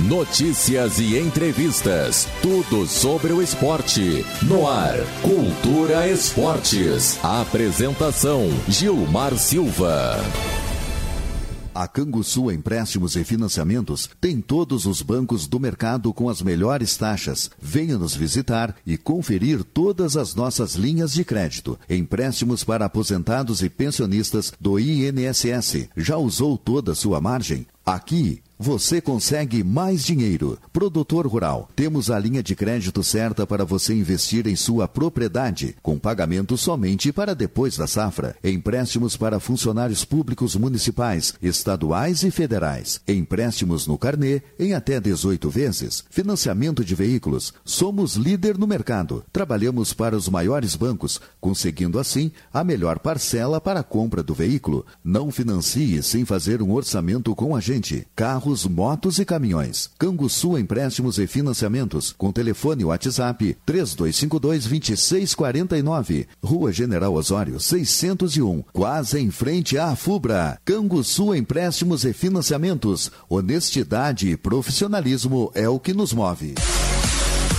Notícias 0.00 0.98
e 0.98 1.16
entrevistas. 1.16 2.26
Tudo 2.42 2.84
sobre 2.84 3.32
o 3.32 3.40
esporte. 3.40 4.26
No 4.42 4.66
ar. 4.68 4.96
Cultura 5.22 6.08
Esportes. 6.08 7.16
Apresentação: 7.22 8.42
Gilmar 8.68 9.38
Silva. 9.38 10.16
A 11.72 11.86
Canguçu 11.86 12.50
Empréstimos 12.50 13.14
e 13.14 13.22
Financiamentos 13.22 14.10
tem 14.20 14.40
todos 14.40 14.84
os 14.84 15.00
bancos 15.00 15.46
do 15.46 15.60
mercado 15.60 16.12
com 16.12 16.28
as 16.28 16.42
melhores 16.42 16.96
taxas. 16.96 17.48
Venha 17.60 17.96
nos 17.96 18.16
visitar 18.16 18.74
e 18.84 18.96
conferir 18.96 19.62
todas 19.62 20.16
as 20.16 20.34
nossas 20.34 20.74
linhas 20.74 21.12
de 21.12 21.24
crédito. 21.24 21.78
Empréstimos 21.88 22.64
para 22.64 22.84
aposentados 22.84 23.62
e 23.62 23.70
pensionistas 23.70 24.52
do 24.60 24.76
INSS. 24.76 25.88
Já 25.96 26.16
usou 26.16 26.58
toda 26.58 26.92
a 26.92 26.96
sua 26.96 27.20
margem? 27.20 27.64
Aqui 27.86 28.42
você 28.58 29.00
consegue 29.00 29.62
mais 29.62 30.04
dinheiro. 30.04 30.58
Produtor 30.72 31.26
Rural, 31.26 31.68
temos 31.74 32.10
a 32.10 32.18
linha 32.18 32.42
de 32.42 32.54
crédito 32.54 33.02
certa 33.02 33.46
para 33.46 33.64
você 33.64 33.94
investir 33.94 34.46
em 34.46 34.56
sua 34.56 34.86
propriedade, 34.86 35.76
com 35.82 35.98
pagamento 35.98 36.56
somente 36.56 37.12
para 37.12 37.34
depois 37.34 37.76
da 37.76 37.86
safra. 37.86 38.36
Empréstimos 38.42 39.16
para 39.16 39.40
funcionários 39.40 40.04
públicos 40.04 40.56
municipais, 40.56 41.34
estaduais 41.42 42.22
e 42.22 42.30
federais. 42.30 43.00
Empréstimos 43.06 43.86
no 43.86 43.98
carnê 43.98 44.42
em 44.58 44.74
até 44.74 45.00
18 45.00 45.50
vezes. 45.50 46.04
Financiamento 46.10 46.84
de 46.84 46.94
veículos. 46.94 47.52
Somos 47.64 48.14
líder 48.14 48.58
no 48.58 48.66
mercado. 48.66 49.24
Trabalhamos 49.32 49.92
para 49.92 50.16
os 50.16 50.28
maiores 50.28 50.76
bancos, 50.76 51.20
conseguindo 51.40 51.98
assim 51.98 52.30
a 52.52 52.62
melhor 52.62 52.98
parcela 52.98 53.60
para 53.60 53.80
a 53.80 53.84
compra 53.84 54.22
do 54.22 54.34
veículo. 54.34 54.84
Não 55.02 55.30
financie 55.30 56.02
sem 56.02 56.24
fazer 56.24 56.62
um 56.62 56.72
orçamento 56.72 57.34
com 57.34 57.54
a 57.54 57.60
gente. 57.60 58.06
Carro 58.14 58.43
carros, 58.44 58.66
motos 58.66 59.18
e 59.18 59.24
caminhões. 59.24 59.88
Canguçu 59.98 60.58
Empréstimos 60.58 61.18
e 61.18 61.26
Financiamentos, 61.26 62.14
com 62.16 62.30
telefone 62.30 62.84
WhatsApp 62.84 63.56
3252-2649. 63.66 66.26
Rua 66.42 66.70
General 66.70 67.14
Osório, 67.14 67.58
601, 67.58 68.62
quase 68.72 69.18
em 69.18 69.30
frente 69.30 69.78
à 69.78 69.96
FUBRA. 69.96 70.60
Canguçu 70.64 71.34
Empréstimos 71.34 72.04
e 72.04 72.12
Financiamentos. 72.12 73.10
Honestidade 73.28 74.30
e 74.30 74.36
profissionalismo 74.36 75.50
é 75.54 75.68
o 75.68 75.80
que 75.80 75.94
nos 75.94 76.12
move. 76.12 76.54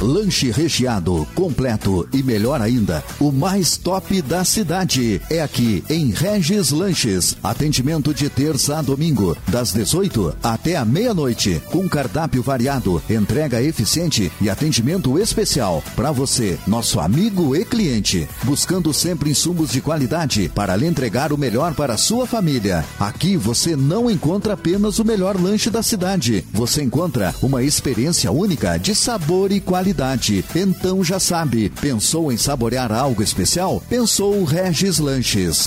Lanche 0.00 0.50
recheado, 0.50 1.28
completo 1.34 2.08
e 2.10 2.22
melhor 2.22 2.62
ainda, 2.62 3.04
o 3.18 3.30
mais 3.30 3.76
top 3.76 4.22
da 4.22 4.44
cidade. 4.44 5.20
É 5.28 5.42
aqui 5.42 5.84
em 5.90 6.10
Regis 6.10 6.70
Lanches. 6.70 7.36
Atendimento 7.42 8.14
de 8.14 8.30
terça 8.30 8.78
a 8.78 8.82
domingo, 8.82 9.36
das 9.48 9.72
18 9.72 10.34
até 10.42 10.76
a 10.76 10.86
meia-noite, 10.86 11.60
com 11.70 11.86
cardápio 11.86 12.42
variado, 12.42 13.02
entrega 13.10 13.62
eficiente 13.62 14.32
e 14.40 14.48
atendimento 14.48 15.18
especial 15.18 15.82
para 15.94 16.10
você, 16.10 16.58
nosso 16.66 16.98
amigo 16.98 17.54
e 17.54 17.62
cliente, 17.62 18.26
buscando 18.42 18.94
sempre 18.94 19.30
insumos 19.30 19.70
de 19.70 19.82
qualidade 19.82 20.50
para 20.54 20.74
lhe 20.76 20.86
entregar 20.86 21.30
o 21.30 21.38
melhor 21.38 21.74
para 21.74 21.94
a 21.94 21.98
sua 21.98 22.26
família. 22.26 22.84
Aqui 22.98 23.36
você 23.36 23.76
não 23.76 24.10
encontra 24.10 24.54
apenas 24.54 24.98
o 24.98 25.04
melhor 25.04 25.38
lanche 25.38 25.68
da 25.68 25.82
cidade, 25.82 26.44
você 26.52 26.82
encontra 26.82 27.34
uma 27.42 27.62
experiência 27.62 28.32
única 28.32 28.78
de 28.78 28.94
sabor 28.94 29.52
e 29.52 29.60
qualidade 29.60 29.89
Então 30.54 31.02
já 31.04 31.18
sabe, 31.18 31.70
pensou 31.80 32.32
em 32.32 32.36
saborear 32.36 32.92
algo 32.92 33.22
especial? 33.22 33.82
Pensou 33.88 34.44
Regis 34.44 34.98
Lanches. 34.98 35.66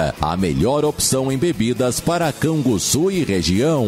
a 0.19 0.35
melhor 0.35 0.83
opção 0.83 1.31
em 1.31 1.37
bebidas 1.37 1.99
para 1.99 2.31
Canguçu 2.31 3.11
e 3.11 3.23
região. 3.23 3.87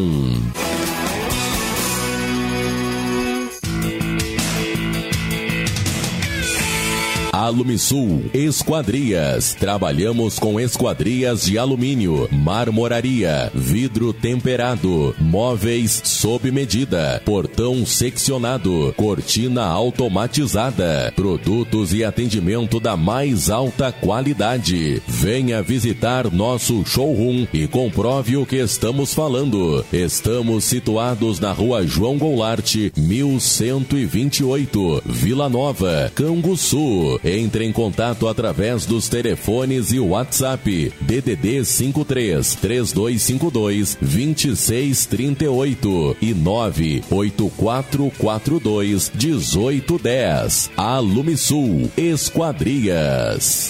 Alumisul 7.34 8.30
Esquadrias. 8.32 9.56
Trabalhamos 9.56 10.38
com 10.38 10.60
esquadrias 10.60 11.46
de 11.46 11.58
alumínio, 11.58 12.30
marmoraria, 12.32 13.52
vidro 13.56 14.14
temperado, 14.14 15.16
móveis 15.20 16.00
sob 16.06 16.52
medida, 16.52 17.20
portão 17.26 17.88
seccionado, 17.88 18.94
cortina 18.96 19.64
automatizada, 19.64 21.12
produtos 21.16 21.92
e 21.92 22.04
atendimento 22.04 22.80
da 22.80 22.96
mais 22.96 23.50
alta 23.50 23.92
qualidade. 23.92 25.02
Venha 25.08 25.64
visitar 25.64 26.32
nosso 26.32 26.86
showroom 26.86 27.48
e 27.52 27.66
comprove 27.66 28.38
o 28.38 28.46
que 28.46 28.58
estamos 28.58 29.12
falando. 29.12 29.84
Estamos 29.92 30.66
situados 30.66 31.40
na 31.40 31.52
rua 31.52 31.84
João 31.84 32.16
Goulart, 32.16 32.76
1128, 32.96 35.02
Vila 35.04 35.50
Nova, 35.50 36.12
Canguçu 36.14 37.20
Entre 37.24 37.66
em 37.66 37.72
contato 37.72 38.28
através 38.28 38.86
dos 38.86 39.08
telefones 39.08 39.94
e 39.94 40.00
WhatsApp 40.00 40.92
DDD 41.00 41.64
53 41.64 42.56
3252 42.56 43.98
2638 44.02 46.18
e 46.22 46.34
98442 46.34 49.10
1810. 49.16 50.72
Alumisul 50.76 51.90
Esquadrias. 51.96 53.70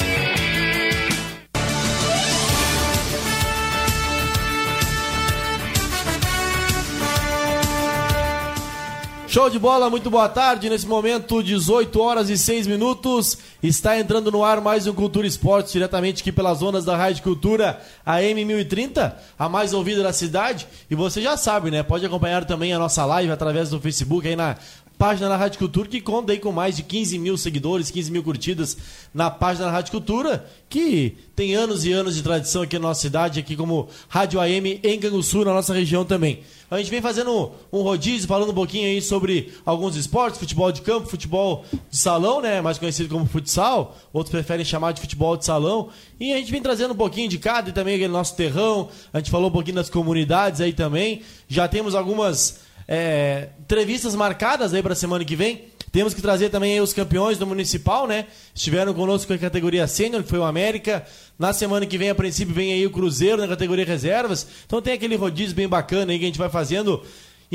Show 9.33 9.49
de 9.49 9.57
bola, 9.57 9.89
muito 9.89 10.11
boa 10.11 10.29
tarde. 10.29 10.69
Nesse 10.69 10.85
momento, 10.85 11.41
18 11.41 11.99
horas 11.99 12.29
e 12.29 12.37
6 12.37 12.67
minutos. 12.67 13.35
Está 13.63 13.97
entrando 13.97 14.31
no 14.31 14.45
ar 14.45 14.61
mais 14.61 14.85
um 14.85 14.93
Cultura 14.93 15.25
Esportes, 15.25 15.73
diretamente 15.73 16.21
aqui 16.21 16.31
pelas 16.31 16.59
zonas 16.59 16.85
da 16.85 16.95
Rádio 16.95 17.23
Cultura 17.23 17.81
AM 18.05 18.45
1030, 18.45 19.17
a 19.39 19.49
mais 19.49 19.73
ouvida 19.73 20.03
da 20.03 20.13
cidade. 20.13 20.67
E 20.87 20.93
você 20.93 21.19
já 21.19 21.35
sabe, 21.35 21.71
né? 21.71 21.81
Pode 21.81 22.05
acompanhar 22.05 22.45
também 22.45 22.73
a 22.73 22.77
nossa 22.77 23.03
live 23.05 23.31
através 23.31 23.71
do 23.71 23.81
Facebook 23.81 24.27
aí 24.27 24.35
na 24.35 24.55
página 25.03 25.27
da 25.27 25.35
Rádio 25.35 25.59
Cultura, 25.59 25.89
que 25.89 25.99
conta 25.99 26.31
aí 26.31 26.39
com 26.39 26.53
mais 26.53 26.77
de 26.77 26.83
15 26.83 27.19
mil 27.19 27.37
seguidores, 27.37 27.91
15 27.91 28.09
mil 28.09 28.23
curtidas 28.23 28.77
na 29.13 29.29
página 29.29 29.65
da 29.65 29.71
Rádio 29.73 29.91
Cultura, 29.91 30.49
que 30.69 31.17
tem 31.35 31.53
anos 31.53 31.83
e 31.83 31.91
anos 31.91 32.15
de 32.15 32.23
tradição 32.23 32.61
aqui 32.61 32.79
na 32.79 32.87
nossa 32.87 33.01
cidade, 33.01 33.37
aqui 33.37 33.57
como 33.57 33.89
Rádio 34.07 34.39
AM 34.39 34.79
em 34.81 34.97
Canguçu, 34.97 35.43
na 35.43 35.53
nossa 35.53 35.73
região 35.73 36.05
também. 36.05 36.39
A 36.71 36.77
gente 36.77 36.89
vem 36.89 37.01
fazendo 37.01 37.51
um 37.69 37.81
rodízio, 37.81 38.29
falando 38.29 38.51
um 38.51 38.55
pouquinho 38.55 38.87
aí 38.87 39.01
sobre 39.01 39.51
alguns 39.65 39.97
esportes, 39.97 40.39
futebol 40.39 40.71
de 40.71 40.81
campo, 40.81 41.09
futebol 41.09 41.65
de 41.91 41.97
salão, 41.97 42.41
né, 42.41 42.61
mais 42.61 42.77
conhecido 42.77 43.09
como 43.09 43.25
futsal, 43.25 43.97
outros 44.13 44.31
preferem 44.31 44.63
chamar 44.63 44.93
de 44.93 45.01
futebol 45.01 45.35
de 45.35 45.43
salão, 45.43 45.89
e 46.17 46.31
a 46.31 46.37
gente 46.37 46.49
vem 46.49 46.61
trazendo 46.61 46.93
um 46.93 46.97
pouquinho 46.97 47.27
de 47.27 47.37
cada 47.37 47.69
e 47.69 47.73
também 47.73 47.95
aquele 47.95 48.13
nosso 48.13 48.37
terrão, 48.37 48.87
a 49.11 49.17
gente 49.19 49.29
falou 49.29 49.49
um 49.49 49.53
pouquinho 49.53 49.75
das 49.75 49.89
comunidades 49.89 50.61
aí 50.61 50.71
também, 50.71 51.23
já 51.49 51.67
temos 51.67 51.93
algumas 51.93 52.62
é, 52.87 53.49
entrevistas 53.59 54.15
marcadas 54.15 54.73
aí 54.73 54.81
para 54.81 54.93
a 54.93 54.95
semana 54.95 55.23
que 55.23 55.35
vem. 55.35 55.65
Temos 55.91 56.15
que 56.15 56.21
trazer 56.23 56.49
também 56.49 56.81
os 56.81 56.91
campeões 56.91 57.37
do 57.37 57.45
Municipal, 57.45 58.07
né? 58.07 58.25
Estiveram 58.53 58.95
conosco 58.95 59.27
com 59.27 59.33
a 59.33 59.37
categoria 59.37 59.85
sênior, 59.85 60.23
que 60.23 60.29
foi 60.29 60.39
o 60.39 60.43
América. 60.43 61.05
Na 61.37 61.53
semana 61.53 61.85
que 61.85 61.99
vem, 61.99 62.09
a 62.09 62.15
princípio, 62.15 62.53
vem 62.53 62.73
aí 62.73 62.83
o 62.85 62.89
Cruzeiro 62.89 63.37
na 63.37 63.47
categoria 63.47 63.85
reservas. 63.85 64.47
Então 64.65 64.81
tem 64.81 64.93
aquele 64.93 65.15
rodízio 65.15 65.55
bem 65.55 65.67
bacana 65.67 66.11
aí 66.11 66.17
que 66.17 66.25
a 66.25 66.27
gente 66.27 66.39
vai 66.39 66.49
fazendo 66.49 67.03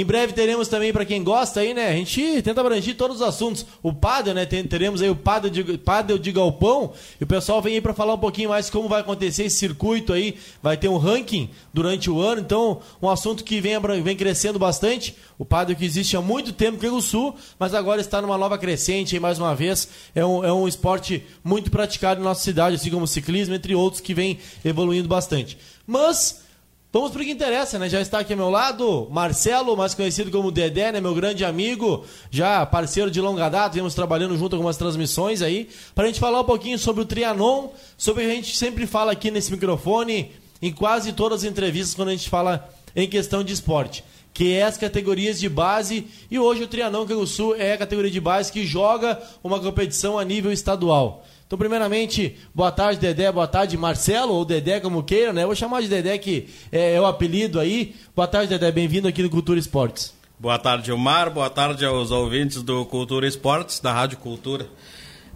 em 0.01 0.05
breve 0.05 0.33
teremos 0.33 0.69
também, 0.69 0.93
para 0.93 1.05
quem 1.05 1.25
gosta 1.25 1.59
aí, 1.59 1.75
né? 1.75 1.89
A 1.89 1.93
gente 1.93 2.41
tenta 2.43 2.61
abranger 2.61 2.97
todos 2.97 3.17
os 3.17 3.23
assuntos. 3.23 3.67
O 3.83 3.93
Padel, 3.93 4.33
né? 4.33 4.47
Teremos 4.47 5.03
aí 5.03 5.11
o 5.11 5.17
Padel 5.17 5.51
de, 5.51 5.77
Padel 5.77 6.19
de 6.19 6.31
Galpão. 6.31 6.93
E 7.21 7.25
o 7.25 7.27
pessoal 7.27 7.61
vem 7.61 7.75
aí 7.75 7.81
para 7.81 7.93
falar 7.93 8.15
um 8.15 8.19
pouquinho 8.19 8.51
mais 8.51 8.71
como 8.71 8.89
vai 8.89 9.01
acontecer 9.01 9.43
esse 9.45 9.57
circuito 9.57 10.13
aí. 10.13 10.37
Vai 10.63 10.77
ter 10.77 10.87
um 10.87 10.99
ranking 10.99 11.51
durante 11.75 12.09
o 12.09 12.21
ano. 12.21 12.41
Então, 12.41 12.81
um 13.03 13.11
assunto 13.11 13.43
que 13.43 13.61
vem, 13.61 13.77
vem 14.01 14.17
crescendo 14.17 14.57
bastante. 14.57 15.17
O 15.37 15.45
Padel 15.45 15.75
que 15.75 15.85
existe 15.85 16.17
há 16.17 16.21
muito 16.21 16.53
tempo 16.53 16.77
aqui 16.77 16.87
no 16.87 17.03
Sul, 17.03 17.35
mas 17.59 17.75
agora 17.75 18.01
está 18.01 18.23
numa 18.23 18.39
nova 18.39 18.57
crescente 18.57 19.17
aí 19.17 19.21
mais 19.21 19.41
uma 19.41 19.53
vez. 19.53 19.89
É 20.15 20.25
um, 20.25 20.45
é 20.45 20.53
um 20.53 20.69
esporte 20.69 21.27
muito 21.43 21.73
praticado 21.73 22.21
na 22.21 22.29
nossa 22.29 22.45
cidade, 22.45 22.77
assim 22.77 22.91
como 22.91 23.03
o 23.03 23.09
ciclismo, 23.09 23.53
entre 23.53 23.75
outros 23.75 24.01
que 24.01 24.15
vem 24.15 24.39
evoluindo 24.65 25.09
bastante. 25.09 25.59
Mas 25.85 26.47
Vamos 26.91 27.11
para 27.11 27.21
o 27.21 27.25
que 27.25 27.31
interessa, 27.31 27.79
né? 27.79 27.87
Já 27.87 28.01
está 28.01 28.21
aqui 28.21 28.33
ao 28.33 28.39
meu 28.39 28.49
lado, 28.49 29.07
Marcelo, 29.11 29.77
mais 29.77 29.93
conhecido 29.93 30.31
como 30.31 30.51
Dedé, 30.51 30.91
né? 30.91 31.03
Meu 31.03 31.15
grande 31.15 31.45
amigo, 31.45 32.03
já 32.31 32.65
parceiro 32.65 33.11
de 33.11 33.21
longa 33.21 33.51
data, 33.51 33.75
viemos 33.75 33.93
trabalhando 33.93 34.39
junto 34.39 34.57
algumas 34.57 34.79
transmissões 34.79 35.43
aí, 35.43 35.69
para 35.95 36.05
a 36.05 36.07
gente 36.07 36.19
falar 36.19 36.41
um 36.41 36.45
pouquinho 36.45 36.79
sobre 36.79 37.03
o 37.03 37.05
Trianon, 37.05 37.69
sobre 37.99 38.23
o 38.23 38.27
que 38.27 38.33
a 38.33 38.35
gente 38.37 38.57
sempre 38.57 38.87
fala 38.87 39.13
aqui 39.13 39.31
nesse 39.31 39.53
microfone, 39.53 40.33
em 40.63 40.73
quase 40.73 41.13
todas 41.13 41.45
as 41.45 41.51
entrevistas, 41.51 41.95
quando 41.95 42.09
a 42.09 42.13
gente 42.13 42.31
fala 42.31 42.67
em 42.97 43.07
questão 43.07 43.45
de 43.45 43.53
esporte, 43.53 44.03
que 44.33 44.55
é 44.55 44.63
as 44.63 44.79
categorias 44.79 45.39
de 45.39 45.47
base, 45.47 46.07
e 46.31 46.39
hoje 46.39 46.63
o 46.63 46.69
Canguçu 46.69 47.27
Sul 47.27 47.55
é 47.55 47.75
a 47.75 47.79
categoria 47.79 48.11
de 48.11 48.21
base 48.21 48.51
que 48.51 48.65
joga 48.65 49.21
uma 49.45 49.61
competição 49.61 50.19
a 50.19 50.25
nível 50.25 50.51
estadual. 50.51 51.23
Então, 51.49 51.59
primeiramente, 51.59 52.37
boa 52.55 52.71
tarde, 52.71 53.01
Dedé, 53.01 53.33
boa 53.33 53.49
tarde, 53.49 53.75
Marcelo, 53.75 54.35
ou 54.35 54.45
Dedé, 54.45 54.81
como 54.81 55.03
queira, 55.03 55.33
né? 55.33 55.47
Vou 55.47 55.55
chamar 55.55 55.81
de 55.81 55.89
Dedé, 55.89 56.19
que 56.19 56.47
é, 56.71 56.97
é 56.97 57.01
o 57.01 57.07
apelido 57.07 57.59
aí. 57.59 57.97
Boa 58.15 58.29
tarde, 58.29 58.51
Dedé, 58.51 58.71
bem-vindo 58.71 59.09
aqui 59.09 59.23
no 59.23 59.31
Cultura 59.31 59.59
Esportes. 59.59 60.13
Boa 60.39 60.59
tarde, 60.59 60.93
Omar, 60.93 61.31
boa 61.31 61.49
tarde 61.49 61.87
aos 61.87 62.11
ouvintes 62.11 62.63
do 62.63 62.85
Cultura 62.85 63.27
Esportes, 63.27 63.81
da 63.81 63.91
Rádio 63.95 64.19
Cultura. 64.19 64.67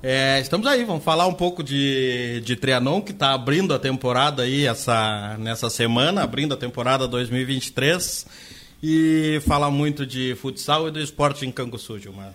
É, 0.02 0.38
estamos 0.38 0.66
aí, 0.66 0.84
vamos 0.84 1.02
falar 1.02 1.26
um 1.26 1.32
pouco 1.32 1.62
de, 1.62 2.42
de 2.44 2.56
Trianon, 2.56 3.00
que 3.00 3.12
está 3.12 3.32
abrindo 3.32 3.72
a 3.72 3.78
temporada 3.78 4.42
aí 4.42 4.66
essa, 4.66 5.38
nessa 5.38 5.70
semana, 5.70 6.22
abrindo 6.22 6.52
a 6.52 6.58
temporada 6.58 7.08
2023, 7.08 8.26
e 8.82 9.40
falar 9.46 9.70
muito 9.70 10.04
de 10.04 10.34
futsal 10.34 10.88
e 10.88 10.90
do 10.90 11.00
esporte 11.00 11.46
em 11.46 11.50
Canguçu, 11.50 11.98
Gilmar. 11.98 12.34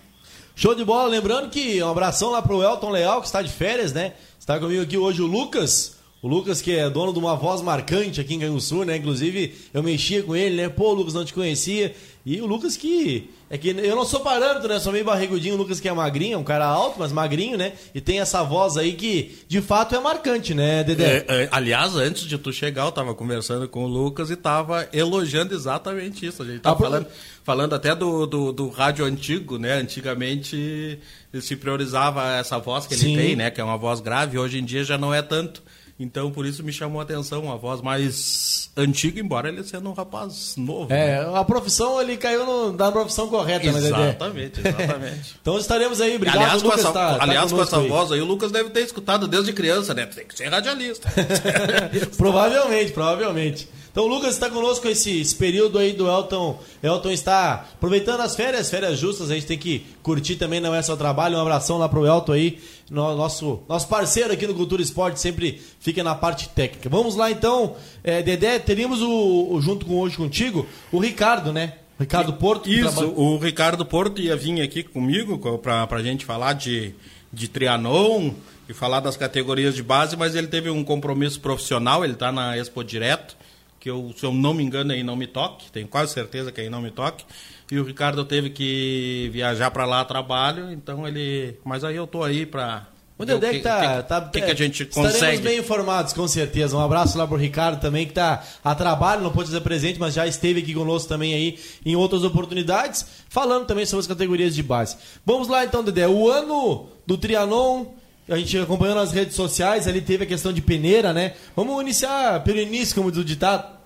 Show 0.59 0.73
de 0.73 0.83
bola, 0.83 1.07
lembrando 1.07 1.51
que 1.51 1.83
um 1.83 1.87
abração 1.87 2.31
lá 2.31 2.41
pro 2.41 2.63
Elton 2.63 2.89
Leal, 2.89 3.21
que 3.21 3.27
está 3.27 3.43
de 3.43 3.49
férias, 3.51 3.93
né? 3.93 4.13
Está 4.39 4.59
comigo 4.59 4.81
aqui 4.81 4.97
hoje 4.97 5.21
o 5.21 5.27
Lucas. 5.27 5.97
O 6.19 6.27
Lucas, 6.27 6.63
que 6.63 6.75
é 6.75 6.89
dono 6.89 7.13
de 7.13 7.19
uma 7.19 7.35
voz 7.35 7.61
marcante 7.61 8.19
aqui 8.19 8.33
em 8.33 8.39
Canguçu, 8.39 8.83
né? 8.83 8.97
Inclusive, 8.97 9.53
eu 9.71 9.83
mexia 9.83 10.23
com 10.23 10.35
ele, 10.35 10.55
né? 10.55 10.67
Pô, 10.67 10.91
Lucas, 10.93 11.13
não 11.13 11.23
te 11.23 11.31
conhecia. 11.31 11.93
E 12.25 12.41
o 12.41 12.47
Lucas 12.47 12.75
que. 12.75 13.29
É 13.49 13.57
que 13.57 13.69
eu 13.69 13.95
não 13.95 14.03
sou 14.03 14.19
parâmetro, 14.19 14.67
né? 14.67 14.79
Sou 14.79 14.91
meio 14.91 15.05
barrigudinho. 15.05 15.53
O 15.53 15.57
Lucas 15.57 15.79
que 15.79 15.87
é 15.87 15.93
magrinho, 15.93 16.33
é 16.33 16.37
um 16.37 16.43
cara 16.43 16.65
alto, 16.65 16.99
mas 16.99 17.11
magrinho, 17.11 17.55
né? 17.55 17.73
E 17.93 18.01
tem 18.01 18.19
essa 18.19 18.43
voz 18.43 18.77
aí 18.77 18.93
que, 18.93 19.37
de 19.47 19.61
fato, 19.61 19.95
é 19.95 19.99
marcante, 19.99 20.55
né, 20.55 20.83
Dedé? 20.83 21.23
É, 21.27 21.43
é, 21.43 21.49
aliás, 21.51 21.95
antes 21.95 22.23
de 22.23 22.35
tu 22.37 22.51
chegar, 22.51 22.85
eu 22.85 22.91
tava 22.91 23.13
conversando 23.13 23.69
com 23.69 23.85
o 23.85 23.87
Lucas 23.87 24.31
e 24.31 24.35
tava 24.35 24.89
elogiando 24.91 25.53
exatamente 25.53 26.25
isso. 26.25 26.41
A 26.41 26.45
gente 26.47 26.61
tava 26.61 26.75
ah, 26.75 26.79
falando 26.79 27.07
falando 27.47 27.73
até 27.73 27.95
do, 27.95 28.27
do, 28.27 28.51
do, 28.51 28.67
rádio 28.67 29.05
antigo, 29.05 29.57
né? 29.57 29.75
Antigamente 29.75 30.99
se 31.39 31.55
priorizava 31.55 32.35
essa 32.35 32.59
voz 32.59 32.85
que 32.85 32.93
Sim. 32.93 33.13
ele 33.13 33.21
tem, 33.21 33.35
né? 33.37 33.49
Que 33.49 33.61
é 33.61 33.63
uma 33.63 33.77
voz 33.77 34.01
grave, 34.01 34.37
hoje 34.37 34.59
em 34.59 34.65
dia 34.65 34.83
já 34.83 34.97
não 34.97 35.13
é 35.13 35.21
tanto. 35.21 35.63
Então, 35.97 36.29
por 36.29 36.45
isso 36.45 36.61
me 36.61 36.73
chamou 36.73 36.99
a 36.99 37.03
atenção, 37.03 37.41
uma 37.41 37.55
voz 37.55 37.81
mais 37.81 38.69
antiga, 38.75 39.21
embora 39.21 39.47
ele 39.47 39.63
sendo 39.63 39.89
um 39.89 39.93
rapaz 39.93 40.55
novo. 40.57 40.93
É, 40.93 41.23
né? 41.23 41.39
a 41.39 41.43
profissão, 41.45 42.01
ele 42.01 42.17
caiu 42.17 42.45
no, 42.45 42.73
na 42.73 42.91
profissão 42.91 43.29
correta, 43.29 43.71
né, 43.71 43.79
Exatamente, 43.79 44.59
exatamente. 44.59 45.35
então 45.41 45.57
estaremos 45.57 46.01
aí, 46.01 46.17
obrigado, 46.17 46.35
Aliás, 46.35 46.61
Lucas, 46.61 46.81
com 46.81 46.89
essa, 46.89 46.93
tá, 46.93 47.17
tá 47.17 47.23
aliás, 47.23 47.49
tá 47.49 47.55
com 47.55 47.63
essa 47.63 47.79
aí. 47.79 47.87
voz 47.87 48.11
aí, 48.11 48.19
o 48.19 48.25
Lucas 48.25 48.51
deve 48.51 48.71
ter 48.71 48.81
escutado 48.81 49.25
desde 49.25 49.53
criança, 49.53 49.93
né? 49.93 50.05
Tem 50.05 50.25
que 50.25 50.37
ser 50.37 50.49
radialista. 50.49 51.09
provavelmente, 52.17 52.91
provavelmente. 52.91 53.69
Então 53.91 54.05
o 54.05 54.07
Lucas 54.07 54.33
está 54.33 54.49
conosco 54.49 54.87
esse, 54.87 55.19
esse, 55.19 55.35
período 55.35 55.77
aí 55.77 55.93
do 55.93 56.07
Elton. 56.07 56.59
Elton 56.83 57.11
está 57.11 57.65
aproveitando 57.73 58.21
as 58.21 58.35
férias, 58.35 58.69
férias 58.69 58.99
justas, 58.99 59.31
a 59.31 59.35
gente 59.35 59.47
tem 59.47 59.57
que 59.57 59.85
curtir 60.03 60.35
também, 60.35 60.59
não 60.59 60.73
é 60.73 60.81
só 60.81 60.95
trabalho. 60.95 61.37
Um 61.37 61.41
abração 61.41 61.77
lá 61.77 61.89
pro 61.89 62.05
Elton 62.05 62.33
aí, 62.33 62.59
nosso, 62.89 63.61
nosso 63.67 63.87
parceiro 63.87 64.33
aqui 64.33 64.45
no 64.45 64.53
Cultura 64.53 64.81
Esporte, 64.81 65.19
sempre 65.19 65.61
fica 65.79 66.03
na 66.03 66.15
parte 66.15 66.49
técnica. 66.49 66.89
Vamos 66.89 67.15
lá 67.15 67.31
então, 67.31 67.75
é, 68.03 68.21
Dedé, 68.21 68.59
teríamos 68.59 69.01
o, 69.01 69.53
o, 69.53 69.61
junto 69.61 69.85
com 69.85 69.95
hoje 69.95 70.17
contigo 70.17 70.65
o 70.91 70.99
Ricardo, 70.99 71.51
né? 71.51 71.73
Ricardo 71.99 72.33
Porto. 72.33 72.69
Isso, 72.69 72.91
trabalha... 72.91 73.13
o 73.17 73.37
Ricardo 73.39 73.85
Porto 73.85 74.21
ia 74.21 74.35
vir 74.35 74.61
aqui 74.61 74.83
comigo 74.83 75.39
para 75.57 75.87
a 75.89 76.03
gente 76.03 76.25
falar 76.25 76.53
de, 76.53 76.93
de 77.33 77.47
Trianon 77.47 78.31
e 78.69 78.73
falar 78.73 78.99
das 78.99 79.17
categorias 79.17 79.73
de 79.73 79.81
base, 79.81 80.15
mas 80.15 80.35
ele 80.35 80.47
teve 80.47 80.69
um 80.69 80.83
compromisso 80.83 81.39
profissional, 81.39 82.03
ele 82.03 82.13
está 82.13 82.31
na 82.31 82.57
Expo 82.57 82.83
Direto 82.83 83.35
que 83.79 83.89
eu, 83.89 84.13
se 84.15 84.25
eu 84.25 84.33
não 84.33 84.53
me 84.53 84.63
engano, 84.63 84.91
aí 84.91 85.03
não 85.03 85.15
me 85.15 85.27
toque, 85.27 85.71
tenho 85.71 85.87
quase 85.87 86.13
certeza 86.13 86.51
que 86.51 86.61
aí 86.61 86.69
não 86.69 86.81
me 86.81 86.91
toque. 86.91 87.25
E 87.71 87.79
o 87.79 87.83
Ricardo 87.83 88.23
teve 88.23 88.49
que 88.49 89.29
viajar 89.31 89.71
para 89.71 89.85
lá 89.85 90.01
a 90.01 90.05
trabalho, 90.05 90.71
então 90.71 91.07
ele. 91.07 91.59
Mas 91.65 91.83
aí 91.83 91.95
eu 91.95 92.07
tô 92.07 92.23
aí 92.23 92.45
para 92.45 92.87
o 93.17 93.25
Dedé 93.25 93.51
que, 93.51 93.59
tá, 93.59 94.03
que, 94.03 94.07
tá, 94.07 94.21
que, 94.21 94.41
que 94.41 94.51
a 94.51 94.55
gente 94.55 94.85
consegue. 94.85 95.15
Estaremos 95.15 95.41
bem 95.41 95.59
informados, 95.59 96.13
com 96.13 96.27
certeza. 96.27 96.77
Um 96.77 96.79
abraço 96.79 97.17
lá 97.17 97.27
pro 97.27 97.35
Ricardo 97.35 97.81
também, 97.81 98.05
que 98.05 98.11
está 98.11 98.43
a 98.63 98.75
trabalho, 98.75 99.23
não 99.23 99.31
pode 99.31 99.47
dizer 99.47 99.61
presente, 99.61 99.99
mas 99.99 100.13
já 100.13 100.27
esteve 100.27 100.59
aqui 100.59 100.73
conosco 100.73 101.09
também 101.09 101.33
aí 101.33 101.59
em 101.83 101.95
outras 101.95 102.23
oportunidades, 102.23 103.05
falando 103.27 103.65
também 103.65 103.87
sobre 103.87 104.01
as 104.01 104.07
categorias 104.07 104.53
de 104.53 104.61
base. 104.61 104.97
Vamos 105.25 105.47
lá 105.47 105.65
então, 105.65 105.83
Dedé. 105.83 106.07
O 106.07 106.29
ano 106.29 106.89
do 107.07 107.17
Trianon 107.17 107.87
a 108.29 108.37
gente 108.37 108.57
acompanhou 108.57 108.95
nas 108.95 109.11
redes 109.11 109.35
sociais, 109.35 109.87
ali 109.87 110.01
teve 110.01 110.23
a 110.23 110.27
questão 110.27 110.51
de 110.51 110.61
peneira, 110.61 111.13
né? 111.13 111.33
Vamos 111.55 111.81
iniciar 111.81 112.43
pelo 112.43 112.59
início, 112.59 112.95
como 112.95 113.11
diz 113.11 113.21
o 113.21 113.25
ditado. 113.25 113.77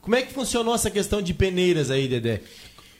Como 0.00 0.16
é 0.16 0.22
que 0.22 0.32
funcionou 0.32 0.74
essa 0.74 0.90
questão 0.90 1.20
de 1.20 1.32
peneiras 1.34 1.90
aí, 1.90 2.08
Dedé? 2.08 2.40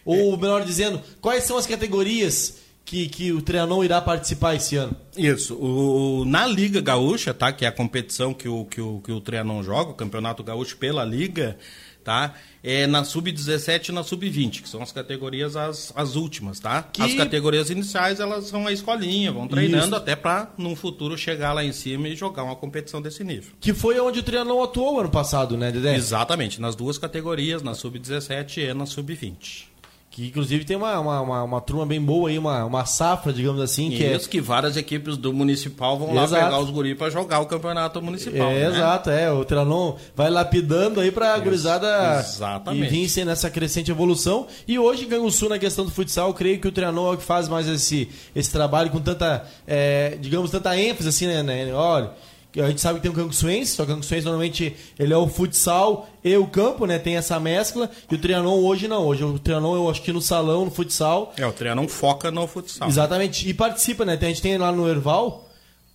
Ou, 0.05 0.35
é. 0.35 0.37
melhor 0.37 0.65
dizendo, 0.65 1.01
quais 1.21 1.45
são 1.45 1.57
as 1.57 1.67
categorias 1.67 2.59
que, 2.85 3.09
que 3.09 3.33
o 3.33 3.41
Trianon 3.41 3.85
irá 3.85 4.01
participar 4.01 4.55
esse 4.55 4.77
ano? 4.77 4.97
Isso. 5.17 5.55
O, 5.55 6.25
na 6.25 6.47
Liga 6.47 6.81
Gaúcha, 6.81 7.33
tá? 7.33 7.53
Que 7.53 7.65
é 7.65 7.69
a 7.69 7.73
competição 7.73 8.35
que 8.35 8.49
o, 8.49 8.65
que 8.65 8.81
o, 8.81 9.01
que 9.01 9.13
o 9.13 9.21
Trianon 9.21 9.63
joga, 9.63 9.91
o 9.91 9.95
Campeonato 9.95 10.43
Gaúcho 10.43 10.77
pela 10.77 11.05
Liga, 11.05 11.57
tá? 12.05 12.35
É 12.63 12.87
na 12.87 13.05
sub-17 13.05 13.89
e 13.89 13.93
na 13.93 14.03
sub-20, 14.03 14.63
que 14.63 14.69
são 14.69 14.83
as 14.83 14.93
categorias 14.93 15.57
as, 15.57 15.93
as 15.97 16.15
últimas, 16.17 16.61
tá? 16.61 16.83
Que- 16.83 17.01
As 17.03 17.15
categorias 17.15 17.71
iniciais, 17.71 18.21
elas 18.21 18.47
são 18.47 18.67
a 18.67 18.73
escolinha, 18.73 19.33
vão 19.33 19.49
treinando 19.49 19.87
Isso. 19.87 19.95
até 19.95 20.15
para 20.15 20.53
num 20.59 20.77
futuro 20.77 21.17
chegar 21.17 21.53
lá 21.53 21.65
em 21.65 21.73
cima 21.73 22.09
e 22.09 22.17
jogar 22.17 22.43
uma 22.45 22.57
competição 22.57 23.01
desse 23.01 23.25
nível. 23.25 23.53
Que 23.61 23.73
foi 23.73 23.99
onde 24.01 24.19
o 24.19 24.23
Trianon 24.23 24.63
atuou 24.63 25.01
ano 25.01 25.11
passado, 25.11 25.57
né, 25.57 25.71
Dedé? 25.73 25.95
Exatamente, 25.97 26.61
nas 26.61 26.75
duas 26.77 26.99
categorias, 26.99 27.63
na 27.63 27.75
sub-17 27.75 28.59
e 28.71 28.75
na 28.75 28.85
sub-20. 28.87 29.70
Que 30.11 30.27
inclusive 30.27 30.65
tem 30.65 30.77
uma, 30.77 30.99
uma, 30.99 31.21
uma, 31.21 31.43
uma 31.45 31.61
turma 31.61 31.87
bem 31.87 32.03
boa 32.03 32.29
aí, 32.29 32.37
uma, 32.37 32.65
uma 32.65 32.85
safra, 32.85 33.33
digamos 33.33 33.61
assim, 33.61 33.91
que 33.91 34.05
é. 34.05 34.17
Isso 34.17 34.29
que 34.29 34.41
várias 34.41 34.77
equipes 34.77 35.17
do 35.17 35.33
municipal 35.33 35.97
vão 35.97 36.13
lá 36.13 36.25
Exato. 36.25 36.45
pegar 36.45 36.59
os 36.59 36.69
guris 36.69 36.99
para 36.99 37.11
jogar 37.11 37.39
o 37.39 37.47
campeonato 37.47 38.03
municipal. 38.03 38.51
É, 38.51 38.69
né? 38.69 38.77
exato, 38.77 39.09
é. 39.09 39.31
O 39.31 39.45
Trianon 39.45 39.95
vai 40.17 40.29
lapidando 40.29 40.99
aí 40.99 41.13
pra 41.13 41.39
gurizada 41.39 42.19
exatamente. 42.19 42.93
e 42.93 43.07
vir 43.07 43.25
nessa 43.25 43.49
crescente 43.49 43.93
evolução. 43.93 44.49
E 44.67 44.81
hoje, 44.81 45.07
Canguçu, 45.07 45.49
na 45.49 45.61
questão 45.61 45.85
do 45.85 45.93
futsal, 45.93 46.35
creio 46.35 46.59
que 46.59 46.67
o 46.67 46.73
Trianon 46.73 47.13
é 47.13 47.15
o 47.15 47.17
que 47.17 47.23
faz 47.23 47.49
mais 47.49 47.69
esse, 47.69 48.09
esse 48.35 48.51
trabalho 48.51 48.91
com 48.91 48.99
tanta, 48.99 49.45
é, 49.65 50.19
digamos, 50.21 50.51
tanta 50.51 50.77
ênfase, 50.77 51.09
assim, 51.09 51.29
né? 51.29 51.41
né? 51.41 51.73
Olha, 51.73 52.11
a 52.57 52.69
gente 52.69 52.81
sabe 52.81 52.99
que 52.99 53.03
tem 53.03 53.11
o 53.11 53.15
Canguçuense, 53.15 53.73
só 53.77 53.85
que 53.85 53.91
o 53.93 53.95
Canguçuense 53.95 54.25
normalmente 54.25 54.75
ele 54.99 55.13
é 55.13 55.17
o 55.17 55.29
futsal 55.29 56.09
e 56.25 56.37
o 56.37 56.47
campo, 56.47 56.87
né? 56.87 56.99
Tem 56.99 57.17
essa 57.17 57.39
mescla. 57.39 57.91
E 58.11 58.15
o 58.15 58.19
Trianon 58.19 58.59
hoje 58.61 58.89
não. 58.89 59.05
Hoje 59.07 59.23
o 59.23 59.39
Trianon 59.39 59.75
eu 59.77 59.91
acho 59.91 60.03
que 60.03 60.13
no 60.13 60.21
salão, 60.21 60.65
no 60.65 60.71
futsal, 60.71 61.33
É, 61.37 61.47
o 61.47 61.53
Trianon 61.53 61.87
foca 61.87 62.31
no 62.31 62.47
futsal. 62.47 62.89
Exatamente. 62.89 63.49
E 63.49 63.55
participa, 63.55 64.05
né? 64.05 64.19
A 64.21 64.25
gente 64.25 64.43
tem 64.43 64.59
lá 64.59 64.73
no 64.73 64.89
Erval, 64.89 65.49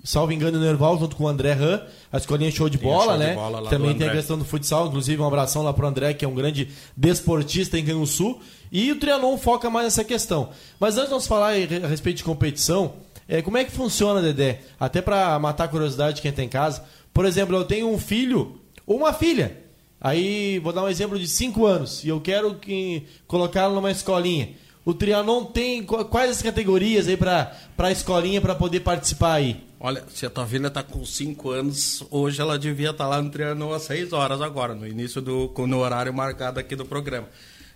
salvo 0.04 0.32
engano, 0.32 0.60
no 0.60 0.66
Erval, 0.66 0.98
junto 1.00 1.16
com 1.16 1.26
o 1.26 1.28
André 1.28 1.54
Han, 1.54 1.82
a 2.12 2.18
escolinha 2.18 2.52
show 2.52 2.70
de 2.70 2.78
Tem 2.78 2.88
bola, 2.88 3.06
show 3.06 3.14
de 3.14 3.20
né? 3.26 3.34
bola 3.34 3.60
lá 3.60 3.70
Também 3.70 3.96
tem 3.96 4.08
a 4.08 4.12
questão 4.12 4.38
do 4.38 4.46
futsal, 4.46 4.88
inclusive 4.88 5.22
um 5.22 5.26
abração 5.28 5.62
lá 5.64 5.74
pro 5.74 5.86
André, 5.88 6.14
que 6.14 6.24
é 6.24 6.28
um 6.28 6.36
grande 6.36 6.70
desportista 6.96 7.78
em 7.78 7.86
Canguçu. 7.86 8.38
E 8.72 8.92
o 8.92 9.00
Trianon 9.00 9.38
foca 9.38 9.70
mais 9.70 9.86
nessa 9.86 10.04
questão. 10.04 10.50
Mas 10.80 10.96
antes 10.96 11.10
de 11.10 11.14
nós 11.16 11.28
falar 11.28 11.50
a 11.54 11.88
respeito 11.88 12.18
de 12.18 12.24
competição, 12.24 12.94
é, 13.28 13.42
como 13.42 13.58
é 13.58 13.64
que 13.64 13.72
funciona, 13.72 14.22
Dedé? 14.22 14.62
Até 14.80 15.02
pra 15.02 15.38
matar 15.40 15.66
a 15.66 15.68
curiosidade 15.68 16.18
de 16.18 16.22
quem 16.22 16.32
tá 16.32 16.44
em 16.44 16.50
casa. 16.50 16.84
Por 17.14 17.26
exemplo, 17.26 17.56
eu 17.56 17.64
tenho 17.66 17.90
um 17.90 17.98
filho 18.00 18.60
ou 18.86 18.98
uma 18.98 19.14
filha. 19.14 19.58
Aí 20.00 20.60
vou 20.60 20.72
dar 20.74 20.84
um 20.84 20.90
exemplo 20.90 21.18
de 21.18 21.28
5 21.28 21.66
anos 21.66 22.04
e 22.04 22.10
eu 22.10 22.20
quero 22.22 22.56
que 22.56 23.04
colocá-lo 23.28 23.74
numa 23.76 23.90
escolinha. 23.92 24.50
O 24.84 24.94
Trianon 24.94 25.46
tem 25.46 25.82
qu- 25.84 26.06
quais 26.06 26.30
as 26.30 26.42
categorias 26.44 27.08
aí 27.08 27.18
para 27.18 27.52
a 27.78 27.92
escolinha 27.92 28.40
para 28.40 28.54
poder 28.54 28.82
participar 28.82 29.34
aí? 29.36 29.64
Olha, 29.80 30.04
se 30.14 30.26
a 30.26 30.30
tua 30.30 30.46
filha 30.46 30.70
tá 30.70 30.84
com 30.84 31.04
5 31.04 31.50
anos, 31.50 32.04
hoje 32.12 32.40
ela 32.40 32.58
devia 32.60 32.92
estar 32.92 33.08
lá 33.08 33.20
no 33.22 33.30
Trianon 33.32 33.74
às 33.74 33.84
6 33.84 34.14
horas 34.14 34.42
agora, 34.42 34.76
no 34.76 34.86
início 34.86 35.22
do 35.22 35.52
no 35.68 35.80
horário 35.80 36.14
marcado 36.14 36.60
aqui 36.60 36.76
do 36.76 36.86
programa. 36.86 37.28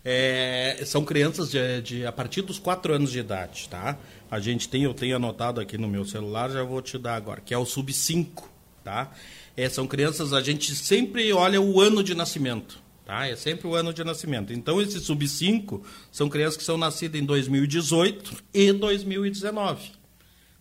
É, 0.03 0.81
são 0.85 1.03
crianças 1.03 1.51
de, 1.51 1.81
de- 1.81 2.05
a 2.05 2.11
partir 2.11 2.41
dos 2.41 2.57
4 2.57 2.93
anos 2.93 3.11
de 3.11 3.19
idade, 3.19 3.67
tá? 3.69 3.97
A 4.31 4.39
gente 4.39 4.69
tem, 4.69 4.83
eu 4.83 4.93
tenho 4.93 5.15
anotado 5.15 5.59
aqui 5.59 5.77
no 5.77 5.87
meu 5.87 6.05
celular, 6.05 6.49
já 6.49 6.63
vou 6.63 6.81
te 6.81 6.97
dar 6.97 7.15
agora, 7.15 7.41
que 7.41 7.53
é 7.53 7.57
o 7.57 7.65
sub 7.65 7.91
5, 7.91 8.49
tá? 8.83 9.11
É, 9.57 9.67
são 9.67 9.85
crianças, 9.85 10.31
a 10.31 10.41
gente 10.41 10.73
sempre 10.75 11.31
olha 11.33 11.59
o 11.59 11.81
ano 11.81 12.01
de 12.01 12.15
nascimento, 12.15 12.79
tá? 13.05 13.27
É 13.27 13.35
sempre 13.35 13.67
o 13.67 13.75
ano 13.75 13.93
de 13.93 14.03
nascimento. 14.03 14.53
Então, 14.53 14.81
esses 14.81 15.03
sub 15.03 15.27
5 15.27 15.83
são 16.11 16.29
crianças 16.29 16.55
que 16.57 16.63
são 16.63 16.77
nascidas 16.77 17.19
em 17.21 17.25
2018 17.25 18.41
e 18.53 18.71
2019. 18.71 19.99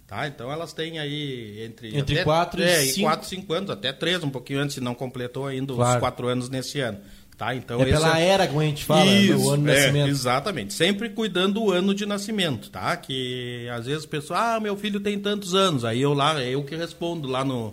Tá? 0.06 0.26
Então 0.26 0.50
elas 0.50 0.72
têm 0.72 0.98
aí 0.98 1.62
entre, 1.62 1.94
Entre 1.94 2.14
até- 2.14 2.24
quatro 2.24 2.62
e 2.62 2.64
é, 2.64 2.80
cinco. 2.86 3.02
4, 3.08 3.28
5 3.28 3.52
anos, 3.52 3.68
até 3.70 3.92
3, 3.92 4.24
um 4.24 4.30
pouquinho 4.30 4.58
antes, 4.60 4.72
se 4.74 4.80
não 4.80 4.94
completou 4.94 5.46
ainda 5.46 5.74
Claro. 5.74 5.96
os 5.96 6.00
4 6.00 6.28
anos 6.28 6.48
nesse 6.48 6.80
ano. 6.80 6.98
Tá? 7.38 7.54
Então, 7.54 7.80
é 7.80 7.84
pela 7.84 8.18
era, 8.18 8.48
como 8.48 8.60
a 8.60 8.64
gente 8.64 8.84
fala, 8.84 9.04
né, 9.04 9.20
Isso, 9.20 9.38
o 9.38 9.50
ano 9.50 9.62
de 9.62 9.70
é, 9.70 9.74
nascimento. 9.74 10.08
Exatamente. 10.08 10.74
Sempre 10.74 11.08
cuidando 11.10 11.60
do 11.60 11.70
ano 11.70 11.94
de 11.94 12.04
nascimento, 12.04 12.68
tá? 12.68 12.96
Que 12.96 13.68
às 13.72 13.86
vezes 13.86 14.02
o 14.02 14.08
pessoal, 14.08 14.56
ah, 14.56 14.60
meu 14.60 14.76
filho 14.76 14.98
tem 14.98 15.16
tantos 15.20 15.54
anos. 15.54 15.84
Aí 15.84 16.02
eu 16.02 16.12
lá, 16.12 16.42
é 16.42 16.50
eu 16.50 16.64
que 16.64 16.74
respondo 16.74 17.28
lá 17.28 17.44
no, 17.44 17.72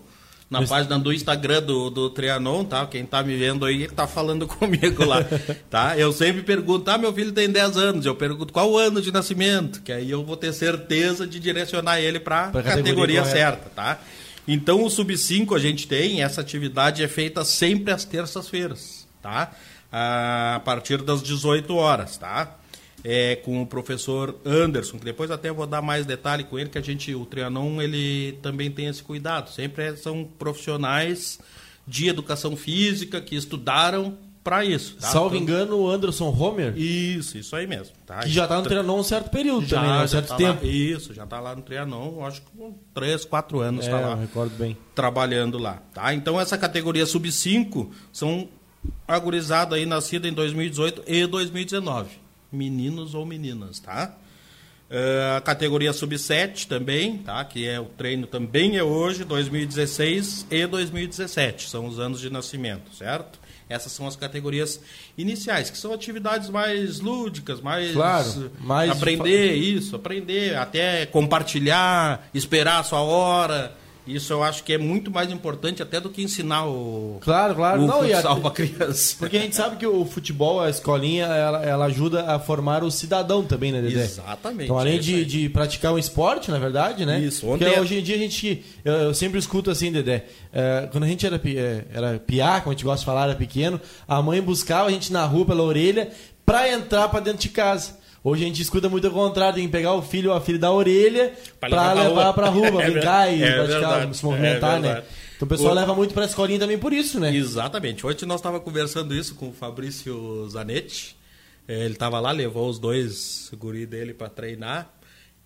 na 0.50 0.62
página 0.62 1.00
do 1.00 1.12
Instagram 1.12 1.64
do, 1.64 1.90
do 1.90 2.10
Trianon, 2.12 2.64
tá? 2.64 2.86
Quem 2.86 3.08
tá 3.08 3.24
me 3.24 3.36
vendo 3.36 3.66
aí 3.66 3.88
tá 3.88 4.06
falando 4.06 4.46
comigo 4.48 5.04
lá, 5.04 5.26
tá? 5.68 5.98
Eu 5.98 6.14
sempre 6.14 6.44
pergunto, 6.44 6.90
ah, 6.92 6.98
meu 7.00 7.12
filho 7.12 7.32
tem 7.32 7.50
10 7.50 7.76
anos. 7.76 8.06
Eu 8.06 8.14
pergunto 8.14 8.54
qual 8.54 8.70
o 8.70 8.78
ano 8.78 9.02
de 9.02 9.12
nascimento, 9.12 9.82
que 9.82 9.92
aí 9.92 10.12
eu 10.12 10.24
vou 10.24 10.38
ter 10.38 10.54
certeza 10.54 11.26
de 11.26 11.40
direcionar 11.40 12.00
ele 12.00 12.20
para 12.20 12.44
a 12.44 12.52
categoria 12.52 12.76
categoria, 12.76 13.26
certa, 13.26 13.68
tá? 13.76 14.00
Então 14.48 14.84
o 14.84 14.90
Sub-5 14.92 15.56
a 15.56 15.60
gente 15.60 15.88
tem, 15.88 16.22
essa 16.22 16.42
atividade 16.42 17.02
é 17.02 17.08
feita 17.08 17.44
sempre 17.44 17.92
às 17.92 18.06
terças-feiras, 18.06 19.05
tá? 19.26 19.52
A 19.92 20.62
partir 20.64 21.02
das 21.02 21.24
18 21.24 21.74
horas, 21.76 22.18
tá? 22.18 22.58
É, 23.04 23.36
com 23.38 23.62
o 23.62 23.68
professor 23.68 24.36
Anderson, 24.46 24.98
que 24.98 25.06
depois 25.06 25.30
até 25.32 25.52
vou 25.52 25.66
dar 25.68 25.82
mais 25.82 26.06
detalhe 26.06 26.44
com 26.44 26.58
ele, 26.60 26.70
que 26.70 26.78
a 26.78 26.82
gente, 26.82 27.14
o 27.14 27.26
Trianon, 27.26 27.82
ele 27.82 28.38
também 28.42 28.70
tem 28.72 28.88
esse 28.88 29.02
cuidado. 29.04 29.50
Sempre 29.52 29.84
é- 29.84 29.96
são 29.96 30.28
profissionais 30.40 31.40
de 31.88 32.08
educação 32.08 32.56
física 32.56 33.22
que 33.22 33.36
estudaram 33.36 34.18
para 34.44 34.64
isso. 34.66 34.96
Tá? 34.98 35.08
Salvo 35.08 35.36
Então- 35.36 35.42
engano, 35.56 35.78
o 35.78 35.90
Anderson 35.90 36.30
Homer, 36.30 36.76
Isso, 36.78 37.38
isso 37.38 37.56
aí 37.56 37.66
mesmo. 37.68 37.96
Tá? 38.06 38.20
que 38.20 38.30
já 38.30 38.48
tá 38.48 38.58
no 38.58 38.64
Trianon 38.64 39.00
um 39.00 39.04
certo 39.04 39.30
período 39.30 39.66
Já, 39.68 39.78
também, 39.82 39.98
né? 39.98 40.04
um 40.04 40.08
certo 40.08 40.28
tá 40.30 40.36
tempo. 40.36 40.66
Lá, 40.66 40.72
isso, 40.72 41.14
já 41.16 41.24
está 41.24 41.40
lá 41.40 41.56
no 41.56 41.62
Trianon, 41.64 42.24
acho 42.26 42.42
que 42.42 42.52
com 42.58 42.74
3, 42.94 43.24
4 43.26 43.60
anos 43.60 43.86
É, 43.86 43.88
está 43.88 44.00
lá 44.00 44.16
recordo 44.16 44.56
bem. 44.58 44.76
trabalhando 44.96 45.58
lá, 45.60 45.82
tá? 45.94 46.12
Então 46.14 46.40
essa 46.42 46.58
categoria 46.58 47.06
sub-5 47.06 47.90
são 48.12 48.48
agorizada 49.08 49.76
aí 49.76 49.86
nascida 49.86 50.28
em 50.28 50.34
2018 50.34 51.04
e 51.08 51.26
2019, 51.26 52.10
meninos 52.52 53.14
ou 53.14 53.26
meninas, 53.26 53.80
tá? 53.80 54.16
Eh, 54.90 55.36
a 55.38 55.42
categoria 55.42 55.92
sub-7 55.92 56.68
também, 56.68 57.18
tá? 57.18 57.44
Que 57.44 57.68
é 57.68 57.80
o 57.80 57.86
treino 57.86 58.28
também 58.28 58.78
é 58.78 58.84
hoje 58.84 59.24
2016 59.24 60.46
e 60.52 60.68
2017, 60.68 61.70
são 61.70 61.88
os 61.88 62.00
anos 62.00 62.20
de 62.20 62.30
nascimento, 62.30 62.94
certo? 62.94 63.40
Essas 63.68 63.92
são 63.92 64.06
as 64.06 64.16
categorias 64.16 64.80
iniciais, 65.18 65.72
que 65.72 65.78
são 65.78 65.92
atividades 65.92 66.50
mais 66.50 67.00
lúdicas, 67.00 67.62
mais, 67.62 67.94
Claro, 67.94 68.52
mais 68.60 68.92
de 68.92 68.98
aprender 68.98 69.56
isso, 69.56 69.96
aprender, 69.96 70.56
até 70.56 71.08
compartilhar, 71.08 72.30
esperar 72.32 72.80
a 72.80 72.84
sua 72.84 73.02
hora. 73.02 73.76
Isso 74.08 74.32
eu 74.32 74.44
acho 74.44 74.64
que 74.64 74.72
é 74.74 74.78
muito 74.78 75.10
mais 75.10 75.32
importante 75.32 75.82
até 75.82 76.00
do 76.00 76.10
que 76.12 76.22
ensinar 76.22 76.68
o, 76.68 77.18
Claro, 77.22 77.56
claro. 77.56 77.82
o 77.82 77.88
Não, 77.88 78.02
a- 78.02 78.06
futsal 78.08 78.40
para 78.40 78.52
criança. 78.52 79.16
Porque 79.18 79.36
a 79.38 79.42
gente 79.42 79.56
sabe 79.56 79.78
que 79.78 79.88
o 79.88 80.06
futebol, 80.06 80.62
a 80.62 80.70
escolinha, 80.70 81.26
ela, 81.26 81.64
ela 81.66 81.86
ajuda 81.86 82.24
a 82.32 82.38
formar 82.40 82.84
o 82.84 82.92
cidadão 82.92 83.44
também, 83.44 83.72
né, 83.72 83.82
Dedé? 83.82 84.04
Exatamente, 84.04 84.66
Então, 84.66 84.78
além 84.78 84.96
é 84.98 85.00
de, 85.00 85.26
de 85.26 85.50
praticar 85.50 85.92
um 85.92 85.98
esporte, 85.98 86.52
na 86.52 86.60
verdade, 86.60 87.04
né? 87.06 87.20
Isso, 87.20 87.48
Porque 87.48 87.66
ontem- 87.66 87.80
hoje 87.80 87.98
em 88.00 88.04
dia 88.04 88.16
a 88.16 88.20
gente. 88.20 88.64
Eu, 88.84 88.94
eu 88.94 89.14
sempre 89.16 89.40
escuto 89.40 89.72
assim, 89.72 89.92
Dedé. 89.92 90.26
é, 90.54 90.88
quando 90.92 91.04
a 91.04 91.08
gente 91.08 91.26
era, 91.26 91.42
é, 91.44 91.86
era 91.94 92.20
piá, 92.20 92.60
como 92.62 92.72
a 92.72 92.74
gente 92.76 92.84
gosta 92.86 93.00
de 93.00 93.06
falar, 93.06 93.24
era 93.24 93.36
pequeno, 93.36 93.82
a 94.08 94.22
mãe 94.22 94.40
buscava 94.42 94.88
a 94.88 94.92
gente 94.92 95.12
na 95.12 95.26
rua 95.26 95.46
pela 95.46 95.64
orelha 95.64 96.10
pra 96.46 96.70
entrar 96.72 97.10
pra 97.10 97.20
dentro 97.20 97.40
de 97.42 97.50
casa. 97.50 97.98
Hoje 98.28 98.44
a 98.44 98.48
gente 98.48 98.60
escuta 98.62 98.90
muito 98.90 99.08
o 99.08 99.12
contrário, 99.12 99.56
tem 99.58 99.66
que 99.68 99.72
pegar 99.72 99.94
o 99.94 100.02
filho 100.02 100.32
ou 100.32 100.36
a 100.36 100.42
filha 100.42 100.58
da 100.58 100.72
orelha 100.72 101.32
pra, 101.60 101.70
Pra 101.70 101.94
levar 101.94 101.94
pra 101.94 102.04
levar 102.10 102.24
rua. 102.24 102.34
pra 102.34 102.50
rua, 102.50 102.68
É 102.84 102.90
brincar 102.92 103.32
e 103.32 103.38
verdade, 103.38 103.44
é 103.44 103.52
praticar, 103.56 103.80
verdade, 104.00 104.18
se 104.18 104.26
movimentar, 104.26 104.78
é 104.78 104.80
né? 104.80 105.04
Então 105.36 105.46
o 105.46 105.50
pessoal 105.50 105.72
O- 105.72 105.76
leva 105.76 105.94
muito 105.94 106.14
pra 106.14 106.26
escolinha 106.26 106.58
também 106.60 106.78
por 106.80 106.92
isso, 106.92 107.20
né? 107.20 107.36
Exatamente. 107.36 108.06
Ontem 108.08 108.26
nós 108.26 108.40
estávamos 108.40 108.66
conversando 108.66 109.14
isso 109.14 109.36
com 109.36 109.50
o 109.50 109.54
Fabrício 109.54 110.48
Zanetti. 110.50 111.16
Eh, 111.68 111.86
Ele 111.86 111.94
estava 111.94 112.20
lá, 112.20 112.32
levou 112.32 112.68
os 112.68 112.80
dois 112.80 113.52
guri 113.60 113.86
dele 113.86 114.12
para 114.14 114.28
treinar. 114.30 114.92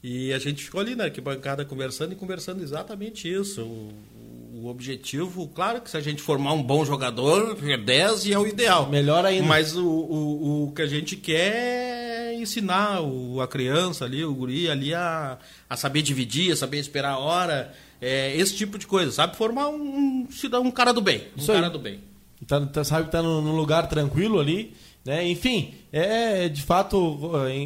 E 0.02 0.32
a 0.32 0.40
gente 0.40 0.64
ficou 0.64 0.80
ali 0.80 0.96
na 0.96 1.04
arquibancada 1.06 1.66
conversando 1.66 2.14
e 2.14 2.16
conversando 2.16 2.64
exatamente 2.64 3.30
isso. 3.30 3.62
O, 3.64 3.94
o 4.64 4.68
objetivo, 4.68 5.48
claro 5.50 5.82
que 5.82 5.90
se 5.90 5.98
a 5.98 6.02
gente 6.02 6.22
formar 6.22 6.54
um 6.54 6.64
bom 6.64 6.86
jogador, 6.86 7.58
é 7.62 7.76
10 7.78 8.26
e 8.28 8.32
é 8.34 8.40
o 8.40 8.48
ideal. 8.48 8.88
Melhor 8.90 9.26
ainda. 9.26 9.46
Mas 9.46 9.76
o, 9.76 9.86
o, 9.86 10.68
o 10.68 10.72
que 10.72 10.82
a 10.82 10.88
gente 10.88 11.18
quer 11.18 11.54
é 11.54 12.09
ensinar 12.42 13.02
o, 13.02 13.42
a 13.42 13.48
criança 13.48 14.06
ali, 14.06 14.24
o 14.24 14.34
guri 14.34 14.70
ali 14.70 14.94
a, 14.94 15.38
a 15.70 15.76
saber 15.78 16.02
dividir, 16.02 16.52
a 16.52 16.56
saber 16.56 16.78
esperar 16.80 17.12
a 17.14 17.18
hora. 17.20 17.74
É, 18.02 18.36
esse 18.38 18.56
tipo 18.56 18.78
de 18.78 18.88
coisa, 18.88 19.12
sabe? 19.12 19.36
Formar 19.36 19.68
um, 19.70 20.28
cidadão, 20.32 20.66
um 20.66 20.72
cara 20.72 20.94
do 20.94 21.02
bem. 21.02 21.24
Um 21.38 21.42
Isso 21.42 21.52
aí. 21.52 21.58
cara 21.60 21.70
do 21.70 21.80
bem. 21.80 22.00
Tá, 22.48 22.66
tá- 22.66 22.84
sabe 22.86 23.06
que 23.06 23.12
tá 23.12 23.22
num 23.22 23.56
lugar 23.56 23.88
tranquilo 23.90 24.40
ali, 24.40 24.74
né? 25.10 25.28
Enfim, 25.28 25.74
é 25.92 26.48
de 26.48 26.62
fato 26.62 27.20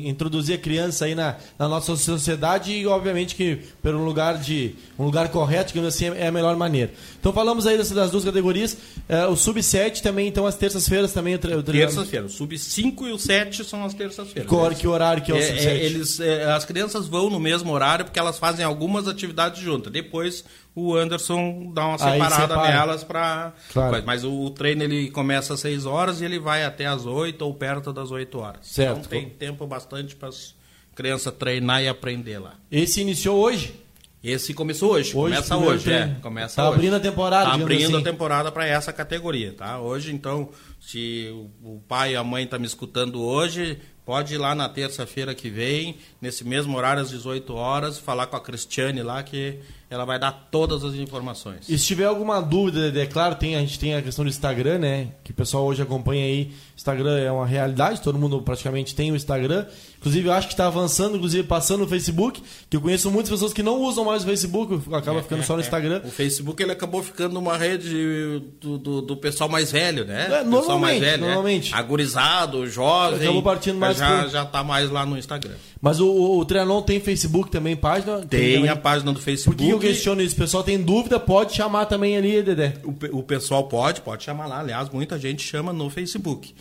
introduzir 0.05 0.55
a 0.55 0.57
criança 0.57 1.03
aí 1.03 1.13
na, 1.13 1.35
na 1.59 1.67
nossa 1.67 1.93
sociedade 1.97 2.71
e 2.71 2.87
obviamente 2.87 3.35
que 3.35 3.59
pelo 3.81 4.01
lugar 4.05 4.37
de 4.37 4.75
um 4.97 5.03
lugar 5.03 5.27
correto, 5.27 5.73
digamos 5.73 5.93
assim, 5.93 6.05
é 6.05 6.27
a 6.27 6.31
melhor 6.31 6.55
maneira. 6.55 6.93
Então 7.19 7.33
falamos 7.33 7.67
aí 7.67 7.77
das, 7.77 7.91
das 7.91 8.11
duas 8.11 8.23
categorias, 8.23 8.77
é, 9.09 9.25
o 9.25 9.35
sub 9.35 9.61
7 9.61 10.01
também, 10.01 10.29
então 10.29 10.47
as 10.47 10.55
terças-feiras 10.55 11.11
também. 11.11 11.37
Terças-feiras, 11.37 12.33
o 12.33 12.37
sub 12.37 12.57
5 12.57 13.07
e 13.07 13.11
o 13.11 13.19
7 13.19 13.65
são 13.65 13.83
as 13.83 13.93
terças-feiras. 13.93 14.49
Que, 14.49 14.75
que 14.79 14.87
horário 14.87 15.21
que 15.21 15.29
é 15.29 15.35
o 15.35 15.37
é, 15.37 15.41
sub 15.41 15.59
7? 15.59 15.67
É, 15.67 15.83
eles, 15.83 16.19
é, 16.21 16.45
as 16.45 16.63
crianças 16.63 17.09
vão 17.09 17.29
no 17.29 17.41
mesmo 17.41 17.73
horário 17.73 18.05
porque 18.05 18.19
elas 18.19 18.39
fazem 18.39 18.63
algumas 18.63 19.05
atividades 19.05 19.61
juntas. 19.61 19.91
Depois 19.91 20.45
o 20.75 20.95
Anderson 20.95 21.71
dá 21.73 21.85
uma 21.85 21.97
separada 21.97 22.55
nelas 22.57 23.03
para. 23.03 23.53
Claro. 23.71 24.03
Mas 24.05 24.23
o, 24.23 24.49
treino 24.49 24.83
ele 24.83 25.11
começa 25.11 25.53
às 25.53 25.59
6 25.59 25.85
horas 25.85 26.21
e 26.21 26.25
ele 26.25 26.39
vai 26.39 26.63
até 26.63 26.85
às 26.85 27.05
8 27.05 27.41
ou 27.43 27.53
perto 27.53 27.93
das 27.93 28.11
8 28.11 28.39
horas. 28.39 28.59
Certo. 28.63 28.99
Então 28.99 29.09
tem 29.09 29.29
tempo 29.29 29.67
bastante 29.67 30.15
para 30.15 30.29
as 30.29 30.55
crianças 30.95 31.33
treinar 31.33 31.83
e 31.83 31.87
aprender 31.87 32.39
lá. 32.39 32.53
Esse 32.71 33.01
iniciou 33.01 33.39
hoje? 33.39 33.79
Esse 34.23 34.53
começou 34.53 34.93
hoje, 34.93 35.13
hoje 35.13 35.35
começa 35.35 35.57
hoje, 35.57 35.91
é, 35.91 36.15
começa 36.21 36.55
tá 36.55 36.69
hoje. 36.69 36.75
abrindo 36.75 36.95
a 36.95 36.99
temporada, 37.01 37.45
tá 37.49 37.55
abrindo 37.55 37.97
assim. 37.97 37.97
a 37.97 38.01
temporada 38.01 38.51
para 38.53 38.65
essa 38.65 38.93
categoria, 38.93 39.51
tá? 39.51 39.81
Hoje 39.81 40.13
então, 40.13 40.47
se 40.85 41.29
o 41.63 41.79
pai 41.87 42.11
e 42.11 42.15
a 42.15 42.23
mãe 42.23 42.45
tá 42.45 42.59
me 42.59 42.65
escutando 42.65 43.21
hoje, 43.21 43.79
Pode 44.05 44.33
ir 44.33 44.37
lá 44.37 44.53
na 44.53 44.67
terça-feira 44.67 45.33
que 45.33 45.49
vem, 45.49 45.95
nesse 46.19 46.43
mesmo 46.43 46.75
horário, 46.75 47.01
às 47.01 47.09
18 47.09 47.53
horas, 47.53 47.97
falar 47.97 48.27
com 48.27 48.35
a 48.35 48.41
Cristiane 48.41 49.01
lá, 49.01 49.23
que 49.23 49.59
ela 49.89 50.03
vai 50.03 50.19
dar 50.19 50.49
todas 50.51 50.83
as 50.83 50.95
informações. 50.95 51.69
E 51.69 51.77
se 51.77 51.85
tiver 51.85 52.05
alguma 52.05 52.41
dúvida, 52.41 52.99
é 52.99 53.05
claro, 53.05 53.35
tem, 53.35 53.55
a 53.55 53.59
gente 53.59 53.79
tem 53.79 53.95
a 53.95 54.01
questão 54.01 54.25
do 54.25 54.29
Instagram, 54.29 54.79
né? 54.79 55.09
Que 55.23 55.31
o 55.31 55.33
pessoal 55.33 55.63
hoje 55.65 55.81
acompanha 55.81 56.25
aí. 56.25 56.51
Instagram 56.75 57.17
é 57.19 57.31
uma 57.31 57.45
realidade, 57.45 58.01
todo 58.01 58.17
mundo 58.17 58.41
praticamente 58.41 58.93
tem 58.93 59.09
o 59.11 59.15
Instagram. 59.15 59.67
Inclusive, 59.99 60.27
eu 60.27 60.33
acho 60.33 60.47
que 60.47 60.53
está 60.53 60.67
avançando, 60.67 61.15
inclusive 61.15 61.47
passando 61.47 61.81
no 61.81 61.87
Facebook, 61.87 62.43
que 62.69 62.75
eu 62.75 62.81
conheço 62.81 63.09
muitas 63.09 63.29
pessoas 63.29 63.53
que 63.53 63.63
não 63.63 63.79
usam 63.79 64.03
mais 64.03 64.23
o 64.23 64.25
Facebook, 64.25 64.81
acaba 64.93 65.19
é, 65.19 65.23
ficando 65.23 65.43
é, 65.43 65.45
só 65.45 65.53
no 65.53 65.61
é. 65.61 65.63
Instagram. 65.63 66.01
O 66.03 66.11
Facebook 66.11 66.61
ele 66.61 66.73
acabou 66.73 67.01
ficando 67.01 67.39
uma 67.39 67.55
rede 67.55 68.41
do, 68.59 68.77
do, 68.77 69.01
do 69.01 69.15
pessoal 69.15 69.49
mais 69.49 69.71
velho, 69.71 70.03
né? 70.03 70.41
É, 70.41 70.43
mais 70.79 70.99
velho, 70.99 71.21
né? 71.21 71.27
normalmente. 71.27 71.71
Né? 71.71 71.77
Agorizado, 71.77 72.67
jovem. 72.67 73.21
Acabou 73.21 73.43
partindo 73.43 73.77
mais 73.77 73.97
já, 73.97 74.23
por... 74.23 74.29
já 74.29 74.45
tá 74.45 74.63
mais 74.63 74.89
lá 74.89 75.05
no 75.05 75.17
Instagram. 75.17 75.53
Mas 75.81 75.99
o, 75.99 76.07
o, 76.07 76.39
o 76.39 76.45
Trianon 76.45 76.81
tem 76.81 76.99
Facebook 76.99 77.49
também, 77.49 77.75
página? 77.75 78.19
Tem, 78.19 78.39
tem 78.39 78.53
também. 78.55 78.69
a 78.69 78.75
página 78.75 79.11
do 79.11 79.19
Facebook. 79.19 79.57
Por 79.57 79.65
que 79.65 79.73
eu 79.73 79.79
questiono 79.79 80.21
isso? 80.21 80.35
O 80.35 80.39
pessoal 80.39 80.63
tem 80.63 80.81
dúvida, 80.81 81.19
pode 81.19 81.55
chamar 81.55 81.85
também 81.85 82.17
ali, 82.17 82.41
Dedé. 82.41 82.73
O, 82.83 83.19
o 83.19 83.23
pessoal 83.23 83.65
pode, 83.65 84.01
pode 84.01 84.23
chamar 84.23 84.47
lá. 84.47 84.59
Aliás, 84.59 84.89
muita 84.89 85.19
gente 85.19 85.43
chama 85.43 85.73
no 85.73 85.89
Facebook. 85.89 86.53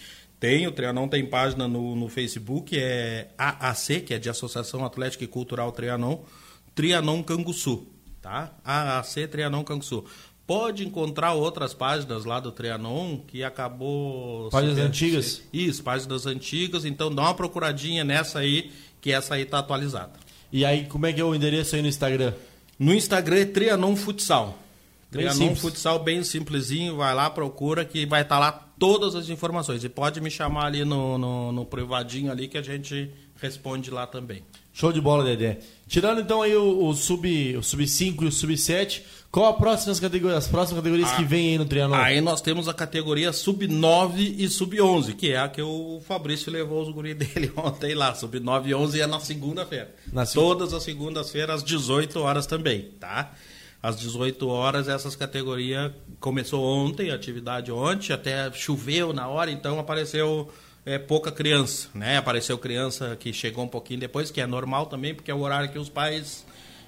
Tem, 0.43 0.67
o 0.67 0.73
Trianon 0.73 1.07
tem 1.07 1.25
página 1.25 1.69
no, 1.69 1.95
no 1.95 2.09
Facebook, 2.09 2.77
é 2.77 3.29
AAC, 3.39 4.01
que 4.01 4.13
é 4.13 4.19
de 4.19 4.29
Associação 4.29 4.85
Atlética 4.85 5.23
e 5.23 5.29
Cultural 5.29 5.71
Trianon, 5.71 6.19
Trianon 6.75 7.23
Canguçu, 7.23 7.87
tá? 8.21 8.53
AAC 8.65 9.29
Trianon 9.29 9.63
Canguçu. 9.63 10.05
Pode 10.47 10.85
encontrar 10.87 11.35
outras 11.35 11.73
páginas 11.73 12.25
lá 12.25 12.41
do 12.41 12.51
Trianon 12.51 13.19
que 13.19 13.45
acabou... 13.45 14.51
Páginas 14.51 14.79
antigas? 14.79 15.43
Isso, 15.53 15.83
páginas 15.83 16.27
antigas, 16.27 16.85
então 16.85 17.15
dá 17.15 17.23
uma 17.23 17.35
procuradinha 17.35 18.05
nessa 18.05 18.41
aí, 18.41 18.73
que 19.01 19.13
essa 19.13 19.35
aí 19.35 19.45
tá 19.45 19.61
atualizada. 19.61 20.13
E 20.53 20.65
aí, 20.65 20.85
como 20.87 21.07
é 21.07 21.13
que 21.13 21.21
é 21.21 21.25
o 21.25 21.35
endereço 21.35 21.77
aí 21.77 21.83
no 21.83 21.89
Instagram? 21.89 22.35
No 22.79 22.93
Instagram 22.93 23.39
é 23.39 23.45
Trianon 23.45 23.95
Futsal. 23.95 24.59
Trianon 25.11 25.55
Futsal 25.55 25.99
bem 26.03 26.25
simplesinho, 26.25 26.97
vai 26.97 27.15
lá, 27.15 27.31
procura 27.31 27.85
que 27.85 28.05
vai 28.05 28.23
estar 28.23 28.37
tá 28.37 28.41
lá 28.41 28.53
todas 28.79 29.15
as 29.15 29.29
informações. 29.29 29.85
E 29.85 29.89
pode 29.89 30.21
me 30.21 30.31
chamar 30.31 30.67
ali 30.67 30.85
no, 30.85 31.17
no, 31.19 31.53
no, 31.53 31.65
privadinho 31.65 32.33
ali 32.33 32.49
que 32.49 32.59
a 32.59 32.63
gente 32.63 33.11
responde 33.41 33.91
lá 33.91 34.07
também. 34.07 34.43
Show 34.73 34.93
de 34.93 35.01
bola, 35.01 35.23
Dedé. 35.23 35.61
Tirando 35.87 36.23
então 36.23 36.43
aí 36.43 36.57
o, 36.57 36.87
o 36.87 36.95
sub 36.95 37.57
o 37.57 37.63
sub 37.63 37.87
5 37.87 38.25
e 38.25 38.27
o 38.27 38.33
sub 38.33 38.57
7, 38.57 39.05
qual 39.33 39.47
a 39.47 39.55
próxima 39.55 39.99
categoria, 39.99 40.37
as 40.37 40.47
próximas 40.47 40.81
categorias 40.81 41.11
ah, 41.11 41.17
que 41.17 41.25
vem 41.25 41.49
aí 41.49 41.59
no 41.59 41.65
Trianon? 41.65 41.95
Aí 41.95 42.21
nós 42.21 42.43
temos 42.43 42.69
a 42.69 42.75
categoria 42.75 43.33
sub 43.33 43.67
9 43.67 44.37
e 44.39 44.47
sub 44.47 44.79
11, 44.79 45.15
que 45.15 45.33
é 45.33 45.39
a 45.39 45.49
que 45.49 45.63
o 45.63 46.03
Fabrício 46.07 46.53
levou 46.53 46.83
os 46.83 46.91
guri 46.91 47.15
dele 47.17 47.51
ontem 47.57 47.95
lá. 47.95 48.15
Sub 48.15 48.39
9 48.39 48.69
e 48.69 48.75
11 48.75 49.01
é 49.01 49.07
na 49.07 49.19
segunda-feira. 49.21 49.95
Todas 50.35 50.75
as 50.75 50.83
segundas-feiras 50.83 51.57
às 51.57 51.65
18 51.65 52.21
horas 52.21 52.47
também, 52.47 52.91
tá? 53.01 53.33
às 53.83 53.99
18 53.99 54.47
horas. 54.49 54.87
Essas 54.87 55.17
categorias 55.17 55.91
começou 56.21 56.63
ontem, 56.63 57.11
a 57.11 57.15
atividade 57.15 57.73
ontem, 57.73 58.13
até 58.13 58.53
choveu 58.53 59.15
na 59.15 59.29
hora, 59.29 59.51
então 59.51 59.79
apareceu 59.79 60.51
é, 60.85 60.99
pouca 60.99 61.33
criança, 61.33 61.89
né? 61.95 62.19
Apareceu 62.19 62.59
criança 62.59 63.17
que 63.17 63.33
chegou 63.33 63.65
um 63.65 63.69
pouquinho 63.69 63.99
depois, 63.99 64.31
que 64.31 64.43
é 64.43 64.47
normal 64.47 64.87
também, 64.87 65.15
porque 65.15 65.31
é 65.31 65.35
o 65.35 65.41
horário 65.41 65.73
que 65.73 65.79
os 65.79 65.89
pais 65.89 66.45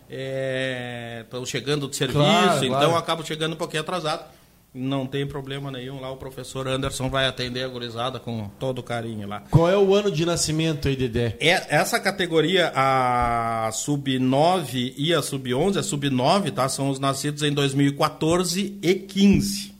estão 0.09 1.43
é, 1.43 1.47
chegando 1.47 1.89
de 1.89 1.97
serviço, 1.97 2.19
claro, 2.19 2.65
então 2.65 2.79
claro. 2.79 2.97
acabam 2.97 3.25
chegando 3.25 3.55
um 3.55 3.57
pouquinho 3.57 3.83
atrasado. 3.83 4.25
Não 4.77 5.07
tem 5.07 5.25
problema 5.25 5.71
nenhum 5.71 6.01
lá, 6.01 6.11
o 6.11 6.17
professor 6.17 6.67
Anderson 6.67 7.09
vai 7.09 7.27
atender 7.27 7.63
a 7.63 7.69
gurizada 7.69 8.19
com 8.19 8.51
todo 8.59 8.83
carinho 8.83 9.29
lá. 9.29 9.45
Qual 9.49 9.71
é 9.71 9.79
o 9.79 9.95
ano 9.95 10.11
de 10.11 10.27
nascimento 10.27 10.89
aí, 10.89 10.97
Dedé? 10.97 11.37
É, 11.39 11.77
essa 11.77 12.01
categoria, 12.01 12.73
a 12.75 13.71
sub-9 13.73 14.95
e 14.97 15.15
a 15.15 15.23
sub-11, 15.23 15.77
a 15.77 15.83
sub-9, 15.83 16.51
tá? 16.53 16.69
São 16.69 16.91
os 16.91 16.99
nascidos 16.99 17.45
em 17.45 17.53
2014 17.53 18.77
e 18.83 18.95
15. 18.95 19.74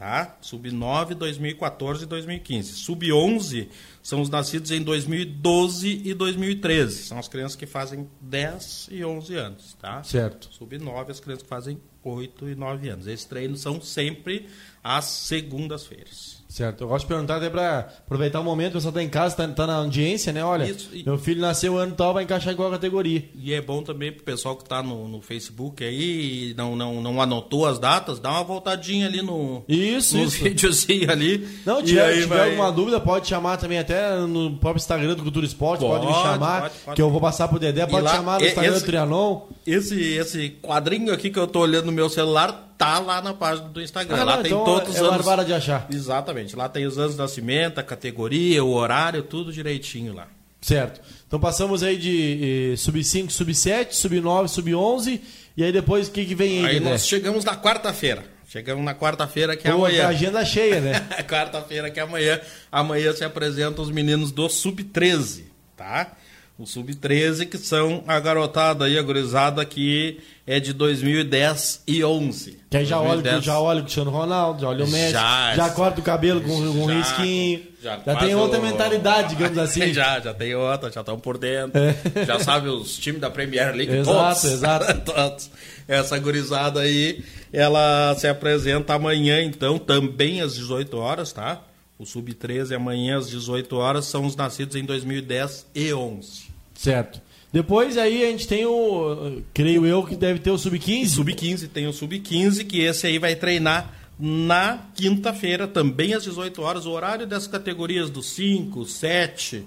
Tá? 0.00 0.38
Sub-9, 0.40 1.12
2014 1.12 2.04
e 2.04 2.06
2015. 2.06 2.72
Sub-11 2.72 3.68
são 4.02 4.22
os 4.22 4.30
nascidos 4.30 4.70
em 4.70 4.82
2012 4.82 6.00
e 6.06 6.14
2013. 6.14 7.02
São 7.02 7.18
as 7.18 7.28
crianças 7.28 7.54
que 7.54 7.66
fazem 7.66 8.08
10 8.18 8.88
e 8.92 9.04
11 9.04 9.34
anos, 9.36 9.76
tá? 9.78 10.02
Certo. 10.02 10.48
Sub-9, 10.52 11.10
as 11.10 11.20
crianças 11.20 11.42
que 11.42 11.48
fazem 11.50 11.78
8 12.02 12.48
e 12.48 12.54
9 12.54 12.88
anos. 12.88 13.06
Esses 13.06 13.26
treinos 13.26 13.60
são 13.60 13.78
sempre 13.78 14.48
às 14.82 15.04
segundas-feiras. 15.04 16.39
Certo. 16.50 16.82
Eu 16.82 16.88
gosto 16.88 17.04
de 17.04 17.08
perguntar 17.08 17.36
até 17.36 17.48
para 17.48 17.88
aproveitar 18.04 18.40
o 18.40 18.44
momento, 18.44 18.72
o 18.72 18.74
pessoal 18.74 18.90
está 18.90 19.02
em 19.02 19.08
casa, 19.08 19.34
está 19.34 19.46
tá 19.46 19.66
na 19.68 19.76
audiência, 19.76 20.32
né? 20.32 20.44
Olha, 20.44 20.64
Isso, 20.64 20.90
e... 20.92 21.04
meu 21.04 21.16
filho 21.16 21.40
nasceu 21.40 21.78
ano 21.78 21.94
tal, 21.94 22.12
vai 22.12 22.24
encaixar 22.24 22.52
em 22.52 22.56
qual 22.56 22.68
categoria. 22.72 23.24
E 23.36 23.54
é 23.54 23.60
bom 23.60 23.84
também 23.84 24.10
para 24.10 24.22
o 24.22 24.24
pessoal 24.24 24.56
que 24.56 24.64
está 24.64 24.82
no, 24.82 25.06
no 25.06 25.22
Facebook 25.22 25.84
aí 25.84 26.52
não, 26.56 26.74
não, 26.74 27.00
não 27.00 27.22
anotou 27.22 27.66
as 27.66 27.78
datas, 27.78 28.18
dá 28.18 28.30
uma 28.30 28.42
voltadinha 28.42 29.06
ali 29.06 29.22
no, 29.22 29.62
isso, 29.68 30.16
no 30.16 30.24
isso. 30.24 30.42
videozinho 30.42 31.08
ali. 31.08 31.48
Não, 31.64 31.80
tiver, 31.80 32.14
tiver 32.14 32.26
vai... 32.26 32.50
alguma 32.50 32.72
dúvida, 32.72 32.98
pode 32.98 33.28
chamar 33.28 33.56
também 33.56 33.78
até 33.78 34.18
no 34.18 34.56
próprio 34.56 34.80
Instagram 34.80 35.14
do 35.14 35.22
Cultura 35.22 35.46
Esporte, 35.46 35.82
pode, 35.82 36.04
pode 36.04 36.18
me 36.18 36.20
chamar, 36.20 36.62
pode, 36.62 36.74
pode. 36.84 36.96
que 36.96 37.02
eu 37.02 37.10
vou 37.10 37.20
passar 37.20 37.46
pro 37.46 37.60
Dedé, 37.60 37.86
pode 37.86 38.02
lá, 38.02 38.16
chamar 38.16 38.40
no 38.40 38.46
Instagram 38.46 38.72
esse, 38.72 38.80
do 38.80 38.86
Trianon. 38.86 39.42
Esse, 39.64 40.02
esse 40.14 40.50
quadrinho 40.60 41.12
aqui 41.12 41.30
que 41.30 41.38
eu 41.38 41.44
estou 41.44 41.62
olhando 41.62 41.86
no 41.86 41.92
meu 41.92 42.08
celular 42.08 42.69
tá 42.80 42.98
lá 42.98 43.20
na 43.20 43.34
página 43.34 43.68
do 43.68 43.82
Instagram. 43.82 44.16
Ah, 44.16 44.24
lá 44.24 44.36
tem 44.38 44.46
então 44.46 44.64
todos 44.64 44.96
é 44.96 45.02
os 45.02 45.06
anos. 45.06 45.26
É 45.26 45.44
de 45.44 45.52
achar. 45.52 45.86
Exatamente. 45.92 46.56
Lá 46.56 46.66
tem 46.66 46.86
os 46.86 46.98
anos 46.98 47.12
de 47.12 47.18
nascimento, 47.18 47.78
a 47.78 47.82
categoria, 47.82 48.64
o 48.64 48.72
horário, 48.72 49.22
tudo 49.22 49.52
direitinho 49.52 50.14
lá. 50.14 50.26
Certo. 50.62 50.98
Então 51.26 51.38
passamos 51.38 51.82
aí 51.82 51.98
de 51.98 52.72
eh, 52.72 52.76
sub 52.76 53.02
5, 53.04 53.30
sub 53.30 53.54
7, 53.54 53.94
sub 53.94 54.18
9, 54.18 54.48
sub 54.48 54.74
11 54.74 55.20
e 55.56 55.62
aí 55.62 55.70
depois 55.70 56.08
o 56.08 56.10
que, 56.10 56.24
que 56.24 56.34
vem 56.34 56.64
aí? 56.64 56.76
Aí 56.76 56.80
nós 56.80 57.06
chegamos 57.06 57.44
na 57.44 57.54
quarta-feira. 57.54 58.24
Chegamos 58.48 58.82
na 58.82 58.94
quarta-feira 58.94 59.56
que 59.56 59.68
é 59.68 59.70
Pô, 59.70 59.84
amanhã. 59.84 60.06
A 60.06 60.08
agenda 60.08 60.42
cheia, 60.44 60.80
né? 60.80 61.06
quarta-feira 61.28 61.90
que 61.90 62.00
é 62.00 62.02
amanhã. 62.02 62.40
Amanhã 62.72 63.12
se 63.12 63.24
apresentam 63.24 63.84
os 63.84 63.90
meninos 63.90 64.32
do 64.32 64.48
sub 64.48 64.82
13, 64.82 65.46
tá? 65.76 66.12
O 66.60 66.66
sub-13, 66.66 67.48
que 67.48 67.56
são 67.56 68.04
a 68.06 68.20
garotada 68.20 68.84
aí, 68.84 68.98
a 68.98 69.02
gurizada 69.02 69.64
que 69.64 70.20
é 70.46 70.60
de 70.60 70.74
2010 70.74 71.84
e 71.86 72.04
11. 72.04 72.58
Que 72.68 72.76
aí 72.76 72.84
já 72.84 72.98
2010. 72.98 73.34
olha, 73.34 73.42
já 73.42 73.58
olha 73.58 73.78
o 73.78 73.82
Cristiano 73.82 74.10
Ronaldo, 74.10 74.60
já 74.60 74.68
olha 74.68 74.84
o 74.84 74.88
Messi, 74.88 75.12
já, 75.12 75.56
já 75.56 75.70
corta 75.70 76.00
o 76.00 76.04
cabelo 76.04 76.42
com, 76.42 76.48
com 76.48 76.82
um 76.82 76.86
risquinho. 76.86 77.62
Já, 77.82 77.98
já 78.04 78.14
tem 78.16 78.34
outra 78.34 78.58
o... 78.58 78.62
mentalidade, 78.62 79.30
digamos 79.30 79.56
assim. 79.56 79.90
já, 79.94 80.20
já 80.20 80.34
tem 80.34 80.54
outra, 80.54 80.90
já 80.92 81.00
estão 81.00 81.18
por 81.18 81.38
dentro. 81.38 81.80
É. 81.80 82.26
Já 82.26 82.38
sabe 82.38 82.68
os 82.68 82.98
times 82.98 83.22
da 83.22 83.30
Premier 83.30 83.74
League 83.74 83.96
exato, 83.96 84.18
todos. 84.18 84.44
Exato, 84.44 85.00
todos. 85.00 85.50
Essa 85.88 86.18
gurizada 86.18 86.80
aí, 86.80 87.24
ela 87.50 88.14
se 88.18 88.28
apresenta 88.28 88.92
amanhã, 88.92 89.42
então, 89.42 89.78
também 89.78 90.42
às 90.42 90.54
18 90.56 90.94
horas, 90.98 91.32
tá? 91.32 91.62
O 91.98 92.04
Sub-13 92.04 92.76
amanhã 92.76 93.16
às 93.16 93.30
18 93.30 93.76
horas 93.76 94.04
são 94.04 94.26
os 94.26 94.36
nascidos 94.36 94.76
em 94.76 94.84
2010 94.84 95.66
e 95.74 95.92
11. 95.92 96.49
Certo. 96.80 97.20
Depois 97.52 97.98
aí 97.98 98.24
a 98.24 98.30
gente 98.30 98.48
tem 98.48 98.64
o, 98.64 99.42
creio 99.52 99.84
eu, 99.84 100.02
que 100.02 100.16
deve 100.16 100.38
ter 100.38 100.50
o 100.50 100.56
Sub-15. 100.56 101.08
Sub-15, 101.08 101.68
tem 101.68 101.86
o 101.86 101.92
Sub-15, 101.92 102.66
que 102.66 102.80
esse 102.80 103.06
aí 103.06 103.18
vai 103.18 103.36
treinar 103.36 103.94
na 104.18 104.86
quinta-feira, 104.94 105.68
também 105.68 106.14
às 106.14 106.24
18 106.24 106.62
horas. 106.62 106.86
O 106.86 106.92
horário 106.92 107.26
dessas 107.26 107.48
categorias 107.48 108.08
do 108.08 108.22
5, 108.22 108.86
7, 108.86 109.62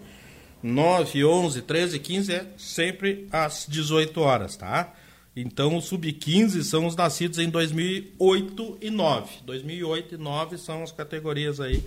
9, 0.64 1.24
11, 1.24 1.62
13, 1.62 2.00
15 2.00 2.34
é 2.34 2.48
sempre 2.58 3.28
às 3.32 3.68
18 3.70 4.20
horas, 4.20 4.58
tá? 4.58 4.92
Então, 5.36 5.78
o 5.78 5.82
sub-15 5.82 6.64
são 6.64 6.88
os 6.88 6.96
nascidos 6.96 7.38
em 7.38 7.48
2008 7.48 8.78
e 8.82 8.90
2009. 8.90 9.30
2008 9.46 10.16
e 10.16 10.18
2009 10.18 10.58
são 10.58 10.82
as 10.82 10.92
categorias 10.92 11.60
aí 11.60 11.84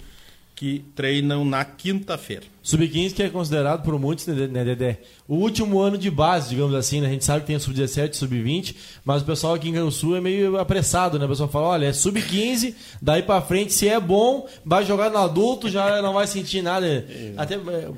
que 0.57 0.83
treinam 0.95 1.45
na 1.45 1.62
quinta-feira. 1.66 2.45
Sub-15 2.62 3.12
que 3.12 3.23
é 3.23 3.29
considerado 3.29 3.85
por 3.85 3.97
muitos, 4.01 4.27
né, 4.27 4.64
Dedé? 4.64 5.01
O 5.29 5.37
último 5.37 5.79
ano 5.79 5.99
de 5.99 6.11
base, 6.11 6.49
digamos 6.49 6.75
assim, 6.75 7.03
né? 7.03 7.09
A 7.09 7.11
gente 7.11 7.27
sabe 7.27 7.42
que 7.42 7.47
tem 7.47 7.59
sub-17, 7.59 8.14
sub-20, 8.14 8.75
mas 9.05 9.21
o 9.21 9.27
pessoal 9.27 9.53
aqui 9.53 9.69
em 9.69 9.73
Rio 9.73 9.90
Sul 9.90 10.16
é 10.16 10.21
meio 10.21 10.59
apressado, 10.59 11.19
né? 11.19 11.27
O 11.27 11.29
pessoal 11.29 11.51
fala, 11.51 11.66
olha, 11.66 11.87
é 11.87 11.92
sub-15, 11.92 12.75
daí 13.03 13.23
pra 13.23 13.42
frente, 13.42 13.75
se 13.75 13.87
é 13.87 14.01
bom, 14.01 14.49
vai 14.64 14.85
jogar 14.85 15.11
no 15.11 15.19
adulto, 15.19 15.69
já 15.69 16.01
não 16.01 16.14
vai 16.14 16.27
sentir 16.27 16.62
nada. 16.62 16.87
É. 16.87 17.35
Até, 17.37 17.57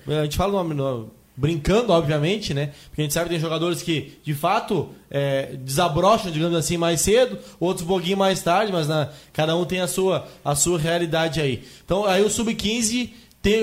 é, 0.09 0.19
a 0.19 0.25
gente 0.25 0.37
fala 0.37 0.63
no, 0.65 0.75
no 0.75 1.18
brincando, 1.39 1.93
obviamente, 1.93 2.53
né? 2.53 2.73
Porque 2.89 3.01
a 3.01 3.05
gente 3.05 3.15
sabe 3.15 3.27
que 3.27 3.35
tem 3.35 3.41
jogadores 3.41 3.81
que, 3.81 4.19
de 4.25 4.35
fato, 4.35 4.89
é, 5.09 5.57
desabrocham, 5.63 6.33
digamos 6.33 6.57
assim, 6.59 6.77
mais 6.77 7.01
cedo, 7.01 7.39
outros 7.61 7.85
um 7.85 7.89
pouquinho 7.89 8.17
mais 8.17 8.43
tarde, 8.43 8.73
mas 8.73 8.89
na, 8.89 9.09
cada 9.33 9.57
um 9.57 9.65
tem 9.65 9.81
a 9.81 9.87
sua, 9.87 10.27
a 10.45 10.57
sua 10.57 10.79
realidade 10.79 11.41
aí. 11.41 11.63
Então, 11.85 12.05
aí 12.05 12.23
o 12.25 12.29
Sub-15 12.29 13.11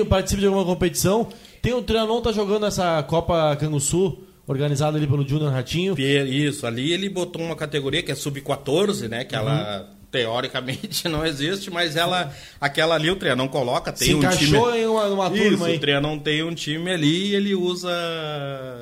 participa 0.08 0.40
de 0.40 0.46
alguma 0.46 0.64
competição. 0.64 1.28
Tem 1.60 1.74
o 1.74 1.82
Trianon 1.82 2.22
tá 2.22 2.32
jogando 2.32 2.64
essa 2.64 3.02
Copa 3.02 3.54
Canguçu, 3.56 4.18
organizada 4.46 4.96
ali 4.96 5.06
pelo 5.06 5.28
Júnior 5.28 5.52
Ratinho. 5.52 5.94
Isso, 6.00 6.66
ali 6.66 6.92
ele 6.92 7.10
botou 7.10 7.42
uma 7.42 7.56
categoria 7.56 8.02
que 8.02 8.10
é 8.10 8.14
Sub-14, 8.14 9.06
né? 9.06 9.24
Que 9.24 9.34
uhum. 9.36 9.42
ela 9.42 9.95
teoricamente 10.16 11.06
não 11.08 11.24
existe, 11.26 11.70
mas 11.70 11.94
ela, 11.94 12.32
aquela 12.60 12.94
ali 12.94 13.10
o 13.10 13.16
Trianon 13.16 13.48
coloca, 13.48 13.92
tem 13.92 14.08
Se 14.08 14.14
um 14.14 14.20
time. 14.30 14.56
em 14.56 14.86
uma, 14.86 15.26
Isso, 15.28 15.42
turma 15.50 15.66
aí. 15.66 15.76
O 15.76 15.80
Trianon 15.80 16.18
tem 16.18 16.42
um 16.42 16.54
time 16.54 16.90
ali 16.90 17.28
e 17.28 17.34
ele 17.34 17.54
usa 17.54 17.90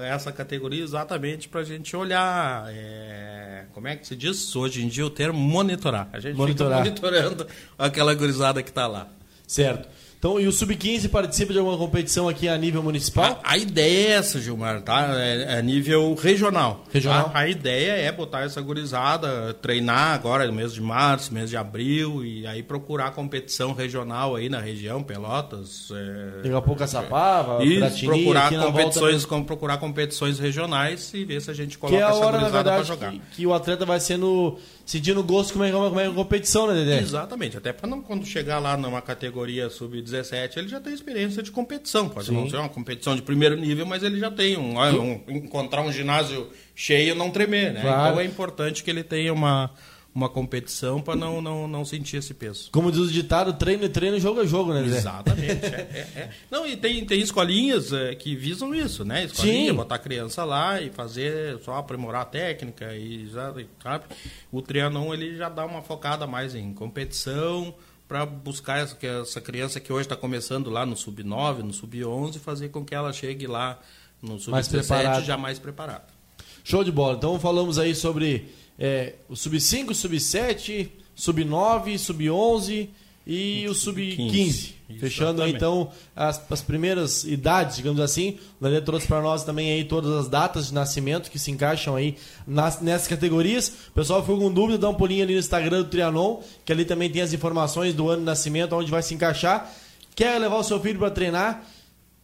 essa 0.05 0.31
categoria 0.31 0.83
exatamente 0.83 1.49
pra 1.49 1.65
gente 1.65 1.97
olhar. 1.97 2.67
É, 2.69 3.65
como 3.73 3.89
é 3.89 3.97
que 3.97 4.07
se 4.07 4.15
diz 4.15 4.55
hoje 4.55 4.85
em 4.85 4.89
dia 4.89 5.05
o 5.05 5.11
termo 5.11 5.39
monitorar. 5.39 6.09
A 6.13 6.21
gente 6.21 6.37
monitorar. 6.37 6.85
fica 6.85 6.91
monitorando 6.91 7.47
aquela 7.77 8.15
gurizada 8.15 8.63
que 8.63 8.73
tá 8.73 8.87
lá. 8.87 9.09
Certo. 9.47 9.89
Então, 10.25 10.41
e 10.41 10.49
o 10.49 10.53
Sub-15 10.53 11.11
participa 11.11 11.53
de 11.53 11.59
alguma 11.59 11.77
competição 11.77 12.31
aqui 12.31 12.49
a 12.49 12.57
nível 12.57 12.83
municipal? 12.83 13.43
A, 13.45 13.53
a 13.53 13.59
ideia 13.59 14.09
é 14.09 14.11
essa, 14.13 14.41
Gilmar, 14.41 14.81
tá? 14.81 15.11
É, 15.19 15.59
é 15.59 15.63
nível 15.63 16.15
regional. 16.15 16.83
Regional. 16.91 17.31
A, 17.35 17.41
a, 17.41 17.47
ideia 17.47 17.93
é 17.93 18.11
botar 18.11 18.41
essa 18.41 18.59
gurizada, 18.63 19.53
treinar 19.53 20.15
agora 20.15 20.47
no 20.47 20.53
mês 20.55 20.73
de 20.73 20.81
março, 20.81 21.35
mês 21.35 21.51
de 21.51 21.59
abril, 21.59 22.25
e 22.25 22.47
aí 22.47 22.63
procurar 22.63 23.11
competição 23.11 23.75
regional 23.75 24.35
aí 24.35 24.49
na 24.49 24.61
região, 24.61 25.03
Pelotas. 25.03 25.91
É, 25.93 26.37
Daqui 26.37 26.55
a 26.55 26.63
pouco 26.63 26.79
Caçapava, 26.79 27.63
Isso, 27.63 28.07
procurar 28.07 28.51
competições, 28.51 29.27
com, 29.27 29.45
procurar 29.45 29.77
competições 29.77 30.39
regionais 30.39 31.13
e 31.13 31.23
ver 31.27 31.43
se 31.43 31.51
a 31.51 31.55
gente 31.55 31.77
coloca 31.77 31.99
que 31.99 32.03
é 32.03 32.07
a 32.07 32.15
hora, 32.15 32.39
essa 32.39 32.47
gurizada 32.47 32.71
para 32.73 32.83
jogar. 32.83 33.13
Que, 33.13 33.21
que 33.33 33.47
o 33.47 33.53
atleta 33.53 33.85
vai 33.85 34.01
sendo 34.01 34.59
sentindo 34.87 35.23
gosto 35.23 35.53
como 35.53 35.65
é, 35.65 35.73
como 35.73 36.01
é 36.01 36.07
a 36.07 36.11
competição, 36.11 36.67
né, 36.67 36.75
Dedé? 36.75 37.01
Exatamente, 37.01 37.57
até 37.57 37.73
para 37.73 37.89
não 37.89 38.03
quando 38.03 38.25
chegar 38.27 38.59
lá 38.59 38.77
numa 38.77 39.01
categoria 39.01 39.71
sub-17, 40.23 40.57
ele 40.57 40.69
já 40.69 40.81
tem 40.81 40.93
experiência 40.93 41.43
de 41.43 41.51
competição. 41.51 42.09
Pode 42.09 42.27
Sim. 42.27 42.35
não 42.35 42.49
ser 42.49 42.57
uma 42.57 42.69
competição 42.69 43.17
de 43.17 43.23
primeiro 43.23 43.57
nível, 43.57 43.87
mas 43.87 44.03
ele 44.03 44.19
já 44.19 44.31
tem 44.31 44.57
um, 44.57 44.79
um 44.79 45.23
encontrar 45.29 45.83
um 45.83 45.93
ginásio 45.93 46.51
cheio 46.75 47.15
não 47.15 47.31
tremer, 47.31 47.73
né? 47.73 47.81
Claro. 47.81 48.11
Então 48.11 48.21
é 48.21 48.25
importante 48.25 48.83
que 48.85 48.91
ele 48.91 49.03
tenha 49.03 49.33
uma 49.33 49.71
uma 50.15 50.29
competição 50.29 51.03
para 51.03 51.17
não, 51.17 51.43
não, 51.43 51.67
não 51.67 51.85
sentir 51.85 52.19
esse 52.19 52.33
peso. 52.33 52.69
Como 52.71 52.93
diz 52.93 53.01
o 53.01 53.11
ditado, 53.11 53.53
treino 53.55 53.85
e 53.85 53.89
treino, 53.89 54.21
jogo 54.21 54.43
é 54.43 54.47
jogo, 54.47 54.73
né, 54.73 54.85
Zé? 54.85 54.99
Exatamente. 54.99 55.67
é, 55.67 55.89
é, 55.93 56.21
é. 56.21 56.31
Não, 56.49 56.65
e 56.65 56.77
tem, 56.77 57.05
tem 57.05 57.21
escolinhas 57.21 57.93
é, 57.93 58.15
que 58.15 58.37
visam 58.37 58.73
isso, 58.73 59.05
né? 59.05 59.25
Escolinha, 59.25 59.73
Sim. 59.73 59.77
botar 59.77 59.97
a 59.97 59.99
criança 59.99 60.45
lá 60.45 60.81
e 60.81 60.89
fazer, 60.91 61.59
só 61.65 61.79
aprimorar 61.79 62.23
a 62.23 62.27
técnica 62.27 62.95
e, 62.95 63.29
sabe? 63.33 63.67
O 64.53 64.63
Trianon, 64.63 65.13
ele 65.13 65.37
já 65.37 65.49
dá 65.49 65.67
uma 65.67 65.83
focada 65.83 66.29
mais 66.29 66.55
em 66.55 66.73
competição, 66.73 67.75
para 68.07 68.27
buscar 68.27 68.79
essa, 68.81 68.97
essa 69.07 69.41
criança 69.41 69.81
que 69.81 69.93
hoje 69.93 70.03
está 70.03 70.17
começando 70.17 70.71
lá 70.71 70.85
no 70.85 70.97
sub-9, 70.97 71.59
no 71.59 71.73
sub-11, 71.73 72.39
fazer 72.39 72.69
com 72.69 72.85
que 72.85 72.95
ela 72.95 73.13
chegue 73.13 73.47
lá 73.47 73.81
no 74.21 74.39
sub-17 74.39 75.25
já 75.25 75.37
mais 75.37 75.59
preparada. 75.59 76.07
Show 76.63 76.85
de 76.85 76.93
bola. 76.93 77.17
Então 77.17 77.39
falamos 77.39 77.79
aí 77.79 77.95
sobre 77.95 78.49
é, 78.79 79.15
o 79.29 79.35
sub-5, 79.35 79.95
sub-7, 79.95 80.89
sub-9, 81.15 81.99
sub-11 81.99 82.89
e 83.27 83.67
o 83.69 83.75
sub-15. 83.75 84.74
Fechando 85.01 85.47
então 85.47 85.91
as, 86.15 86.41
as, 86.51 86.61
primeiras 86.61 87.25
idades, 87.25 87.77
digamos 87.77 88.01
assim. 88.01 88.39
O 88.61 88.65
Daniel 88.65 88.85
trouxe 88.85 89.07
para 89.07 89.23
nós 89.23 89.43
também 89.43 89.73
aí 89.73 89.85
todas 89.85 90.13
as 90.13 90.29
datas 90.29 90.67
de 90.69 90.75
nascimento 90.75 91.31
que 91.31 91.39
se 91.39 91.51
encaixam 91.51 91.97
aí 91.97 92.17
nas, 92.47 92.81
nessas 92.83 93.09
categorias. 93.09 93.69
O 93.89 93.93
pessoal 93.93 94.21
ficou 94.21 94.39
com 94.39 94.53
dúvida, 94.53 94.79
dá 94.79 94.89
um 94.89 94.95
pulinho 94.95 95.25
ali 95.25 95.33
no 95.33 95.41
Instagram 95.41 95.79
do 95.79 95.89
Trianon, 95.89 96.41
que 96.67 96.73
ali 96.73 96.85
também 96.85 97.11
tem 97.11 97.23
as 97.23 97.33
informações 97.33 97.95
do 97.95 98.11
ano 98.11 98.21
de 98.21 98.27
nascimento, 98.27 98.77
onde 98.77 98.91
vai 98.91 99.03
se 99.03 99.15
encaixar. 99.15 99.73
Quer 100.15 100.39
levar 100.39 100.57
o 100.57 100.63
seu 100.63 100.79
filho 100.79 100.99
para 100.99 101.11
treinar? 101.11 101.65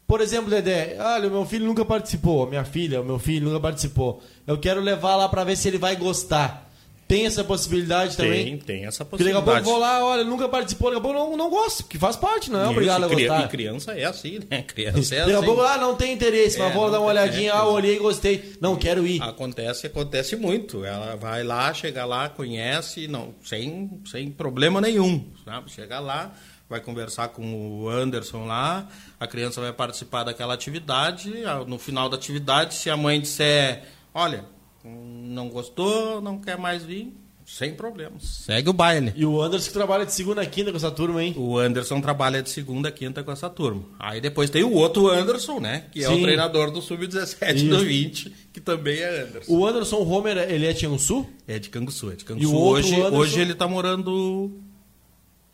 Por 0.06 0.20
exemplo, 0.20 0.50
Dedé, 0.50 0.96
olha, 0.98 1.28
o 1.28 1.30
meu 1.30 1.46
filho 1.46 1.64
nunca 1.64 1.84
participou, 1.84 2.46
minha 2.46 2.64
filha, 2.64 3.00
o 3.00 3.04
meu 3.04 3.18
filho 3.18 3.46
nunca 3.46 3.60
participou. 3.60 4.20
Eu 4.46 4.58
quero 4.58 4.80
levar 4.80 5.16
lá 5.16 5.28
para 5.28 5.44
ver 5.44 5.56
se 5.56 5.68
ele 5.68 5.78
vai 5.78 5.96
gostar. 5.96 6.69
Tem 7.10 7.26
essa 7.26 7.42
possibilidade 7.42 8.16
também? 8.16 8.44
Tem, 8.44 8.58
tem 8.58 8.84
essa 8.86 9.04
possibilidade. 9.04 9.44
Porque 9.44 9.50
daqui 9.50 9.68
a 9.68 9.72
pouco 9.72 9.80
vou 9.80 9.80
lá, 9.80 10.04
olha, 10.04 10.22
nunca 10.22 10.48
participou, 10.48 10.90
daqui 10.90 11.00
a 11.00 11.02
pouco 11.02 11.18
não, 11.18 11.36
não 11.36 11.50
gosto, 11.50 11.84
que 11.84 11.98
faz 11.98 12.14
parte, 12.14 12.52
não 12.52 12.60
é 12.60 12.68
obrigado 12.68 13.02
a 13.02 13.08
gostar. 13.08 13.46
E 13.46 13.48
criança 13.48 13.92
é 13.94 14.04
assim, 14.04 14.38
né? 14.48 14.62
Criança 14.72 15.16
é 15.16 15.18
daqui 15.18 15.32
assim. 15.32 15.42
a 15.42 15.44
pouco, 15.44 15.60
ah, 15.60 15.76
não 15.76 15.96
tem 15.96 16.12
interesse, 16.12 16.56
mas 16.56 16.70
é, 16.70 16.72
vou 16.72 16.88
dar 16.88 17.00
uma 17.00 17.08
olhadinha, 17.08 17.50
é, 17.50 17.52
ah, 17.52 17.64
olhei 17.64 17.96
e 17.96 17.98
gostei. 17.98 18.54
Não, 18.60 18.76
quero 18.76 19.04
ir. 19.04 19.20
Acontece, 19.20 19.88
acontece 19.88 20.36
muito. 20.36 20.84
Ela 20.84 21.16
vai 21.16 21.42
lá, 21.42 21.74
chega 21.74 22.04
lá, 22.04 22.28
conhece, 22.28 23.08
não, 23.08 23.34
sem, 23.42 23.90
sem 24.06 24.30
problema 24.30 24.80
nenhum, 24.80 25.32
sabe? 25.44 25.68
Chega 25.68 25.98
lá, 25.98 26.32
vai 26.68 26.78
conversar 26.78 27.26
com 27.30 27.82
o 27.82 27.88
Anderson 27.88 28.46
lá, 28.46 28.86
a 29.18 29.26
criança 29.26 29.60
vai 29.60 29.72
participar 29.72 30.22
daquela 30.22 30.54
atividade, 30.54 31.32
no 31.66 31.76
final 31.76 32.08
da 32.08 32.16
atividade, 32.16 32.76
se 32.76 32.88
a 32.88 32.96
mãe 32.96 33.20
disser, 33.20 33.82
olha, 34.14 34.44
não 34.84 35.48
gostou, 35.48 36.20
não 36.20 36.38
quer 36.38 36.56
mais 36.56 36.82
vir, 36.84 37.12
sem 37.50 37.74
problemas. 37.74 38.22
Segue 38.22 38.70
o 38.70 38.72
baile. 38.72 39.12
E 39.16 39.26
o 39.26 39.42
Anderson 39.42 39.66
que 39.66 39.72
trabalha 39.72 40.06
de 40.06 40.12
segunda 40.12 40.40
a 40.40 40.46
quinta 40.46 40.70
com 40.70 40.76
essa 40.76 40.90
turma, 40.90 41.22
hein? 41.22 41.34
O 41.36 41.58
Anderson 41.58 42.00
trabalha 42.00 42.42
de 42.42 42.48
segunda 42.48 42.90
a 42.90 42.92
quinta 42.92 43.24
com 43.24 43.32
essa 43.32 43.50
turma. 43.50 43.82
Aí 43.98 44.20
depois 44.20 44.50
tem 44.50 44.62
o 44.62 44.72
outro 44.72 45.08
Anderson, 45.08 45.58
né? 45.58 45.86
Que 45.90 46.04
é 46.04 46.06
Sim. 46.06 46.20
o 46.20 46.22
treinador 46.22 46.70
do 46.70 46.80
Sub-17 46.80 47.68
do 47.68 47.80
20, 47.80 48.32
que 48.52 48.60
também 48.60 49.00
é 49.00 49.22
Anderson. 49.22 49.52
O 49.52 49.66
Anderson 49.66 49.96
Homer, 49.96 50.38
ele 50.38 50.64
é 50.64 50.72
de 50.72 50.82
Canguçu? 50.82 51.26
É 51.48 51.58
de 51.58 51.68
Canguçu, 51.70 52.12
é 52.12 52.14
de 52.14 52.24
Canguçu. 52.24 52.48
E 52.48 52.52
o 52.52 52.56
hoje, 52.56 52.94
Anderson... 52.94 53.16
hoje 53.16 53.40
ele 53.40 53.54
tá 53.54 53.66
morando 53.66 54.52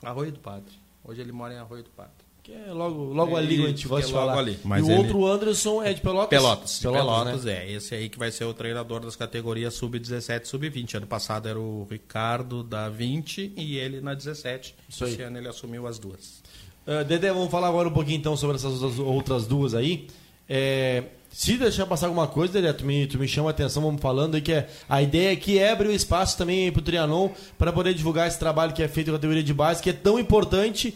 Arroio 0.02 0.32
do 0.32 0.38
Padre. 0.38 0.74
Hoje 1.02 1.22
ele 1.22 1.32
mora 1.32 1.54
em 1.54 1.56
Arroio 1.56 1.82
do 1.82 1.90
Pato. 1.90 2.25
Que 2.46 2.52
é 2.52 2.72
logo, 2.72 3.12
logo 3.12 3.36
é, 3.36 3.40
ali, 3.40 3.64
a 3.64 3.66
gente 3.66 3.88
gosta 3.88 4.06
de 4.06 4.12
é 4.12 4.16
falar. 4.16 4.38
Ali. 4.38 4.56
Mas 4.62 4.86
e 4.86 4.88
o 4.88 4.92
ele... 4.92 4.98
outro 5.00 5.26
Anderson 5.26 5.82
é 5.82 5.92
de 5.92 6.00
Pelotas? 6.00 6.28
Pelotas. 6.28 6.78
Pelotas, 6.78 7.04
Pelotas 7.04 7.44
né? 7.44 7.64
é. 7.64 7.72
Esse 7.72 7.96
aí 7.96 8.08
que 8.08 8.16
vai 8.16 8.30
ser 8.30 8.44
o 8.44 8.54
treinador 8.54 9.00
das 9.00 9.16
categorias 9.16 9.74
sub-17 9.74 10.42
e 10.44 10.46
sub-20. 10.46 10.94
Ano 10.94 11.08
passado 11.08 11.48
era 11.48 11.58
o 11.58 11.84
Ricardo 11.90 12.62
da 12.62 12.88
20 12.88 13.54
e 13.56 13.78
ele 13.78 14.00
na 14.00 14.14
17. 14.14 14.76
Isso 14.88 15.04
Esse 15.04 15.22
aí. 15.22 15.26
ano 15.26 15.38
ele 15.38 15.48
assumiu 15.48 15.88
as 15.88 15.98
duas. 15.98 16.40
Uh, 16.86 17.04
Dedé, 17.04 17.32
vamos 17.32 17.50
falar 17.50 17.66
agora 17.66 17.88
um 17.88 17.92
pouquinho 17.92 18.18
então 18.18 18.36
sobre 18.36 18.54
essas 18.54 18.80
outras 19.00 19.44
duas 19.48 19.74
aí. 19.74 20.06
É, 20.48 21.02
se 21.28 21.56
deixar 21.56 21.84
passar 21.86 22.06
alguma 22.06 22.28
coisa, 22.28 22.52
Dedé, 22.52 22.72
tu 22.72 22.86
me, 22.86 23.08
tu 23.08 23.18
me 23.18 23.26
chama 23.26 23.48
a 23.48 23.50
atenção, 23.50 23.82
vamos 23.82 24.00
falando 24.00 24.36
aí 24.36 24.40
que 24.40 24.52
é, 24.52 24.68
a 24.88 25.02
ideia 25.02 25.32
é 25.32 25.36
que 25.36 25.60
abre 25.60 25.88
o 25.88 25.92
espaço 25.92 26.38
também 26.38 26.70
para 26.70 26.78
o 26.78 26.84
Trianon 26.84 27.30
para 27.58 27.72
poder 27.72 27.92
divulgar 27.92 28.28
esse 28.28 28.38
trabalho 28.38 28.72
que 28.72 28.84
é 28.84 28.86
feito 28.86 29.08
com 29.08 29.16
a 29.16 29.18
categoria 29.18 29.42
de 29.42 29.52
base, 29.52 29.82
que 29.82 29.90
é 29.90 29.92
tão 29.92 30.16
importante. 30.16 30.94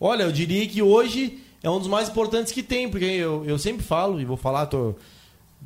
Olha, 0.00 0.22
eu 0.22 0.32
diria 0.32 0.66
que 0.66 0.80
hoje 0.80 1.38
é 1.62 1.68
um 1.68 1.78
dos 1.78 1.88
mais 1.88 2.08
importantes 2.08 2.52
que 2.52 2.62
tem, 2.62 2.88
porque 2.88 3.04
eu, 3.04 3.44
eu 3.44 3.58
sempre 3.58 3.84
falo, 3.84 4.20
e 4.20 4.24
vou 4.24 4.36
falar, 4.36 4.66
tô, 4.66 4.94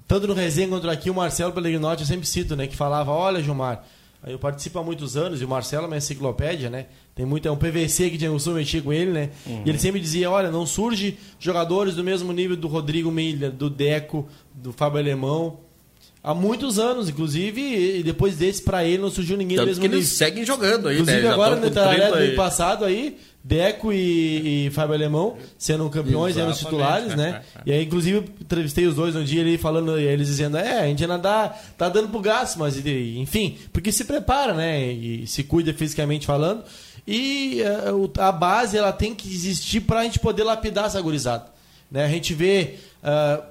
tanto 0.09 0.27
no 0.27 0.35
resenha 0.35 0.69
quanto 0.69 0.91
aqui, 0.91 1.09
o 1.09 1.15
Marcelo 1.15 1.53
Pellegrinotti 1.53 2.03
eu 2.03 2.09
sempre 2.09 2.27
cito, 2.27 2.57
né, 2.57 2.67
que 2.67 2.75
falava, 2.75 3.13
olha, 3.13 3.41
Gilmar, 3.41 3.85
eu 4.27 4.39
participo 4.39 4.79
há 4.79 4.83
muitos 4.83 5.17
anos, 5.17 5.41
e 5.41 5.45
o 5.45 5.49
Marcelo 5.49 5.85
é 5.85 5.87
uma 5.87 5.97
enciclopédia, 5.99 6.71
né? 6.71 6.87
Tem 7.15 7.27
muito, 7.27 7.47
é 7.47 7.51
um 7.51 7.57
PVC 7.57 8.09
que 8.09 8.17
tinha 8.17 8.31
costume 8.31 8.57
mexer 8.57 8.83
com 8.83 8.91
ele, 8.91 9.13
né? 9.13 9.31
Uhum. 9.47 9.63
E 9.67 9.69
ele 9.69 9.79
sempre 9.79 10.01
dizia, 10.01 10.31
olha, 10.31 10.51
não 10.51 10.65
surge 10.65 11.19
jogadores 11.39 11.95
do 11.95 12.03
mesmo 12.03 12.33
nível 12.33 12.57
do 12.57 12.67
Rodrigo 12.67 13.11
Milha, 13.11 13.51
do 13.51 13.69
Deco, 13.69 14.27
do 14.55 14.73
Fábio 14.73 14.99
Alemão. 14.99 15.59
Há 16.25 16.33
muitos 16.33 16.79
anos, 16.79 17.11
inclusive, 17.11 17.61
e 17.99 18.03
depois 18.03 18.39
desse, 18.39 18.63
para 18.63 18.83
ele, 18.83 18.97
não 18.97 19.11
surgiu 19.11 19.37
ninguém 19.37 19.59
Tanto 19.59 19.67
do 19.67 19.69
mesmo 19.69 19.83
que 19.83 19.89
nível. 19.89 19.99
eles 19.99 20.09
seguem 20.09 20.43
jogando 20.43 20.89
aí, 20.89 20.95
inclusive, 20.95 21.21
né? 21.21 21.29
agora, 21.29 21.57
no 21.57 21.67
ano 21.67 22.35
passado 22.35 22.83
aí, 22.83 23.19
Deco 23.45 23.93
e, 23.93 24.69
e 24.69 24.71
Fábio 24.71 24.95
Alemão 24.95 25.37
sendo 25.59 25.87
campeões, 25.91 26.39
eram 26.39 26.51
os 26.51 26.59
titulares, 26.59 27.15
né? 27.15 27.43
E 27.67 27.73
aí, 27.73 27.85
inclusive, 27.85 28.25
entrevistei 28.41 28.87
os 28.87 28.95
dois 28.95 29.15
um 29.15 29.23
dia 29.23 29.43
ali 29.43 29.59
falando, 29.59 29.99
eles 29.99 30.29
dizendo, 30.29 30.57
é, 30.57 30.81
a 30.81 30.87
gente 30.87 31.03
ainda 31.03 31.19
dá, 31.19 31.49
tá 31.77 31.91
dando 31.91 32.09
pro 32.09 32.21
gasto, 32.21 32.59
mas 32.59 32.75
enfim, 32.79 33.59
porque 33.71 33.93
se 33.93 34.07
prepara, 34.07 34.55
né? 34.55 34.83
E 34.83 35.27
se 35.27 35.45
cuida 35.45 35.75
fisicamente 35.75 36.25
falando. 36.25 36.65
E 37.07 37.61
uh, 37.93 38.11
a 38.19 38.33
base 38.33 38.79
ela 38.79 38.93
tem 38.93 39.15
que 39.15 39.29
existir 39.29 39.81
para 39.81 40.01
a 40.01 40.05
gente 40.05 40.19
poder 40.19 40.43
lapidar 40.43 40.87
essa 40.87 41.03
gurizada. 41.03 41.53
Né? 41.91 42.03
A 42.03 42.09
gente 42.09 42.33
vê, 42.33 42.77
uh, 43.03 43.45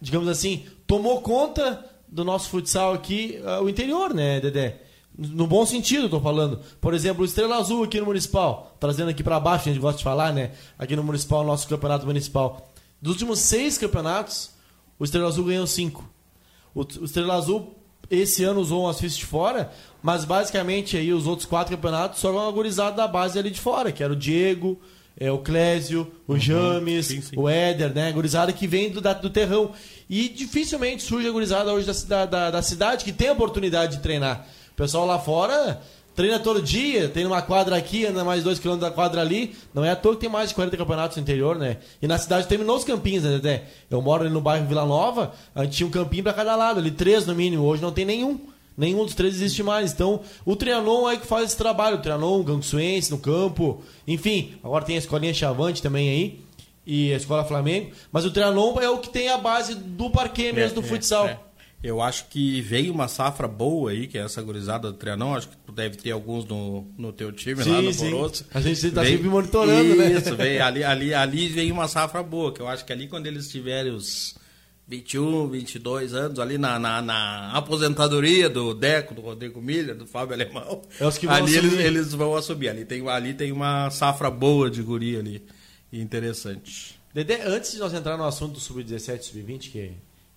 digamos 0.00 0.28
assim, 0.28 0.64
tomou 0.90 1.20
conta 1.20 1.86
do 2.08 2.24
nosso 2.24 2.48
futsal 2.48 2.92
aqui 2.92 3.40
uh, 3.44 3.62
o 3.62 3.70
interior, 3.70 4.12
né, 4.12 4.40
Dedé? 4.40 4.82
No 5.16 5.46
bom 5.46 5.64
sentido, 5.64 6.06
estou 6.06 6.20
falando. 6.20 6.58
Por 6.80 6.94
exemplo, 6.94 7.22
o 7.22 7.24
Estrela 7.24 7.58
Azul 7.58 7.84
aqui 7.84 8.00
no 8.00 8.06
Municipal, 8.06 8.74
trazendo 8.80 9.08
aqui 9.08 9.22
para 9.22 9.38
baixo, 9.38 9.68
a 9.68 9.72
gente 9.72 9.80
gosta 9.80 9.98
de 9.98 10.04
falar, 10.04 10.32
né? 10.32 10.50
Aqui 10.76 10.96
no 10.96 11.04
Municipal, 11.04 11.44
nosso 11.44 11.68
campeonato 11.68 12.04
municipal. 12.06 12.72
Dos 13.00 13.12
últimos 13.12 13.38
seis 13.38 13.78
campeonatos, 13.78 14.50
o 14.98 15.04
Estrela 15.04 15.28
Azul 15.28 15.44
ganhou 15.44 15.66
cinco. 15.66 16.10
O, 16.74 16.82
Estrela 16.82 17.34
Azul, 17.34 17.72
esse 18.10 18.42
ano, 18.42 18.58
usou 18.60 18.82
umas 18.82 18.98
fichas 18.98 19.16
de 19.16 19.26
fora, 19.26 19.70
mas 20.02 20.24
basicamente 20.24 20.96
aí 20.96 21.12
os 21.12 21.24
outros 21.24 21.46
quatro 21.46 21.76
campeonatos 21.76 22.18
só 22.18 22.32
uma 22.32 22.50
gurizada 22.50 22.96
da 22.96 23.06
base 23.06 23.38
ali 23.38 23.50
de 23.50 23.60
fora, 23.60 23.92
que 23.92 24.02
era 24.02 24.12
o 24.12 24.16
Diego, 24.16 24.76
é, 25.18 25.30
o 25.30 25.38
Clésio, 25.38 26.10
o 26.26 26.32
uhum, 26.32 26.40
James, 26.40 27.06
sim, 27.06 27.20
sim. 27.20 27.36
o 27.36 27.48
Éder, 27.48 27.94
né? 27.94 28.10
Gurizada 28.12 28.52
que 28.52 28.66
vem 28.66 28.90
do, 28.90 29.00
da, 29.00 29.12
do 29.12 29.30
terrão. 29.30 29.72
E 30.08 30.28
dificilmente 30.28 31.02
surge 31.02 31.28
a 31.28 31.30
gurizada 31.30 31.72
hoje 31.72 31.90
da, 32.06 32.26
da, 32.26 32.50
da 32.50 32.62
cidade 32.62 33.04
que 33.04 33.12
tem 33.12 33.28
a 33.28 33.32
oportunidade 33.32 33.96
de 33.96 34.02
treinar. 34.02 34.46
O 34.72 34.74
pessoal 34.74 35.06
lá 35.06 35.18
fora 35.18 35.80
treina 36.20 36.38
todo 36.38 36.60
dia, 36.60 37.08
tem 37.08 37.24
uma 37.24 37.40
quadra 37.40 37.76
aqui, 37.76 38.04
anda 38.04 38.24
mais 38.24 38.44
dois 38.44 38.58
quilômetros 38.58 38.90
da 38.90 38.94
quadra 38.94 39.20
ali. 39.20 39.54
Não 39.72 39.84
é 39.84 39.90
à 39.90 39.96
toa 39.96 40.14
que 40.14 40.20
tem 40.20 40.28
mais 40.28 40.50
de 40.50 40.54
40 40.54 40.76
campeonatos 40.76 41.16
no 41.16 41.22
interior, 41.22 41.56
né? 41.56 41.78
E 42.02 42.06
na 42.06 42.18
cidade 42.18 42.46
terminou 42.46 42.76
os 42.76 42.84
campinhos, 42.84 43.24
né, 43.24 43.30
Dedé? 43.30 43.64
Eu 43.90 44.02
moro 44.02 44.24
ali 44.24 44.32
no 44.32 44.40
bairro 44.40 44.66
Vila 44.66 44.84
Nova, 44.84 45.32
a 45.54 45.64
gente 45.64 45.78
tinha 45.78 45.86
um 45.86 45.90
campinho 45.90 46.22
para 46.22 46.32
cada 46.32 46.54
lado, 46.56 46.78
ali 46.78 46.90
três 46.90 47.26
no 47.26 47.34
mínimo. 47.34 47.64
Hoje 47.64 47.80
não 47.80 47.92
tem 47.92 48.04
nenhum. 48.04 48.38
Nenhum 48.80 49.04
dos 49.04 49.14
três 49.14 49.34
existe 49.34 49.62
mais. 49.62 49.92
Então, 49.92 50.22
o 50.42 50.56
Trianon 50.56 51.10
é 51.10 51.18
que 51.18 51.26
faz 51.26 51.44
esse 51.44 51.56
trabalho. 51.56 51.98
O 51.98 52.00
Trianon, 52.00 52.40
o 52.40 52.42
Ganguçuense 52.42 53.10
no 53.10 53.18
campo. 53.18 53.84
Enfim, 54.08 54.54
agora 54.64 54.86
tem 54.86 54.96
a 54.96 54.98
escolinha 54.98 55.34
Chavante 55.34 55.82
também 55.82 56.08
aí. 56.08 56.40
E 56.86 57.12
a 57.12 57.16
escola 57.18 57.44
Flamengo. 57.44 57.90
Mas 58.10 58.24
o 58.24 58.30
Trianon 58.30 58.80
é 58.80 58.88
o 58.88 58.96
que 58.96 59.10
tem 59.10 59.28
a 59.28 59.36
base 59.36 59.74
do 59.74 60.08
parquê 60.08 60.50
mesmo, 60.50 60.78
é, 60.78 60.80
do 60.80 60.86
é, 60.86 60.88
futsal. 60.88 61.28
É. 61.28 61.38
Eu 61.82 62.00
acho 62.00 62.28
que 62.28 62.62
veio 62.62 62.90
uma 62.90 63.06
safra 63.06 63.46
boa 63.46 63.90
aí, 63.90 64.06
que 64.06 64.16
é 64.16 64.22
essa 64.22 64.40
gurizada 64.40 64.90
do 64.90 64.96
Trianon. 64.96 65.36
Acho 65.36 65.48
que 65.50 65.56
tu 65.58 65.72
deve 65.72 65.98
ter 65.98 66.12
alguns 66.12 66.46
no, 66.46 66.86
no 66.96 67.12
teu 67.12 67.30
time 67.32 67.62
sim, 67.62 67.70
lá 67.70 67.82
no 67.82 67.92
Borosso. 67.92 68.46
A 68.54 68.62
gente 68.62 68.86
está 68.86 69.04
sempre 69.04 69.28
monitorando, 69.28 69.90
Isso, 69.90 69.96
né? 69.98 70.12
Isso, 70.12 70.36
veio, 70.36 70.64
ali, 70.64 70.82
ali, 70.82 71.12
ali 71.12 71.48
veio 71.48 71.74
uma 71.74 71.86
safra 71.86 72.22
boa, 72.22 72.50
que 72.50 72.60
eu 72.60 72.68
acho 72.68 72.82
que 72.86 72.92
ali 72.94 73.08
quando 73.08 73.26
eles 73.26 73.50
tiverem 73.50 73.92
os 73.92 74.39
21, 74.90 75.46
22 75.46 76.14
anos, 76.14 76.40
ali 76.40 76.58
na, 76.58 76.76
na, 76.76 77.00
na 77.00 77.52
aposentadoria 77.52 78.50
do 78.50 78.74
Deco, 78.74 79.14
do 79.14 79.20
Rodrigo 79.20 79.62
Milha, 79.62 79.94
do 79.94 80.04
Fábio 80.04 80.34
Alemão, 80.34 80.82
é 80.98 81.06
os 81.06 81.16
que 81.16 81.28
vão 81.28 81.36
ali 81.36 81.56
eles, 81.56 81.72
eles, 81.74 82.12
vão 82.12 82.34
assumir. 82.34 82.70
Ali 82.70 82.84
tem, 82.84 83.08
ali 83.08 83.32
tem 83.32 83.52
uma 83.52 83.88
safra 83.90 84.28
boa 84.28 84.68
de 84.68 84.82
guri 84.82 85.16
ali, 85.16 85.46
interessante. 85.92 86.98
Dedé, 87.14 87.40
antes 87.46 87.70
de 87.70 87.78
nós 87.78 87.94
entrar 87.94 88.16
no 88.16 88.24
assunto 88.24 88.54
do 88.54 88.60
Sub-17 88.60 89.22
Sub-20, 89.22 89.70
que 89.70 89.92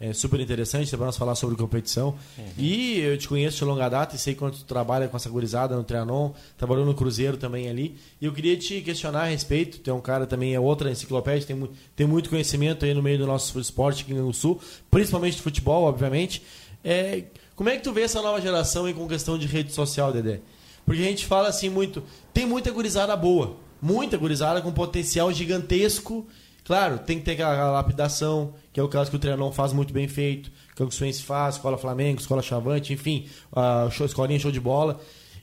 é 0.10 0.12
super 0.12 0.38
interessante 0.42 0.90
para 0.98 1.06
nós 1.06 1.16
falar 1.16 1.34
sobre 1.34 1.56
competição. 1.56 2.16
Uhum. 2.38 2.44
E 2.58 3.00
eu 3.00 3.18
te 3.18 3.26
conheço 3.26 3.58
de 3.58 3.64
longa 3.64 3.88
data 3.88 4.18
e 4.18 4.20
sei 4.20 4.36
quanto 4.36 4.58
tu 4.58 4.66
trabalha 4.66 5.08
com 5.08 5.16
essa 5.16 5.30
gurizada 5.30 5.78
no 5.78 5.84
Trianon, 5.84 6.32
trabalhou 6.58 6.86
no 6.86 6.94
Cruzeiro 6.94 7.38
também 7.38 7.70
ali. 7.70 7.96
E 8.20 8.26
eu 8.26 8.34
queria 8.34 8.58
te 8.58 8.82
questionar 8.82 9.22
a 9.22 9.28
respeito, 9.28 9.80
tu 9.80 9.90
é 9.90 9.94
um 9.94 10.02
cara 10.02 10.28
também, 10.28 10.54
é 10.54 10.60
outra 10.60 10.92
enciclopédia, 10.92 11.48
tem, 11.48 11.70
tem 11.96 12.06
muito 12.06 12.30
conhecimento 12.30 12.84
aí 12.84 12.94
no 12.94 13.02
meio 13.02 13.18
do 13.18 13.26
nosso 13.26 13.58
esporte 13.62 14.04
aqui 14.04 14.14
no 14.14 14.34
Sul, 14.34 14.60
principalmente 14.92 15.38
de 15.38 15.42
futebol, 15.42 15.84
obviamente. 15.84 16.44
É, 16.84 17.24
como 17.56 17.70
é 17.70 17.78
que 17.78 17.84
tu 17.84 17.94
vê 17.94 18.02
essa 18.02 18.22
nova 18.22 18.42
geração 18.42 18.84
aí 18.84 18.94
com 18.94 19.08
questão 19.08 19.38
de 19.38 19.48
rede 19.48 19.72
social, 19.72 20.12
Dedé? 20.12 20.42
Porque 20.86 21.02
a 21.02 21.06
gente 21.06 21.26
fala 21.26 21.48
assim 21.48 21.70
muito, 21.70 22.04
tem 22.34 22.46
muita 22.46 22.70
gurizada 22.72 23.16
boa, 23.16 23.56
muita 23.82 24.18
gurizada 24.18 24.62
com 24.62 24.70
potencial 24.70 25.32
gigantesco. 25.32 26.28
Claro, 26.64 27.00
tem 27.00 27.20
que 27.20 27.26
ter 27.26 27.42
a 27.42 27.72
lapidação, 27.72 28.54
que 28.72 28.80
é 28.80 28.84
o 28.84 28.88
caso 28.88 29.10
que 29.10 29.18
o 29.18 29.20
Trianon 29.20 29.52
faz 29.52 29.74
muito 29.74 29.94
bem 29.94 30.08
feito, 30.08 30.50
que 30.76 30.82
o 30.82 30.90
Suense 30.90 31.22
faz, 31.22 31.56
Escola 31.56 31.78
Flamengo, 31.78 32.20
Escola 32.20 32.42
Chavante, 32.42 32.94
enfim, 32.94 33.28
a 33.52 33.90
show, 33.92 34.06
escolinha 34.06 34.40
show 34.40 34.52
de 34.52 34.60
bola. 34.60 35.00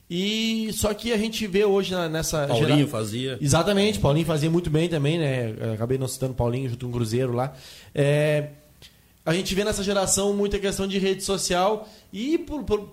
E 0.09 0.69
só 0.73 0.93
que 0.93 1.13
a 1.13 1.17
gente 1.17 1.47
vê 1.47 1.63
hoje 1.63 1.95
nessa. 2.09 2.45
Paulinho 2.47 2.79
gera... 2.79 2.87
fazia. 2.87 3.37
Exatamente, 3.39 3.97
Paulinho 3.99 4.25
fazia 4.25 4.49
muito 4.49 4.69
bem 4.69 4.89
também, 4.89 5.17
né? 5.17 5.55
Acabei 5.73 5.97
não 5.97 6.07
citando 6.07 6.33
Paulinho 6.33 6.69
junto 6.69 6.85
com 6.85 6.91
o 6.91 6.95
Cruzeiro 6.95 7.31
lá. 7.33 7.53
É... 7.93 8.49
A 9.23 9.33
gente 9.33 9.53
vê 9.53 9.63
nessa 9.63 9.83
geração 9.83 10.33
muita 10.33 10.57
questão 10.57 10.87
de 10.87 10.97
rede 10.97 11.23
social 11.23 11.87
e 12.11 12.43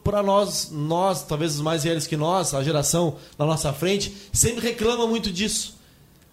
para 0.05 0.23
nós, 0.23 0.71
nós, 0.71 1.25
talvez 1.25 1.55
os 1.55 1.61
mais 1.63 1.85
velhos 1.85 2.07
que 2.07 2.19
nós, 2.19 2.53
a 2.53 2.63
geração 2.63 3.17
na 3.39 3.47
nossa 3.47 3.73
frente, 3.73 4.13
sempre 4.31 4.61
reclama 4.69 5.07
muito 5.07 5.33
disso. 5.33 5.78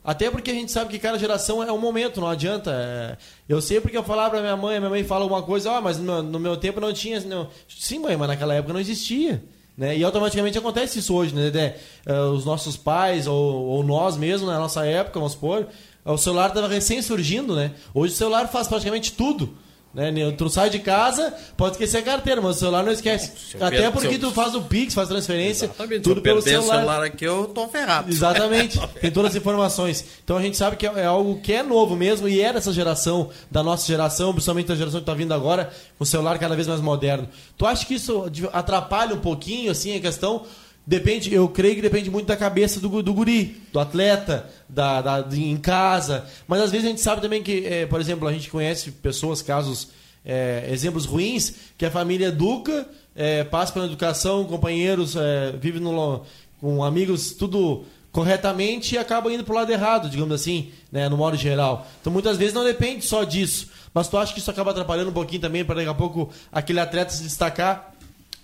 Até 0.05 0.29
porque 0.29 0.51
a 0.51 0.53
gente 0.53 0.71
sabe 0.71 0.91
que 0.91 0.99
cada 0.99 1.17
geração 1.17 1.63
é 1.63 1.71
um 1.71 1.79
momento, 1.79 2.21
não 2.21 2.29
adianta. 2.29 2.71
É... 2.71 3.17
Eu 3.49 3.59
sei 3.59 3.81
porque 3.81 3.97
eu 3.97 4.03
falava 4.03 4.29
pra 4.29 4.41
minha 4.41 4.55
mãe, 4.55 4.79
minha 4.79 4.89
mãe 4.89 5.03
fala 5.03 5.23
alguma 5.23 5.41
coisa, 5.41 5.71
oh, 5.71 5.81
mas 5.81 5.97
no 5.97 6.03
meu, 6.03 6.23
no 6.23 6.39
meu, 6.39 6.57
tempo 6.57 6.79
não 6.79 6.93
tinha. 6.93 7.19
Não... 7.21 7.49
Sim, 7.67 7.99
mãe, 7.99 8.15
mas 8.15 8.27
naquela 8.27 8.53
época 8.53 8.73
não 8.73 8.79
existia. 8.79 9.43
Né? 9.75 9.97
E 9.97 10.03
automaticamente 10.03 10.57
acontece 10.57 10.99
isso 10.99 11.13
hoje, 11.13 11.33
né, 11.33 11.49
Dedé? 11.49 11.77
Uh, 12.07 12.29
os 12.29 12.45
nossos 12.45 12.77
pais, 12.77 13.25
ou, 13.25 13.65
ou 13.65 13.83
nós 13.83 14.15
mesmos, 14.15 14.47
na 14.47 14.59
nossa 14.59 14.85
época, 14.85 15.19
vamos 15.19 15.33
supor, 15.33 15.67
o 16.05 16.17
celular 16.17 16.49
estava 16.49 16.67
recém 16.67 17.01
surgindo, 17.01 17.55
né? 17.55 17.71
Hoje 17.93 18.13
o 18.13 18.15
celular 18.15 18.47
faz 18.47 18.67
praticamente 18.67 19.11
tudo. 19.11 19.57
Né? 19.95 20.11
Tu 20.37 20.49
sai 20.49 20.69
de 20.69 20.79
casa, 20.79 21.33
pode 21.55 21.75
esquecer 21.75 21.99
a 21.99 22.01
carteira, 22.01 22.41
mas 22.41 22.57
o 22.57 22.59
celular 22.59 22.83
não 22.83 22.91
esquece. 22.91 23.31
Até 23.61 23.89
porque 23.89 24.19
tu 24.19 24.29
faz 24.31 24.53
o 24.53 24.63
Pix, 24.63 24.93
faz 24.93 25.07
transferência, 25.07 25.67
Exatamente. 25.67 26.01
tudo 26.01 26.21
pelo 26.21 26.41
celular. 26.41 26.75
o 26.75 26.79
celular 26.79 27.03
aqui, 27.03 27.23
eu 27.23 27.45
tô 27.45 27.65
ferrado. 27.69 28.11
Exatamente. 28.11 28.77
Tem 28.99 29.09
todas 29.09 29.31
as 29.31 29.37
informações. 29.37 30.03
Então 30.21 30.35
a 30.35 30.41
gente 30.41 30.57
sabe 30.57 30.75
que 30.75 30.85
é 30.85 31.05
algo 31.05 31.39
que 31.39 31.53
é 31.53 31.63
novo 31.63 31.95
mesmo 31.95 32.27
e 32.27 32.41
é 32.41 32.51
dessa 32.51 32.73
geração, 32.73 33.29
da 33.49 33.63
nossa 33.63 33.87
geração, 33.87 34.33
principalmente 34.33 34.67
da 34.67 34.75
geração 34.75 34.99
que 34.99 35.05
tá 35.05 35.13
vindo 35.13 35.33
agora, 35.33 35.71
com 35.97 36.03
o 36.03 36.07
celular 36.07 36.37
cada 36.39 36.55
vez 36.55 36.67
mais 36.67 36.81
moderno. 36.81 37.29
Tu 37.57 37.65
acha 37.65 37.85
que 37.85 37.93
isso 37.93 38.29
atrapalha 38.51 39.15
um 39.15 39.21
pouquinho, 39.21 39.71
assim, 39.71 39.95
a 39.95 40.01
questão? 40.01 40.45
Depende, 40.87 41.33
eu 41.33 41.49
creio 41.49 41.75
que 41.75 41.81
depende 41.81 42.11
muito 42.11 42.27
da 42.27 42.37
cabeça 42.37 42.79
do, 42.79 43.01
do 43.01 43.13
guri, 43.13 43.61
do 43.73 43.79
atleta, 43.79 44.47
da, 44.69 45.01
da 45.01 45.21
de, 45.21 45.43
em 45.43 45.57
casa. 45.57 46.25
Mas 46.47 46.61
às 46.61 46.71
vezes 46.71 46.85
a 46.85 46.89
gente 46.89 47.01
sabe 47.01 47.21
também 47.21 47.41
que, 47.41 47.65
é, 47.65 47.85
por 47.87 47.99
exemplo, 47.99 48.27
a 48.27 48.31
gente 48.31 48.49
conhece 48.49 48.91
pessoas, 48.91 49.41
casos, 49.41 49.89
é, 50.23 50.67
exemplos 50.71 51.05
ruins, 51.05 51.53
que 51.75 51.85
a 51.85 51.91
família 51.91 52.27
educa, 52.27 52.87
é, 53.15 53.43
passa 53.43 53.73
pela 53.73 53.85
educação, 53.85 54.43
companheiros, 54.45 55.15
vive 55.59 55.79
no, 55.79 56.23
com 56.61 56.83
amigos, 56.83 57.31
tudo 57.33 57.83
corretamente 58.11 58.95
e 58.95 58.97
acaba 58.97 59.29
indo 59.33 59.43
para 59.43 59.51
o 59.51 59.55
lado 59.57 59.71
errado, 59.71 60.09
digamos 60.09 60.33
assim, 60.33 60.71
né, 60.89 61.09
no 61.09 61.17
modo 61.17 61.35
geral. 61.35 61.85
Então 61.99 62.13
muitas 62.13 62.37
vezes 62.37 62.53
não 62.53 62.63
depende 62.63 63.03
só 63.03 63.23
disso. 63.23 63.69
Mas 63.93 64.07
tu 64.07 64.17
acha 64.17 64.33
que 64.33 64.39
isso 64.39 64.51
acaba 64.51 64.71
atrapalhando 64.71 65.09
um 65.09 65.13
pouquinho 65.13 65.41
também 65.41 65.65
para 65.65 65.75
daqui 65.75 65.89
a 65.89 65.93
pouco 65.93 66.29
aquele 66.51 66.79
atleta 66.79 67.11
se 67.11 67.23
destacar 67.23 67.93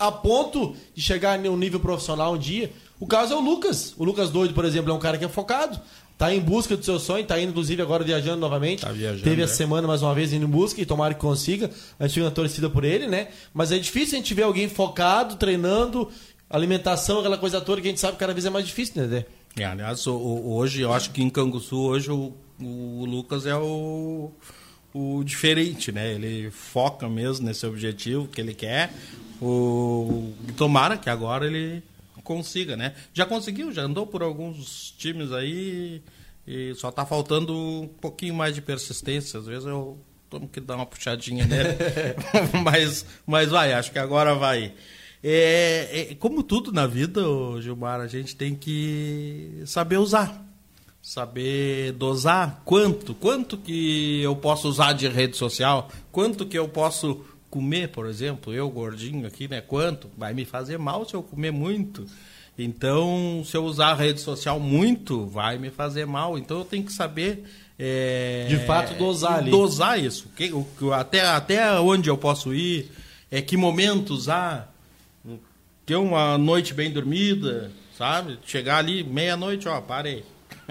a 0.02 0.12
ponto 0.12 0.76
de 0.96 1.02
chegar 1.02 1.38
no 1.38 1.56
nível 1.56 1.80
profissional 1.80 2.34
um 2.34 2.38
dia. 2.38 2.72
O 3.00 3.06
caso 3.06 3.34
é 3.34 3.38
o 3.38 3.40
Lucas. 3.40 3.94
O 3.98 4.04
Lucas 4.04 4.32
Doido, 4.32 4.54
por 4.54 4.66
exemplo, 4.66 4.92
é 4.92 4.94
um 4.94 5.00
cara 5.00 5.16
que 5.16 5.24
é 5.24 5.30
focado. 5.30 5.80
Tá 6.18 6.34
em 6.34 6.40
busca 6.40 6.76
do 6.76 6.84
seu 6.84 7.00
sonho, 7.00 7.24
tá 7.24 7.40
indo, 7.40 7.52
inclusive, 7.52 7.82
agora 7.82 8.04
viajando 8.04 8.38
novamente. 8.38 8.82
Tá 8.82 8.92
viajando, 8.92 9.24
Teve 9.24 9.42
é. 9.42 9.46
essa 9.46 9.56
semana, 9.56 9.88
mais 9.88 10.02
uma 10.02 10.14
vez, 10.14 10.34
indo 10.34 10.46
em 10.46 10.50
busca 10.50 10.82
e 10.82 10.86
tomara 10.86 11.14
que 11.14 11.20
consiga. 11.20 11.70
A 12.00 12.08
gente 12.08 12.16
fica 12.16 12.26
na 12.26 12.32
torcida 12.32 12.70
por 12.70 12.84
ele, 12.84 13.08
né? 13.08 13.28
Mas 13.54 13.72
é 13.72 13.78
difícil 13.78 14.16
a 14.16 14.22
gente 14.22 14.34
ver 14.34 14.44
alguém 14.44 14.68
focado, 14.68 15.36
treinando, 15.36 16.10
alimentação, 16.50 17.20
aquela 17.20 17.38
coisa 17.38 17.62
toda 17.62 17.80
que 17.80 17.88
a 17.88 17.92
gente 17.92 18.00
sabe 18.00 18.14
que 18.14 18.20
cada 18.20 18.34
vez 18.34 18.46
é 18.46 18.50
mais 18.50 18.66
difícil, 18.66 19.08
né, 19.08 19.26
É, 19.56 19.66
aliás, 19.66 20.06
hoje, 20.08 20.82
eu 20.82 20.92
acho 20.94 21.12
que 21.12 21.22
em 21.22 21.30
Canguçu, 21.30 21.80
hoje 21.80 22.12
o, 22.12 22.34
o 22.60 23.06
Lucas 23.06 23.46
é 23.46 23.56
o, 23.56 24.32
o 24.94 25.24
diferente, 25.24 25.92
né? 25.92 26.14
Ele 26.14 26.52
foca 26.52 27.08
mesmo 27.10 27.46
nesse 27.46 27.66
objetivo 27.66 28.28
que 28.28 28.42
ele 28.42 28.54
quer. 28.54 28.94
O 29.42 30.34
tomara 30.56 30.98
que 30.98 31.10
agora 31.10 31.48
ele 31.48 31.84
consiga, 32.24 32.78
né? 32.78 32.94
Já 33.14 33.26
conseguiu, 33.26 33.72
já 33.72 33.84
andou 33.84 34.06
por 34.06 34.22
alguns 34.22 34.94
times 34.98 35.32
aí 35.32 36.02
e 36.48 36.74
só 36.76 36.92
tá 36.92 37.06
faltando 37.06 37.56
um 37.56 37.88
pouquinho 37.88 38.36
mais 38.36 38.54
de 38.54 38.62
persistência. 38.62 39.40
Às 39.40 39.46
vezes 39.46 39.66
eu 39.66 39.98
tenho 40.30 40.48
que 40.48 40.60
dar 40.60 40.76
uma 40.76 40.86
puxadinha 40.86 41.46
nele. 41.46 41.70
mas, 42.64 43.06
mas 43.26 43.50
vai, 43.50 43.74
acho 43.74 43.92
que 43.92 44.00
agora 44.00 44.36
vai. 44.36 44.74
É, 45.24 46.10
é, 46.12 46.16
como 46.16 46.42
tudo 46.42 46.72
na 46.72 46.88
vida, 46.88 47.22
Gilmar, 47.62 48.00
a 48.00 48.08
gente 48.08 48.36
tem 48.36 48.56
que 48.56 49.62
saber 49.66 49.98
usar. 49.98 50.51
Saber 51.02 51.94
dosar 51.94 52.62
quanto, 52.64 53.16
quanto 53.16 53.58
que 53.58 54.22
eu 54.22 54.36
posso 54.36 54.68
usar 54.70 54.94
de 54.94 55.08
rede 55.08 55.36
social, 55.36 55.90
quanto 56.12 56.46
que 56.46 56.58
eu 56.58 56.68
posso 56.68 57.26
comer, 57.50 57.90
por 57.90 58.06
exemplo, 58.06 58.54
eu 58.54 58.70
gordinho 58.70 59.28
aqui, 59.28 59.48
né? 59.48 59.62
Quanto? 59.62 60.10
Vai 60.18 60.34
me 60.34 60.46
fazer 60.46 60.78
mal 60.78 61.08
se 61.08 61.14
eu 61.14 61.22
comer 61.22 61.52
muito. 61.52 62.06
Então, 62.58 63.44
se 63.46 63.58
eu 63.58 63.64
usar 63.64 63.90
a 63.90 63.96
rede 63.96 64.22
social 64.22 64.60
muito, 64.60 65.26
vai 65.26 65.58
me 65.58 65.70
fazer 65.70 66.06
mal. 66.06 66.38
Então, 66.38 66.60
eu 66.60 66.66
tenho 66.66 66.84
que 66.84 66.94
saber. 66.94 67.44
É, 67.78 68.46
de 68.48 68.58
fato, 68.66 68.94
dosar 68.94 69.40
ali. 69.40 69.52
Dosar 69.52 70.00
isso. 70.00 70.30
Que, 70.36 70.52
o, 70.54 70.94
até, 70.94 71.22
até 71.22 71.80
onde 71.80 72.10
eu 72.10 72.18
posso 72.18 72.54
ir, 72.54 72.92
é, 73.30 73.42
que 73.42 73.58
momento 73.58 74.12
usar. 74.14 74.72
Ter 75.86 75.96
uma 75.96 76.38
noite 76.38 76.74
bem 76.74 76.92
dormida, 76.92 77.72
sabe? 77.98 78.38
Chegar 78.46 78.78
ali, 78.78 79.04
meia-noite, 79.04 79.68
ó, 79.68 79.82
parei. 79.82 80.24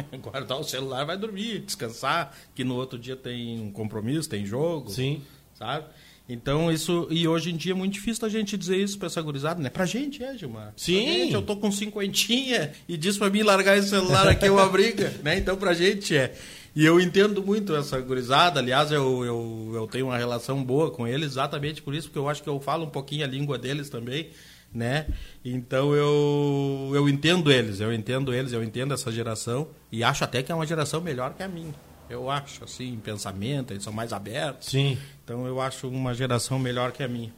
Guardar 0.21 0.59
o 0.59 0.65
celular, 0.65 1.05
vai 1.05 1.17
dormir, 1.17 1.61
descansar, 1.61 2.37
que 2.55 2.65
no 2.65 2.75
outro 2.77 2.99
dia 2.99 3.17
tem 3.17 3.61
um 3.61 3.71
compromisso, 3.71 4.29
tem 4.29 4.45
jogo. 4.45 4.91
Sim. 4.91 5.23
Sabe? 5.55 5.87
Então 6.33 6.71
isso, 6.71 7.09
e 7.11 7.27
hoje 7.27 7.51
em 7.51 7.57
dia 7.57 7.73
é 7.73 7.75
muito 7.75 7.95
difícil 7.95 8.25
a 8.25 8.29
gente 8.29 8.57
dizer 8.57 8.77
isso 8.77 8.97
pra 8.97 9.07
essa 9.07 9.21
gurizada, 9.21 9.61
né? 9.61 9.69
Pra 9.69 9.85
gente 9.85 10.23
é, 10.23 10.39
Gilmar. 10.39 10.73
Sim. 10.77 11.05
Gente, 11.05 11.35
eu 11.35 11.43
tô 11.43 11.57
com 11.57 11.73
cinquentinha 11.73 12.73
e 12.89 12.97
diz 12.97 13.19
pra 13.19 13.29
mim 13.29 13.43
largar 13.43 13.77
esse 13.77 13.89
celular 13.89 14.29
aqui 14.29 14.47
é 14.47 14.51
uma 14.51 14.69
briga, 14.69 15.13
né? 15.25 15.39
Então 15.39 15.57
pra 15.57 15.75
gente 15.75 16.17
é. 16.17 16.37
E 16.75 16.87
eu 16.87 17.01
entendo 17.01 17.43
muito 17.43 17.75
essa 17.75 18.01
gurizada, 18.01 18.61
aliás, 18.61 18.93
eu, 18.93 19.25
eu, 19.25 19.73
eu 19.75 19.87
tenho 19.89 20.07
uma 20.07 20.17
relação 20.17 20.63
boa 20.63 20.89
com 20.93 21.05
eles 21.05 21.33
exatamente 21.33 21.83
por 21.83 21.97
isso, 21.97 22.07
porque 22.07 22.19
eu 22.21 22.29
acho 22.29 22.45
que 22.45 22.49
eu 22.49 22.61
falo 22.61 22.85
um 22.85 22.91
pouquinho 22.91 23.25
a 23.25 23.29
língua 23.29 23.59
deles 23.59 23.91
também, 23.91 24.31
né? 24.73 25.07
Então 25.45 25.95
eu, 25.95 26.93
eu 26.95 27.09
entendo 27.09 27.51
eles, 27.51 27.81
eu 27.81 27.93
entendo 27.93 28.33
eles, 28.33 28.53
eu 28.53 28.63
entendo 28.63 28.95
essa 28.95 29.11
geração 29.11 29.69
e 29.91 30.05
acho 30.05 30.25
até 30.25 30.43
que 30.43 30.53
é 30.53 30.55
uma 30.55 30.67
geração 30.67 31.01
melhor 31.01 31.35
que 31.35 31.43
a 31.43 31.49
minha. 31.49 31.75
Eu 32.09 32.29
acho, 32.29 32.65
assim, 32.65 32.93
em 32.93 32.99
pensamento, 32.99 33.73
eles 33.73 33.85
são 33.85 33.93
mais 33.93 34.13
abertos. 34.13 34.69
Sim. 34.69 34.99
Então 35.25 35.47
eu 35.47 35.61
acho 35.61 35.89
uma 35.89 36.13
geração 36.13 36.59
melhor 36.59 36.91
que 36.91 37.05
a 37.05 37.09
minha. 37.09 37.33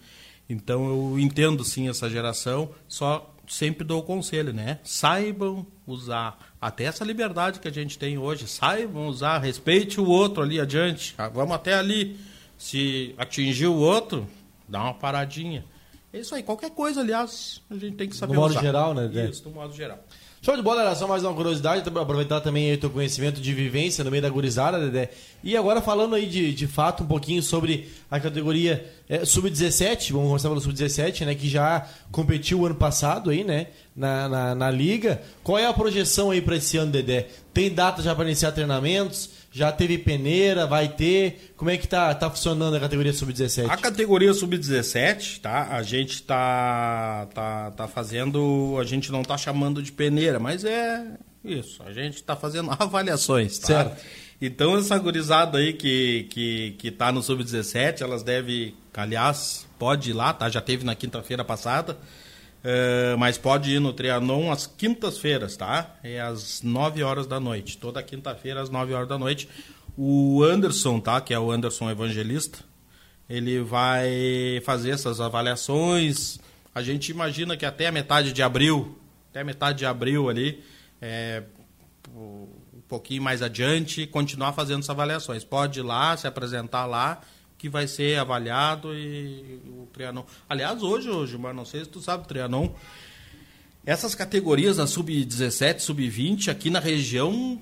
Então 0.48 0.88
eu 0.88 1.18
entendo 1.18 1.62
sim 1.62 1.88
essa 1.88 2.08
geração, 2.08 2.70
só 2.88 3.34
sempre 3.46 3.84
dou 3.84 4.00
o 4.00 4.02
conselho, 4.02 4.52
né? 4.52 4.78
Saibam 4.82 5.66
usar 5.86 6.54
até 6.60 6.84
essa 6.84 7.04
liberdade 7.04 7.60
que 7.60 7.68
a 7.68 7.72
gente 7.72 7.98
tem 7.98 8.16
hoje, 8.16 8.48
saibam 8.48 9.06
usar, 9.08 9.38
respeite 9.38 10.00
o 10.00 10.06
outro 10.06 10.42
ali 10.42 10.58
adiante. 10.58 11.14
Ah, 11.18 11.28
Vamos 11.28 11.54
até 11.54 11.74
ali. 11.74 12.16
Se 12.56 13.14
atingir 13.18 13.66
o 13.66 13.76
outro, 13.76 14.26
dá 14.68 14.82
uma 14.84 14.94
paradinha. 14.94 15.64
É 16.12 16.20
isso 16.20 16.34
aí, 16.34 16.42
qualquer 16.42 16.70
coisa, 16.70 17.00
aliás, 17.00 17.62
a 17.70 17.74
gente 17.74 17.96
tem 17.96 18.08
que 18.08 18.14
saber 18.14 18.34
modo 18.34 18.50
usar. 18.50 18.60
geral, 18.60 18.92
né? 18.92 19.10
Isso, 19.30 19.42
no 19.48 19.54
modo 19.54 19.74
geral. 19.74 19.98
Show 20.44 20.56
de 20.56 20.62
bola, 20.62 20.82
era 20.82 20.94
só 20.96 21.06
mais 21.06 21.22
uma 21.22 21.32
curiosidade, 21.32 21.88
aproveitar 21.88 22.40
também 22.40 22.74
o 22.74 22.76
teu 22.76 22.90
conhecimento 22.90 23.40
de 23.40 23.54
vivência 23.54 24.02
no 24.02 24.10
meio 24.10 24.22
da 24.22 24.28
gurizada, 24.28 24.78
Dedé. 24.78 25.10
E 25.40 25.56
agora 25.56 25.80
falando 25.80 26.16
aí 26.16 26.26
de, 26.26 26.52
de 26.52 26.66
fato 26.66 27.04
um 27.04 27.06
pouquinho 27.06 27.40
sobre 27.40 27.88
a 28.10 28.18
categoria 28.18 28.92
é, 29.08 29.24
Sub-17, 29.24 30.10
vamos 30.10 30.26
começar 30.26 30.48
pelo 30.48 30.60
Sub-17, 30.60 31.24
né, 31.24 31.36
que 31.36 31.48
já 31.48 31.86
competiu 32.10 32.66
ano 32.66 32.74
passado 32.74 33.30
aí, 33.30 33.44
né, 33.44 33.68
na, 33.94 34.28
na, 34.28 34.54
na 34.56 34.70
liga. 34.70 35.22
Qual 35.44 35.56
é 35.56 35.66
a 35.66 35.72
projeção 35.72 36.32
aí 36.32 36.42
para 36.42 36.56
esse 36.56 36.76
ano, 36.76 36.90
Dedé? 36.90 37.28
Tem 37.54 37.72
data 37.72 38.02
já 38.02 38.12
para 38.12 38.24
iniciar 38.24 38.50
treinamentos? 38.50 39.30
Já 39.52 39.70
teve 39.70 39.98
peneira? 39.98 40.66
Vai 40.66 40.88
ter? 40.88 41.52
Como 41.56 41.70
é 41.70 41.76
que 41.76 41.86
tá, 41.86 42.14
tá 42.14 42.30
funcionando 42.30 42.74
a 42.74 42.80
categoria 42.80 43.12
Sub-17? 43.12 43.68
A 43.68 43.76
categoria 43.76 44.32
sub-17, 44.32 45.40
tá? 45.40 45.68
A 45.76 45.82
gente 45.82 46.22
tá, 46.22 47.28
tá, 47.34 47.70
tá 47.72 47.86
fazendo. 47.86 48.76
A 48.80 48.84
gente 48.84 49.12
não 49.12 49.22
tá 49.22 49.36
chamando 49.36 49.82
de 49.82 49.92
peneira, 49.92 50.38
mas 50.38 50.64
é 50.64 51.04
isso. 51.44 51.82
A 51.84 51.92
gente 51.92 52.22
tá 52.22 52.34
fazendo 52.34 52.70
avaliações, 52.80 53.58
tá? 53.58 53.66
Certo. 53.66 54.02
Então, 54.40 54.76
essa 54.76 54.98
gurizada 54.98 55.58
aí 55.58 55.72
que, 55.72 56.26
que, 56.30 56.74
que 56.78 56.90
tá 56.90 57.12
no 57.12 57.22
sub-17, 57.22 58.00
elas 58.00 58.22
devem. 58.22 58.74
Aliás, 58.94 59.66
pode 59.78 60.10
ir 60.10 60.14
lá, 60.14 60.32
tá? 60.32 60.48
Já 60.48 60.60
teve 60.60 60.84
na 60.84 60.94
quinta-feira 60.94 61.44
passada. 61.44 61.98
Eh, 62.64 63.16
mas 63.18 63.36
pode 63.36 63.72
ir 63.72 63.80
no 63.80 63.92
Trianon 63.92 64.52
às 64.52 64.66
quintas-feiras, 64.66 65.56
tá? 65.56 65.96
É 66.02 66.20
às 66.20 66.62
9 66.62 67.02
horas 67.02 67.26
da 67.26 67.40
noite. 67.40 67.76
Toda 67.76 68.02
quinta-feira 68.02 68.62
às 68.62 68.70
9 68.70 68.94
horas 68.94 69.08
da 69.08 69.18
noite. 69.18 69.48
O 69.96 70.42
Anderson, 70.42 71.00
tá? 71.00 71.20
Que 71.20 71.34
é 71.34 71.38
o 71.38 71.50
Anderson 71.50 71.90
Evangelista. 71.90 72.60
Ele 73.28 73.60
vai 73.60 74.60
fazer 74.64 74.90
essas 74.90 75.20
avaliações. 75.20 76.38
A 76.74 76.82
gente 76.82 77.10
imagina 77.10 77.56
que 77.56 77.66
até 77.66 77.88
a 77.88 77.92
metade 77.92 78.32
de 78.32 78.42
abril, 78.42 78.98
até 79.30 79.42
metade 79.42 79.78
de 79.78 79.86
abril 79.86 80.28
ali, 80.28 80.62
é, 81.00 81.42
um 82.14 82.46
pouquinho 82.88 83.22
mais 83.22 83.42
adiante, 83.42 84.06
continuar 84.06 84.52
fazendo 84.52 84.80
essas 84.80 84.90
avaliações. 84.90 85.44
Pode 85.44 85.80
ir 85.80 85.82
lá, 85.82 86.16
se 86.16 86.26
apresentar 86.26 86.86
lá, 86.86 87.20
que 87.62 87.68
vai 87.68 87.86
ser 87.86 88.18
avaliado 88.18 88.92
e 88.92 89.60
o 89.68 89.86
Trianon. 89.92 90.24
Aliás, 90.48 90.82
hoje, 90.82 91.08
hoje, 91.08 91.38
mas 91.38 91.54
não 91.54 91.64
sei 91.64 91.84
se 91.84 91.88
tu 91.88 92.00
sabe, 92.00 92.26
Trianon, 92.26 92.70
essas 93.86 94.16
categorias 94.16 94.78
da 94.78 94.86
sub-17, 94.88 95.78
sub-20, 95.78 96.48
aqui 96.48 96.70
na 96.70 96.80
região, 96.80 97.56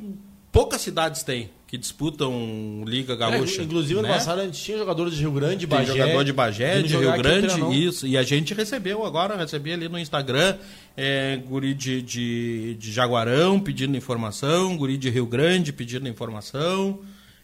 poucas 0.51 0.81
cidades 0.81 1.23
têm 1.23 1.51
que 1.67 1.77
disputam 1.77 2.83
Liga 2.87 3.15
Gaúcha. 3.15 3.61
É, 3.61 3.65
inclusive, 3.65 4.01
ano 4.01 4.09
né? 4.09 4.15
passado 4.15 4.41
a 4.41 4.45
gente 4.47 4.59
tinha 4.59 4.79
jogadores 4.79 5.15
de 5.15 5.21
Rio 5.21 5.33
Grande, 5.33 5.67
Tem 5.67 5.79
Bagé. 5.79 5.93
jogador 5.93 6.25
de 6.25 6.33
Bagé, 6.33 6.83
de 6.83 6.97
Rio 6.97 7.13
Grande, 7.19 7.87
isso. 7.87 8.07
E 8.07 8.17
a 8.17 8.23
gente 8.23 8.55
recebeu 8.55 9.05
agora, 9.05 9.37
recebi 9.37 9.71
ali 9.75 9.87
no 9.87 9.99
Instagram, 9.99 10.57
é, 10.97 11.37
guri 11.47 11.75
de, 11.75 12.01
de, 12.01 12.75
de 12.77 12.91
Jaguarão 12.91 13.61
pedindo 13.61 13.95
informação, 13.99 14.79
guri 14.79 14.97
de 14.97 15.11
Rio 15.11 15.27
Grande 15.27 15.75
pedindo 15.75 16.09
informação. 16.09 17.01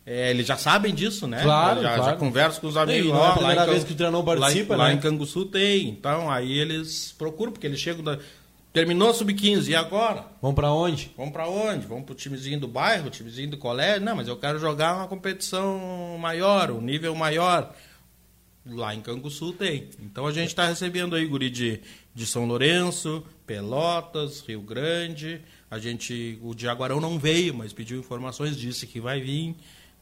É, 0.09 0.31
eles 0.31 0.47
já 0.47 0.57
sabem 0.57 0.95
disso, 0.95 1.27
né? 1.27 1.42
Claro, 1.42 1.83
já, 1.83 1.97
claro. 1.97 2.12
já 2.12 2.16
converso 2.16 2.61
com 2.61 2.69
os 2.69 2.77
amigos. 2.77 3.09
E 3.09 3.12
não 3.12 3.19
é 3.19 3.25
a 3.25 3.29
lá 3.29 3.35
primeira 3.35 3.64
Can- 3.64 3.71
vez 3.73 3.83
que 3.85 3.92
o 3.92 3.97
lá 4.11 4.19
em- 4.21 4.25
participa, 4.25 4.77
Lá 4.77 4.88
né? 4.88 4.95
em 4.95 4.99
Canguçu 4.99 5.45
tem. 5.47 5.88
Então, 5.88 6.31
aí 6.31 6.53
eles 6.57 7.12
procuram, 7.19 7.51
porque 7.51 7.66
eles 7.66 7.81
chegam 7.81 8.05
da... 8.05 8.16
Terminou 8.73 9.09
a 9.11 9.14
sub-15, 9.14 9.69
e 9.69 9.75
agora? 9.75 10.27
Vamos 10.40 10.55
pra 10.55 10.71
onde? 10.71 11.11
Vamos 11.16 11.33
pra 11.33 11.49
onde? 11.49 11.87
Vamos 11.87 12.05
pro 12.05 12.14
timezinho 12.14 12.61
do 12.61 12.69
bairro, 12.69 13.09
timezinho 13.11 13.51
do 13.51 13.57
colégio? 13.57 14.05
Não, 14.05 14.14
mas 14.14 14.29
eu 14.29 14.37
quero 14.37 14.59
jogar 14.61 14.95
uma 14.97 15.09
competição 15.09 16.16
maior, 16.21 16.71
um 16.71 16.81
nível 16.81 17.14
maior. 17.14 17.75
Lá 18.69 18.95
em 18.95 19.01
Canguçu 19.01 19.53
tem. 19.53 19.88
Então 20.01 20.27
a 20.27 20.33
gente 20.33 20.49
está 20.49 20.66
recebendo 20.66 21.16
aí 21.16 21.25
guri 21.27 21.49
de, 21.51 21.81
de 22.14 22.27
São 22.27 22.45
Lourenço, 22.47 23.25
Pelotas, 23.47 24.40
Rio 24.47 24.61
Grande. 24.61 25.40
A 25.71 25.79
gente, 25.79 26.38
o 26.42 26.55
de 26.55 26.62
Jaguarão 26.64 27.01
não 27.01 27.19
veio, 27.19 27.55
mas 27.55 27.73
pediu 27.73 27.99
informações, 27.99 28.57
disse 28.57 28.87
que 28.87 29.01
vai 29.01 29.21
vir. 29.21 29.57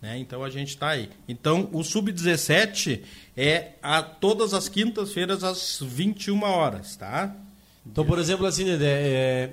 Né? 0.05 0.19
Então 0.19 0.45
a 0.45 0.51
gente 0.51 0.69
está 0.69 0.89
aí. 0.91 1.09
Então 1.27 1.67
o 1.73 1.83
Sub-17 1.83 3.01
é 3.35 3.71
a 3.83 4.03
todas 4.03 4.53
as 4.53 4.69
quintas-feiras 4.69 5.43
às 5.43 5.81
21 5.81 6.43
horas, 6.43 6.95
tá? 6.95 7.35
Então, 7.91 8.05
por 8.05 8.19
exemplo, 8.19 8.45
assim, 8.45 8.67
Dedé, 8.67 8.87
é, 8.87 9.51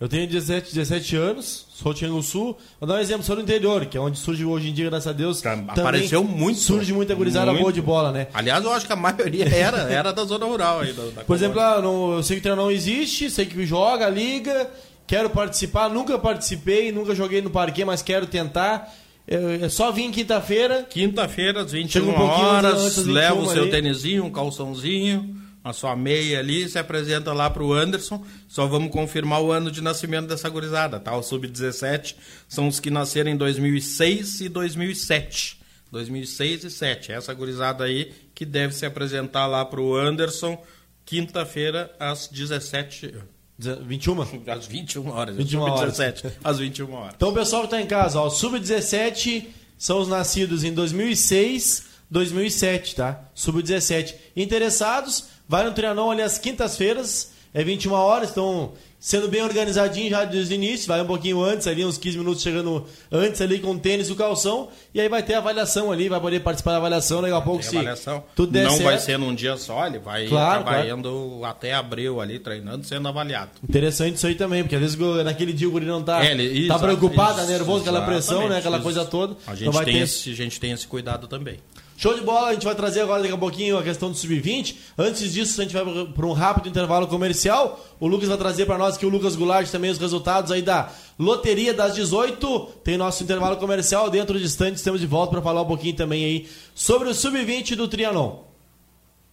eu 0.00 0.08
tenho 0.08 0.26
17, 0.26 0.74
17 0.74 1.14
anos, 1.14 1.68
sou 1.72 1.92
de 1.92 2.00
Tiangu 2.00 2.20
Sul. 2.20 2.58
Vou 2.80 2.88
dar 2.88 2.96
um 2.96 2.98
exemplo, 2.98 3.22
sou 3.22 3.36
do 3.36 3.42
interior, 3.42 3.86
que 3.86 3.96
é 3.96 4.00
onde 4.00 4.18
surge 4.18 4.44
hoje 4.44 4.70
em 4.70 4.74
dia, 4.74 4.90
graças 4.90 5.06
a 5.06 5.12
Deus. 5.12 5.40
Tá, 5.40 5.52
apareceu 5.52 6.24
muito. 6.24 6.58
Surge 6.58 6.92
muita 6.92 7.14
gurizada 7.14 7.52
Muito. 7.52 7.62
boa 7.62 7.72
de 7.72 7.80
bola, 7.80 8.10
né? 8.10 8.26
Aliás, 8.34 8.64
eu 8.64 8.72
acho 8.72 8.84
que 8.84 8.92
a 8.92 8.96
maioria 8.96 9.46
era, 9.54 9.82
era 9.82 10.12
da 10.12 10.24
zona 10.24 10.44
rural 10.46 10.80
aí. 10.80 10.92
Da, 10.92 11.02
da 11.10 11.22
Por 11.22 11.36
exemplo, 11.36 11.60
ah, 11.60 11.80
não, 11.80 12.14
eu 12.14 12.24
sei 12.24 12.36
que 12.36 12.40
o 12.40 12.42
treino 12.42 12.60
não 12.60 12.72
existe, 12.72 13.30
sei 13.30 13.46
que 13.46 13.64
joga, 13.64 14.08
liga, 14.08 14.68
quero 15.06 15.30
participar, 15.30 15.88
nunca 15.88 16.18
participei, 16.18 16.90
nunca 16.90 17.14
joguei 17.14 17.40
no 17.40 17.50
parquê, 17.50 17.84
mas 17.84 18.02
quero 18.02 18.26
tentar. 18.26 18.92
É, 19.26 19.64
é 19.64 19.68
só 19.68 19.92
vir 19.92 20.10
quinta-feira. 20.10 20.82
Quinta-feira, 20.88 21.62
às 21.62 21.72
21 21.72 21.88
Chega 21.88 22.06
um 22.06 22.24
horas, 22.24 22.80
antes 22.80 22.96
das 22.96 23.06
21 23.06 23.12
leva 23.12 23.40
o 23.40 23.50
seu 23.50 23.62
ali. 23.62 23.70
tênisinho, 23.70 24.24
um 24.24 24.30
calçãozinho, 24.30 25.36
a 25.62 25.72
sua 25.72 25.94
meia 25.94 26.40
ali, 26.40 26.68
se 26.68 26.78
apresenta 26.78 27.32
lá 27.32 27.48
pro 27.48 27.72
Anderson. 27.72 28.24
Só 28.48 28.66
vamos 28.66 28.90
confirmar 28.90 29.40
o 29.40 29.52
ano 29.52 29.70
de 29.70 29.80
nascimento 29.80 30.26
dessa 30.26 30.48
gurizada, 30.48 30.98
tá? 30.98 31.16
O 31.16 31.22
Sub-17 31.22 32.16
são 32.48 32.66
os 32.68 32.80
que 32.80 32.90
nasceram 32.90 33.30
em 33.30 33.36
2006 33.36 34.40
e 34.40 34.48
2007. 34.48 35.60
2006 35.90 36.50
e 36.50 36.62
2007. 36.62 37.12
Essa 37.12 37.32
gurizada 37.34 37.84
aí 37.84 38.12
que 38.34 38.44
deve 38.44 38.74
se 38.74 38.84
apresentar 38.84 39.46
lá 39.46 39.64
pro 39.64 39.94
Anderson, 39.94 40.60
quinta-feira, 41.04 41.94
às 41.98 42.26
17... 42.28 43.14
21. 43.62 44.22
Às 44.46 44.66
21 44.66 45.08
horas. 45.10 45.36
21 45.36 45.60
horas. 45.60 45.96
Sub-17, 45.96 46.32
às 46.42 46.58
21 46.58 46.92
horas. 46.92 47.14
Então, 47.16 47.28
o 47.30 47.34
pessoal 47.34 47.62
que 47.62 47.70
tá 47.70 47.80
em 47.80 47.86
casa, 47.86 48.20
ó, 48.20 48.28
Sub-17 48.28 49.46
são 49.78 50.00
os 50.00 50.08
nascidos 50.08 50.64
em 50.64 50.72
2006, 50.72 51.84
2007, 52.10 52.94
tá? 52.94 53.20
Sub-17. 53.34 54.14
Interessados, 54.36 55.24
vai 55.48 55.64
no 55.64 55.72
Trianon 55.72 56.10
ali 56.10 56.22
às 56.22 56.38
quintas-feiras, 56.38 57.32
é 57.52 57.64
21 57.64 57.92
horas, 57.92 58.30
então 58.30 58.72
sendo 59.04 59.26
bem 59.26 59.42
organizadinho 59.42 60.08
já 60.08 60.24
desde 60.24 60.54
o 60.54 60.56
início, 60.56 60.86
vai 60.86 61.02
um 61.02 61.06
pouquinho 61.06 61.42
antes 61.42 61.66
ali, 61.66 61.84
uns 61.84 61.98
15 61.98 62.18
minutos 62.18 62.40
chegando 62.40 62.86
antes 63.10 63.40
ali 63.40 63.58
com 63.58 63.72
o 63.72 63.78
tênis 63.78 64.08
e 64.08 64.12
o 64.12 64.14
calção, 64.14 64.68
e 64.94 65.00
aí 65.00 65.08
vai 65.08 65.24
ter 65.24 65.34
a 65.34 65.38
avaliação 65.38 65.90
ali, 65.90 66.08
vai 66.08 66.20
poder 66.20 66.38
participar 66.38 66.70
da 66.70 66.76
avaliação, 66.76 67.20
daqui 67.20 67.34
a 67.34 67.40
pouco 67.40 67.64
se 67.64 67.70
avaliação. 67.76 68.22
tudo 68.36 68.52
der 68.52 68.62
não 68.62 68.70
certo. 68.70 68.84
vai 68.84 68.98
ser 69.00 69.18
num 69.18 69.34
dia 69.34 69.56
só, 69.56 69.84
ele 69.88 69.98
vai 69.98 70.28
Claro, 70.28 70.60
acabar 70.60 70.86
claro. 70.86 71.44
até 71.44 71.74
abril 71.74 72.20
ali, 72.20 72.38
treinando, 72.38 72.86
sendo 72.86 73.08
avaliado. 73.08 73.50
Interessante 73.68 74.14
isso 74.14 74.26
aí 74.28 74.36
também, 74.36 74.62
porque 74.62 74.76
às 74.76 74.80
vezes 74.80 74.96
naquele 75.24 75.52
dia 75.52 75.66
o 75.66 75.72
guri 75.72 75.84
não 75.84 76.00
tá, 76.00 76.24
É, 76.24 76.30
ele- 76.30 76.68
tá 76.68 76.78
preocupado, 76.78 77.38
tá 77.38 77.44
nervoso, 77.44 77.80
aquela 77.80 78.02
pressão, 78.02 78.48
né? 78.48 78.58
Aquela 78.58 78.76
isso. 78.76 78.84
coisa 78.84 79.04
toda. 79.04 79.36
A 79.48 79.54
gente, 79.56 79.72
vai 79.74 79.84
tem 79.84 79.94
ter 79.94 80.00
esse, 80.04 80.30
a 80.30 80.34
gente 80.36 80.60
tem 80.60 80.70
esse 80.70 80.86
cuidado 80.86 81.26
também. 81.26 81.58
Show 82.02 82.14
de 82.14 82.22
bola, 82.22 82.48
a 82.48 82.52
gente 82.52 82.64
vai 82.64 82.74
trazer 82.74 83.00
agora 83.00 83.22
daqui 83.22 83.32
a 83.32 83.38
pouquinho 83.38 83.78
a 83.78 83.82
questão 83.84 84.10
do 84.10 84.16
sub-20. 84.16 84.74
Antes 84.98 85.32
disso, 85.32 85.60
a 85.60 85.62
gente 85.62 85.72
vai 85.72 85.84
para 86.06 86.26
um 86.26 86.32
rápido 86.32 86.68
intervalo 86.68 87.06
comercial. 87.06 87.80
O 88.00 88.08
Lucas 88.08 88.28
vai 88.28 88.36
trazer 88.36 88.66
para 88.66 88.76
nós 88.76 88.96
aqui 88.96 89.06
o 89.06 89.08
Lucas 89.08 89.36
Goulart 89.36 89.70
também 89.70 89.88
os 89.88 89.98
resultados 89.98 90.50
aí 90.50 90.62
da 90.62 90.90
Loteria 91.16 91.72
das 91.72 91.94
18. 91.94 92.60
Tem 92.82 92.96
nosso 92.96 93.22
intervalo 93.22 93.56
comercial 93.56 94.10
dentro 94.10 94.36
de 94.36 94.44
instantes, 94.44 94.80
estamos 94.80 95.00
de 95.00 95.06
volta 95.06 95.30
para 95.30 95.42
falar 95.42 95.62
um 95.62 95.66
pouquinho 95.66 95.94
também 95.94 96.24
aí 96.24 96.48
sobre 96.74 97.08
o 97.08 97.14
sub-20 97.14 97.76
do 97.76 97.86
Trianon. 97.86 98.46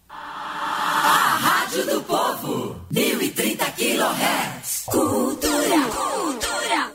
Rádio 0.08 1.86
do 1.86 2.02
Povo, 2.02 2.76
1030 2.88 3.64
kHz. 3.64 4.84
Cultura, 4.86 5.88
cultura. 5.90 6.92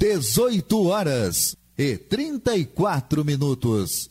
18 0.00 0.88
horas 0.88 1.56
e 1.78 1.96
34 1.96 3.24
minutos. 3.24 4.10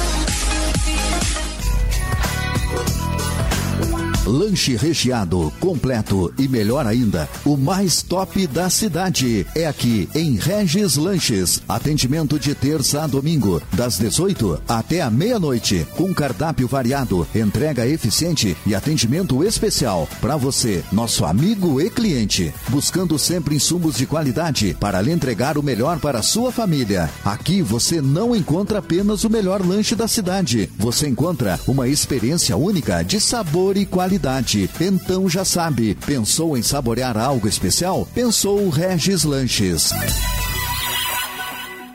Lanche 4.31 4.77
recheado, 4.77 5.51
completo 5.59 6.33
e 6.39 6.47
melhor 6.47 6.87
ainda, 6.87 7.27
o 7.43 7.57
mais 7.57 8.01
top 8.01 8.47
da 8.47 8.69
cidade. 8.69 9.45
É 9.53 9.67
aqui 9.67 10.07
em 10.15 10.37
Regis 10.37 10.95
Lanches. 10.95 11.61
Atendimento 11.67 12.39
de 12.39 12.55
terça 12.55 13.03
a 13.03 13.07
domingo, 13.07 13.61
das 13.73 13.97
18 13.97 14.61
até 14.69 15.01
a 15.01 15.11
meia-noite, 15.11 15.85
com 15.97 16.13
cardápio 16.13 16.65
variado, 16.65 17.27
entrega 17.35 17.85
eficiente 17.85 18.55
e 18.65 18.73
atendimento 18.73 19.43
especial 19.43 20.07
para 20.21 20.37
você, 20.37 20.81
nosso 20.93 21.25
amigo 21.25 21.81
e 21.81 21.89
cliente, 21.89 22.53
buscando 22.69 23.19
sempre 23.19 23.55
insumos 23.55 23.97
de 23.97 24.05
qualidade 24.05 24.77
para 24.79 25.01
lhe 25.01 25.11
entregar 25.11 25.57
o 25.57 25.63
melhor 25.63 25.99
para 25.99 26.19
a 26.19 26.23
sua 26.23 26.53
família. 26.53 27.09
Aqui 27.25 27.61
você 27.61 27.99
não 27.99 28.33
encontra 28.33 28.79
apenas 28.79 29.25
o 29.25 29.29
melhor 29.29 29.61
lanche 29.61 29.93
da 29.93 30.07
cidade, 30.07 30.71
você 30.77 31.09
encontra 31.09 31.59
uma 31.67 31.89
experiência 31.89 32.55
única 32.55 33.03
de 33.03 33.19
sabor 33.19 33.75
e 33.75 33.85
qualidade 33.85 34.20
qualidade. 34.21 34.69
Então 34.79 35.27
já 35.27 35.43
sabe, 35.43 35.95
pensou 35.95 36.55
em 36.55 36.61
saborear 36.61 37.17
algo 37.17 37.47
especial? 37.47 38.07
Pensou 38.13 38.69
Regis 38.69 39.23
Lanches. 39.23 39.91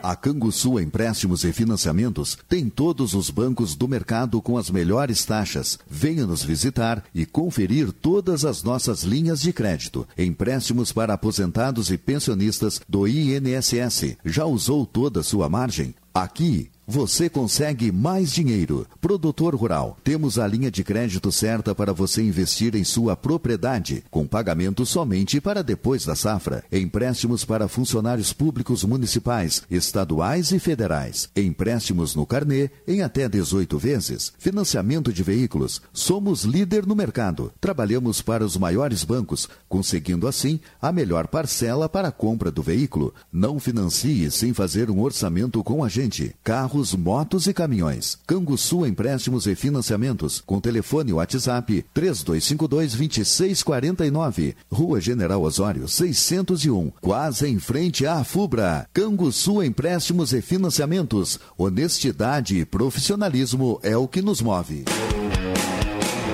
A 0.03 0.15
Canguçu 0.15 0.79
Empréstimos 0.79 1.43
e 1.43 1.51
Financiamentos 1.51 2.37
tem 2.47 2.69
todos 2.69 3.13
os 3.13 3.29
bancos 3.29 3.75
do 3.75 3.87
mercado 3.87 4.41
com 4.41 4.57
as 4.57 4.69
melhores 4.69 5.25
taxas. 5.25 5.79
Venha 5.89 6.25
nos 6.25 6.43
visitar 6.43 7.03
e 7.13 7.25
conferir 7.25 7.91
todas 7.91 8.45
as 8.45 8.63
nossas 8.63 9.03
linhas 9.03 9.41
de 9.41 9.51
crédito. 9.51 10.07
Empréstimos 10.17 10.93
para 10.93 11.13
aposentados 11.13 11.91
e 11.91 11.97
pensionistas 11.97 12.79
do 12.87 13.05
INSS. 13.07 14.17
Já 14.23 14.45
usou 14.45 14.85
toda 14.85 15.21
a 15.21 15.23
sua 15.23 15.49
margem? 15.49 15.93
Aqui 16.13 16.69
você 16.87 17.29
consegue 17.29 17.91
mais 17.91 18.31
dinheiro. 18.31 18.87
Produtor 19.01 19.53
Rural. 19.53 19.97
Temos 20.05 20.39
a 20.39 20.47
linha 20.47 20.71
de 20.71 20.85
crédito 20.85 21.33
certa 21.33 21.75
para 21.75 21.91
você 21.91 22.21
investir 22.21 22.75
em 22.75 22.85
sua 22.85 23.13
propriedade, 23.13 24.05
com 24.09 24.25
pagamento 24.25 24.85
somente 24.85 25.41
para 25.41 25.61
depois 25.61 26.05
da 26.05 26.15
safra. 26.15 26.63
Empréstimos 26.71 27.43
para 27.43 27.67
funcionários 27.67 28.31
públicos 28.31 28.85
municipais, 28.85 29.63
estaduais 29.69 30.53
e 30.53 30.59
federais. 30.59 31.29
Empréstimos 31.35 32.15
no 32.15 32.25
carnê 32.25 32.69
em 32.87 33.01
até 33.01 33.27
18 33.27 33.77
vezes. 33.77 34.31
Financiamento 34.39 35.11
de 35.11 35.23
veículos. 35.23 35.81
Somos 35.91 36.45
líder 36.45 36.85
no 36.85 36.95
mercado. 36.95 37.51
Trabalhamos 37.59 38.21
para 38.21 38.45
os 38.45 38.55
maiores 38.55 39.03
bancos, 39.03 39.49
conseguindo 39.67 40.25
assim 40.25 40.57
a 40.81 40.93
melhor 40.93 41.27
parcela 41.27 41.89
para 41.89 42.07
a 42.07 42.13
compra 42.13 42.49
do 42.49 42.61
veículo. 42.61 43.13
Não 43.29 43.59
financie 43.59 44.31
sem 44.31 44.53
fazer 44.53 44.89
um 44.89 45.01
orçamento 45.01 45.61
com 45.65 45.83
a 45.83 45.89
gente. 45.89 46.33
Carro 46.45 46.76
carros, 46.77 46.93
motos 46.93 47.47
e 47.47 47.53
caminhões. 47.53 48.19
Canguçu 48.27 48.85
Empréstimos 48.85 49.47
e 49.47 49.55
Financiamentos, 49.55 50.43
com 50.45 50.59
telefone 50.59 51.13
WhatsApp 51.13 51.83
3252-2649. 51.95 54.53
Rua 54.71 55.01
General 55.01 55.41
Osório, 55.41 55.87
601, 55.87 56.91
quase 57.01 57.47
em 57.47 57.57
frente 57.59 58.05
à 58.05 58.23
FUBRA. 58.23 58.87
Canguçu 58.93 59.63
Empréstimos 59.63 60.33
e 60.33 60.41
Financiamentos. 60.41 61.39
Honestidade 61.57 62.59
e 62.59 62.65
profissionalismo 62.65 63.79
é 63.81 63.97
o 63.97 64.07
que 64.07 64.21
nos 64.21 64.39
move. 64.41 64.85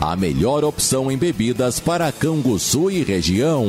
a 0.00 0.16
melhor 0.16 0.64
opção 0.64 1.10
em 1.10 1.16
bebidas 1.16 1.80
para 1.80 2.12
Canguçu 2.12 2.90
e 2.90 3.02
região. 3.02 3.66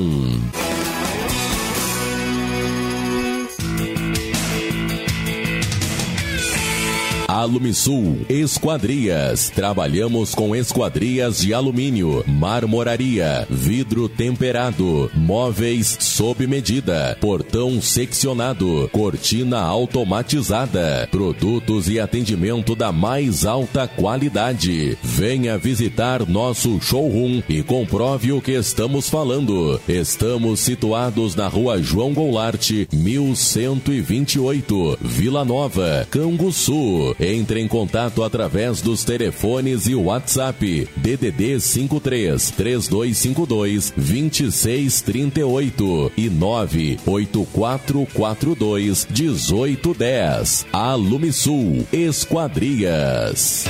Alumisul 7.28 8.26
Esquadrias. 8.30 9.49
Trabalhamos 9.49 10.36
com 10.36 10.55
esquadrias 10.55 11.39
de 11.39 11.53
alumínio, 11.53 12.23
marmoraria, 12.28 13.47
vidro 13.49 14.07
temperado, 14.07 15.09
móveis 15.13 15.97
sob 15.99 16.45
medida, 16.45 17.17
portão 17.19 17.82
seccionado, 17.82 18.88
cortina 18.91 19.59
automatizada, 19.59 21.07
produtos 21.09 21.89
e 21.89 21.99
atendimento 21.99 22.76
da 22.76 22.91
mais 22.91 23.45
alta 23.45 23.88
qualidade. 23.88 24.97
Venha 25.01 25.57
visitar 25.57 26.28
nosso 26.28 26.80
showroom 26.80 27.41
e 27.49 27.63
comprove 27.63 28.34
o 28.34 28.41
que 28.41 28.51
estamos 28.51 29.09
falando. 29.09 29.82
Estamos 29.88 30.59
situados 30.59 31.36
na 31.36 31.47
rua 31.47 31.82
João 31.82 32.13
Goulart, 32.13 32.69
1128, 32.93 34.99
Vila 35.01 35.43
Nova, 35.43 36.07
Canguçu 36.11 37.14
entre 37.20 37.59
em 37.59 37.68
contato 37.68 38.24
através 38.24 38.82
dos 38.82 39.03
telefones 39.03 39.88
e 39.88 39.95
WhatsApp 39.95 40.88
DDD 40.95 41.59
53 41.59 42.51
3252 42.51 43.91
2638 43.95 46.11
e 46.18 46.30
98442 46.30 49.07
1810. 49.09 50.68
Alumisul 50.72 51.86
Esquadrias. 51.91 53.66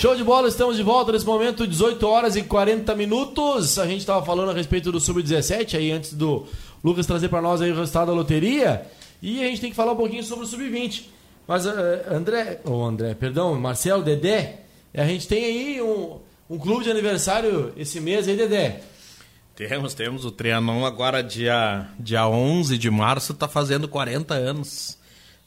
Show 0.00 0.16
de 0.16 0.24
bola, 0.24 0.48
estamos 0.48 0.78
de 0.78 0.82
volta 0.82 1.12
nesse 1.12 1.26
momento, 1.26 1.66
18 1.66 2.06
horas 2.06 2.34
e 2.34 2.42
40 2.42 2.94
minutos. 2.94 3.78
A 3.78 3.86
gente 3.86 3.98
estava 3.98 4.24
falando 4.24 4.50
a 4.50 4.54
respeito 4.54 4.90
do 4.90 4.98
Sub-17, 4.98 5.76
aí 5.76 5.92
antes 5.92 6.14
do 6.14 6.46
Lucas 6.82 7.04
trazer 7.04 7.28
para 7.28 7.42
nós 7.42 7.60
aí 7.60 7.70
o 7.70 7.76
resultado 7.76 8.06
da 8.06 8.14
loteria. 8.14 8.86
E 9.20 9.44
a 9.44 9.46
gente 9.48 9.60
tem 9.60 9.68
que 9.68 9.76
falar 9.76 9.92
um 9.92 9.96
pouquinho 9.96 10.24
sobre 10.24 10.46
o 10.46 10.48
Sub-20. 10.48 11.02
Mas, 11.46 11.66
uh, 11.66 11.70
André, 12.10 12.62
ou 12.64 12.78
oh, 12.80 12.86
André, 12.86 13.12
perdão, 13.12 13.54
Marcelo, 13.60 14.02
Dedé, 14.02 14.60
a 14.94 15.04
gente 15.04 15.28
tem 15.28 15.44
aí 15.44 15.82
um, 15.82 16.18
um 16.48 16.58
clube 16.58 16.84
de 16.84 16.90
aniversário 16.90 17.70
esse 17.76 18.00
mês 18.00 18.26
aí, 18.26 18.38
Dedé. 18.38 18.80
Temos, 19.54 19.92
temos. 19.92 20.24
O 20.24 20.30
Trianon 20.30 20.86
agora, 20.86 21.22
dia, 21.22 21.88
dia 21.98 22.26
11 22.26 22.78
de 22.78 22.90
março, 22.90 23.32
está 23.32 23.46
fazendo 23.46 23.86
40 23.86 24.32
anos 24.32 24.98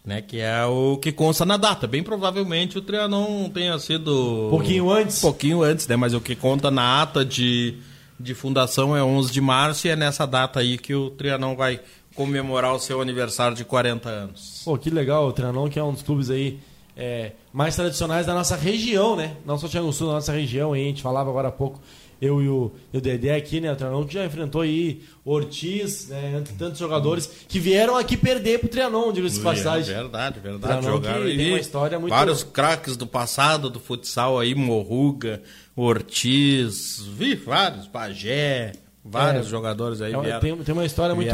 né? 0.06 0.22
Que 0.22 0.40
é 0.40 0.66
o 0.66 0.98
que 0.98 1.12
consta 1.12 1.46
na 1.46 1.58
data. 1.58 1.88
Bem 1.88 2.04
provavelmente 2.04 2.78
o 2.78 2.82
Trianon 2.82 3.50
tenha 3.50 3.78
sido. 3.80 4.48
Pouquinho 4.50 4.90
antes? 4.92 5.22
Pouquinho 5.22 5.64
antes, 5.64 5.88
né? 5.88 5.96
Mas 5.96 6.14
o 6.14 6.22
que 6.22 6.36
conta 6.36 6.70
na 6.70 7.02
ata 7.02 7.24
de, 7.24 7.78
de 8.20 8.34
fundação 8.34 8.96
é 8.96 9.04
11 9.04 9.32
de 9.32 9.42
março 9.42 9.88
e 9.88 9.90
é 9.90 9.96
nessa 9.96 10.26
data 10.26 10.60
aí 10.60 10.78
que 10.78 10.94
o 10.94 11.10
Trianon 11.10 11.56
vai 11.56 11.80
comemorar 12.16 12.74
o 12.74 12.80
seu 12.80 13.02
aniversário 13.02 13.56
de 13.56 13.66
40 13.66 14.10
anos. 14.10 14.62
Pô, 14.64 14.78
que 14.78 14.90
legal. 14.90 15.28
O 15.28 15.34
Trianon, 15.34 15.70
que 15.70 15.80
é 15.80 15.84
um 15.84 15.94
dos 15.94 16.04
clubes 16.04 16.30
aí 16.30 16.60
é, 16.96 17.32
mais 17.52 17.76
tradicionais 17.76 18.26
da 18.26 18.34
nossa 18.34 18.56
região, 18.56 19.16
né? 19.16 19.38
Não 19.46 19.58
só 19.58 19.68
Tiago 19.68 19.92
Sul, 19.92 20.08
da 20.08 20.14
nossa 20.14 20.32
região 20.32 20.74
aí. 20.74 20.84
A 20.84 20.88
gente 20.88 21.02
falava 21.02 21.30
agora 21.30 21.48
há 21.48 21.52
pouco 21.52 21.80
eu 22.24 22.42
e 22.42 22.48
o, 22.48 22.72
e 22.94 22.98
o 22.98 23.02
Dedé 23.02 23.36
aqui, 23.36 23.60
né, 23.60 23.72
o 23.74 24.06
que 24.06 24.14
já 24.14 24.26
enfrentou 24.26 24.62
aí 24.62 25.02
Ortiz, 25.26 26.08
né, 26.08 26.42
tantos 26.58 26.80
jogadores 26.80 27.30
que 27.48 27.60
vieram 27.60 27.98
aqui 27.98 28.16
perder 28.16 28.60
pro 28.60 28.70
Trianon, 28.70 29.12
diga-se 29.12 29.38
de 29.38 29.44
passagem. 29.44 29.94
Verdade, 29.94 30.40
verdade. 30.40 30.86
Jogaram 30.86 31.24
tem 31.26 31.50
uma 31.50 31.60
história 31.60 32.00
muito... 32.00 32.12
Vários 32.12 32.44
craques 32.44 32.96
do 32.96 33.06
passado, 33.06 33.70
do 33.70 33.80
futsal 33.80 34.40
aí, 34.40 34.56
Morruga, 34.56 35.42
Ortiz, 35.76 37.04
vi 37.18 37.36
vários, 37.36 37.88
Pajé, 37.88 38.72
vários 39.04 39.48
é, 39.48 39.50
jogadores 39.50 40.02
aí 40.02 40.14
é, 40.14 40.22
vieram. 40.22 40.40
Tem, 40.40 40.56
tem 40.56 40.74
uma 40.74 40.86
história 40.86 41.14
muito 41.14 41.28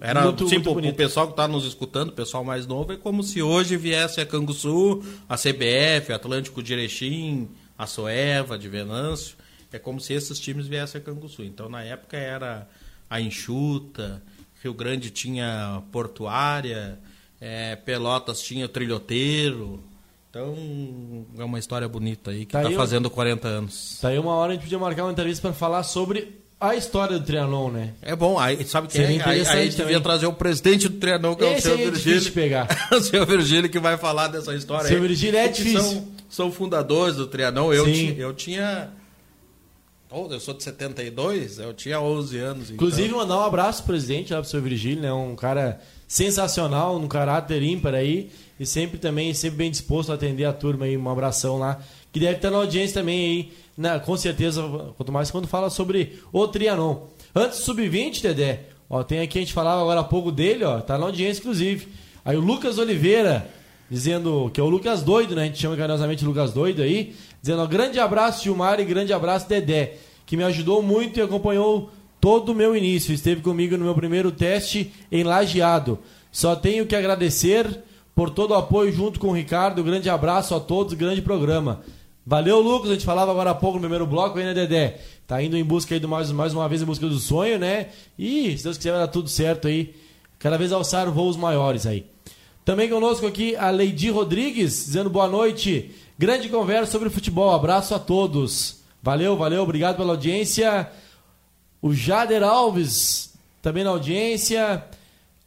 Era, 0.00 0.22
muito, 0.22 0.48
sim, 0.48 0.58
muito 0.58 0.88
o 0.88 0.94
pessoal 0.94 1.26
que 1.26 1.32
está 1.34 1.46
nos 1.46 1.66
escutando, 1.66 2.08
o 2.08 2.12
pessoal 2.12 2.42
mais 2.42 2.66
novo, 2.66 2.92
é 2.92 2.96
como 2.96 3.22
se 3.22 3.42
hoje 3.42 3.76
viesse 3.76 4.18
a 4.20 4.26
Canguçu, 4.26 5.02
a 5.28 5.36
CBF, 5.36 6.12
Atlântico 6.12 6.62
de 6.62 6.72
Erechim, 6.72 7.48
a 7.76 7.86
Soeva 7.86 8.58
de 8.58 8.68
Venâncio, 8.68 9.41
é 9.72 9.78
como 9.78 10.00
se 10.00 10.12
esses 10.12 10.38
times 10.38 10.66
viessem 10.66 11.00
a 11.00 11.04
Canguçu. 11.04 11.42
Então, 11.42 11.68
na 11.68 11.82
época, 11.82 12.16
era 12.16 12.68
a 13.08 13.20
Enxuta, 13.20 14.22
Rio 14.62 14.74
Grande 14.74 15.10
tinha 15.10 15.82
Portuária, 15.90 16.98
é, 17.40 17.74
Pelotas 17.76 18.40
tinha 18.42 18.68
Trilhoteiro. 18.68 19.82
Então, 20.30 21.26
é 21.38 21.44
uma 21.44 21.58
história 21.58 21.86
bonita 21.88 22.30
aí, 22.30 22.46
que 22.46 22.56
está 22.56 22.68
tá 22.68 22.74
fazendo 22.76 23.10
40 23.10 23.48
anos. 23.48 23.98
Tá 24.00 24.08
aí 24.08 24.18
uma 24.18 24.34
hora 24.34 24.52
a 24.52 24.54
gente 24.54 24.62
podia 24.62 24.78
marcar 24.78 25.04
uma 25.04 25.12
entrevista 25.12 25.42
para 25.42 25.52
falar 25.52 25.82
sobre 25.82 26.40
a 26.58 26.76
história 26.76 27.18
do 27.18 27.24
Trianon, 27.26 27.70
né? 27.70 27.94
É 28.00 28.14
bom, 28.14 28.38
aí, 28.38 28.64
sabe 28.64 28.86
que 28.86 28.92
Seria 28.92 29.20
é? 29.20 29.28
Aí, 29.28 29.46
aí 29.46 29.68
devia 29.68 30.00
trazer 30.00 30.26
o 30.26 30.32
presidente 30.32 30.88
do 30.88 30.98
Trianon, 30.98 31.34
que 31.34 31.44
Esse 31.44 31.68
é 31.68 31.72
o 31.72 31.76
seu 31.76 31.86
é 31.88 31.90
Virgílio. 31.90 32.32
pegar. 32.32 32.68
o 32.92 33.00
seu 33.00 33.26
Virgílio 33.26 33.68
que 33.68 33.80
vai 33.80 33.98
falar 33.98 34.28
dessa 34.28 34.54
história. 34.54 34.86
Seu 34.86 35.00
Virgílio 35.00 35.38
é 35.38 35.48
difícil. 35.48 35.80
São, 35.80 36.08
são 36.30 36.52
fundadores 36.52 37.16
do 37.16 37.26
Trianon. 37.26 37.72
Eu, 37.72 37.84
ti, 37.92 38.14
eu 38.16 38.32
tinha 38.32 38.90
Oh, 40.14 40.28
eu 40.30 40.38
sou 40.38 40.52
de 40.52 40.62
72, 40.62 41.58
eu 41.58 41.72
tinha 41.72 41.98
11 41.98 42.38
anos. 42.38 42.64
Então. 42.64 42.74
Inclusive, 42.74 43.14
mandar 43.14 43.38
um 43.38 43.44
abraço 43.44 43.82
presidente 43.84 44.30
lá 44.30 44.40
pro 44.40 44.50
seu 44.50 44.60
Virgílio, 44.60 45.00
né? 45.00 45.10
Um 45.10 45.34
cara 45.34 45.80
sensacional, 46.06 46.96
um 46.96 47.08
caráter 47.08 47.62
ímpar 47.62 47.94
aí. 47.94 48.30
E 48.60 48.66
sempre 48.66 48.98
também, 48.98 49.32
sempre 49.32 49.56
bem 49.56 49.70
disposto 49.70 50.12
a 50.12 50.14
atender 50.14 50.44
a 50.44 50.52
turma 50.52 50.84
aí. 50.84 50.98
Um 50.98 51.08
abração 51.08 51.58
lá. 51.58 51.80
Que 52.12 52.20
deve 52.20 52.36
estar 52.36 52.50
na 52.50 52.58
audiência 52.58 53.00
também 53.00 53.24
aí, 53.24 53.52
na, 53.74 53.98
com 53.98 54.14
certeza, 54.14 54.62
quanto 54.98 55.10
mais 55.10 55.30
quando 55.30 55.48
fala 55.48 55.70
sobre 55.70 56.20
o 56.30 56.46
Trianon. 56.46 57.06
Antes 57.34 57.60
do 57.60 57.64
Sub-20, 57.64 58.20
Dedé, 58.20 58.64
ó, 58.90 59.02
tem 59.02 59.20
aqui, 59.20 59.38
a 59.38 59.40
gente 59.40 59.54
falava 59.54 59.80
agora 59.80 60.00
há 60.00 60.04
pouco 60.04 60.30
dele, 60.30 60.62
ó, 60.62 60.78
tá 60.82 60.98
na 60.98 61.06
audiência, 61.06 61.40
inclusive. 61.40 61.88
Aí 62.22 62.36
o 62.36 62.40
Lucas 62.40 62.76
Oliveira, 62.76 63.48
dizendo 63.90 64.50
que 64.52 64.60
é 64.60 64.62
o 64.62 64.68
Lucas 64.68 65.02
Doido, 65.02 65.34
né? 65.34 65.44
A 65.44 65.46
gente 65.46 65.58
chama 65.58 65.74
carinhosamente 65.74 66.22
Lucas 66.22 66.52
Doido 66.52 66.82
aí. 66.82 67.14
Dizendo, 67.42 67.62
ó, 67.62 67.66
grande 67.66 67.98
abraço, 67.98 68.44
Gilmar, 68.44 68.78
e 68.78 68.84
grande 68.84 69.12
abraço, 69.12 69.48
Dedé, 69.48 69.94
que 70.24 70.36
me 70.36 70.44
ajudou 70.44 70.80
muito 70.80 71.18
e 71.18 71.22
acompanhou 71.22 71.90
todo 72.20 72.50
o 72.50 72.54
meu 72.54 72.76
início. 72.76 73.12
Esteve 73.12 73.42
comigo 73.42 73.76
no 73.76 73.84
meu 73.84 73.96
primeiro 73.96 74.30
teste 74.30 74.92
em 75.10 75.24
Lajeado. 75.24 75.98
Só 76.30 76.54
tenho 76.54 76.86
que 76.86 76.94
agradecer 76.94 77.82
por 78.14 78.30
todo 78.30 78.52
o 78.52 78.54
apoio 78.54 78.92
junto 78.92 79.18
com 79.18 79.28
o 79.28 79.32
Ricardo. 79.32 79.82
Grande 79.82 80.08
abraço 80.08 80.54
a 80.54 80.60
todos, 80.60 80.94
grande 80.94 81.20
programa. 81.20 81.82
Valeu, 82.24 82.60
Lucas. 82.60 82.90
A 82.90 82.94
gente 82.94 83.04
falava 83.04 83.32
agora 83.32 83.50
há 83.50 83.54
pouco 83.54 83.74
no 83.74 83.80
primeiro 83.80 84.06
bloco 84.06 84.38
aí, 84.38 84.44
né, 84.44 84.54
Dedé? 84.54 85.00
Tá 85.26 85.42
indo 85.42 85.56
em 85.56 85.64
busca 85.64 85.94
aí 85.94 86.00
do 86.00 86.08
mais, 86.08 86.30
mais 86.30 86.54
uma 86.54 86.68
vez 86.68 86.80
em 86.80 86.84
busca 86.84 87.08
do 87.08 87.18
sonho, 87.18 87.58
né? 87.58 87.88
E 88.16 88.56
se 88.56 88.62
Deus 88.62 88.76
quiser 88.76 88.92
vai 88.92 89.00
dar 89.00 89.08
tudo 89.08 89.28
certo 89.28 89.66
aí. 89.66 89.92
Cada 90.38 90.56
vez 90.56 90.70
alçar 90.70 91.10
voos 91.10 91.36
maiores 91.36 91.86
aí. 91.86 92.06
Também 92.64 92.88
conosco 92.88 93.26
aqui 93.26 93.56
a 93.56 93.70
Leidi 93.70 94.10
Rodrigues, 94.10 94.86
dizendo 94.86 95.10
boa 95.10 95.26
noite. 95.26 95.90
Grande 96.22 96.48
conversa 96.48 96.92
sobre 96.92 97.10
futebol. 97.10 97.52
Abraço 97.52 97.96
a 97.96 97.98
todos. 97.98 98.76
Valeu, 99.02 99.36
valeu, 99.36 99.64
obrigado 99.64 99.96
pela 99.96 100.12
audiência. 100.12 100.88
O 101.82 101.92
Jader 101.92 102.44
Alves 102.44 103.34
também 103.60 103.82
na 103.82 103.90
audiência. 103.90 104.84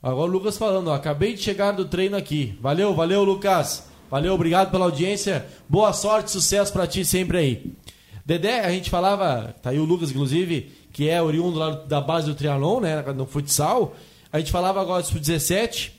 Agora 0.04 0.30
o 0.30 0.34
Lucas 0.34 0.58
falando, 0.58 0.90
ó, 0.90 0.94
acabei 0.94 1.34
de 1.34 1.42
chegar 1.42 1.72
do 1.72 1.86
treino 1.86 2.18
aqui. 2.18 2.60
Valeu, 2.60 2.94
valeu, 2.94 3.24
Lucas. 3.24 3.88
Valeu, 4.12 4.34
obrigado 4.34 4.70
pela 4.70 4.84
audiência. 4.84 5.46
Boa 5.70 5.94
sorte, 5.94 6.30
sucesso 6.30 6.74
para 6.74 6.86
ti 6.86 7.06
sempre 7.06 7.38
aí. 7.38 7.74
Dedé, 8.26 8.60
a 8.60 8.70
gente 8.70 8.90
falava, 8.90 9.56
tá 9.62 9.70
aí 9.70 9.80
o 9.80 9.86
Lucas, 9.86 10.12
inclusive, 10.12 10.74
que 10.92 11.08
é 11.08 11.22
oriundo 11.22 11.58
lá 11.58 11.70
da 11.70 12.02
base 12.02 12.28
do 12.28 12.36
Trianon, 12.36 12.82
né, 12.82 13.02
no 13.14 13.26
futsal. 13.26 13.96
A 14.30 14.40
gente 14.40 14.52
falava 14.52 14.82
agora 14.82 15.02
do 15.02 15.08
Sub-17, 15.08 15.92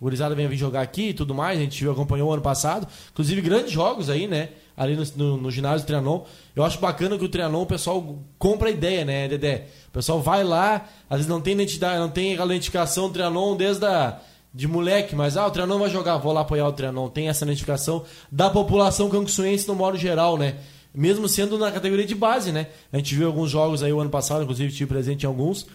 o 0.00 0.04
Gurizada 0.04 0.34
vem 0.34 0.48
vir 0.48 0.56
jogar 0.56 0.80
aqui 0.80 1.10
e 1.10 1.14
tudo 1.14 1.34
mais, 1.34 1.58
a 1.58 1.62
gente 1.62 1.86
acompanhou 1.86 2.30
o 2.30 2.32
ano 2.32 2.40
passado. 2.40 2.88
Inclusive, 3.12 3.42
grandes 3.42 3.70
jogos 3.70 4.08
aí, 4.08 4.26
né? 4.26 4.48
Ali 4.74 4.96
no, 4.96 5.04
no, 5.14 5.36
no 5.36 5.50
ginásio 5.50 5.84
do 5.84 5.86
Trianon. 5.86 6.24
Eu 6.56 6.64
acho 6.64 6.80
bacana 6.80 7.18
que 7.18 7.24
o 7.24 7.28
Trianon, 7.28 7.62
o 7.62 7.66
pessoal 7.66 8.18
compra 8.38 8.68
a 8.68 8.70
ideia, 8.70 9.04
né, 9.04 9.28
Dedé? 9.28 9.66
O 9.88 9.90
pessoal 9.90 10.22
vai 10.22 10.42
lá, 10.42 10.88
às 11.08 11.18
vezes 11.18 11.28
não 11.28 11.40
tem 11.40 11.52
identidade, 11.52 11.98
não 11.98 12.08
tem 12.08 12.32
aquela 12.32 12.54
identificação 12.54 13.08
do 13.08 13.12
Trianon 13.12 13.54
desde 13.56 13.84
a, 13.84 14.18
de 14.54 14.66
moleque, 14.66 15.14
mas 15.14 15.36
ah, 15.36 15.46
o 15.46 15.50
Trianon 15.50 15.78
vai 15.78 15.90
jogar, 15.90 16.16
vou 16.16 16.32
lá 16.32 16.40
apoiar 16.40 16.66
o 16.66 16.72
Trianon. 16.72 17.10
Tem 17.10 17.28
essa 17.28 17.44
identificação 17.44 18.02
da 18.32 18.48
população 18.48 19.10
canguçuense 19.10 19.68
no 19.68 19.74
modo 19.74 19.98
geral, 19.98 20.38
né? 20.38 20.56
Mesmo 20.94 21.28
sendo 21.28 21.58
na 21.58 21.70
categoria 21.70 22.06
de 22.06 22.14
base, 22.14 22.52
né? 22.52 22.68
A 22.90 22.96
gente 22.96 23.14
viu 23.14 23.26
alguns 23.26 23.50
jogos 23.50 23.82
aí 23.82 23.92
o 23.92 24.00
ano 24.00 24.10
passado, 24.10 24.42
inclusive 24.44 24.72
tive 24.72 24.88
presente 24.88 25.24
em 25.24 25.26
alguns. 25.26 25.66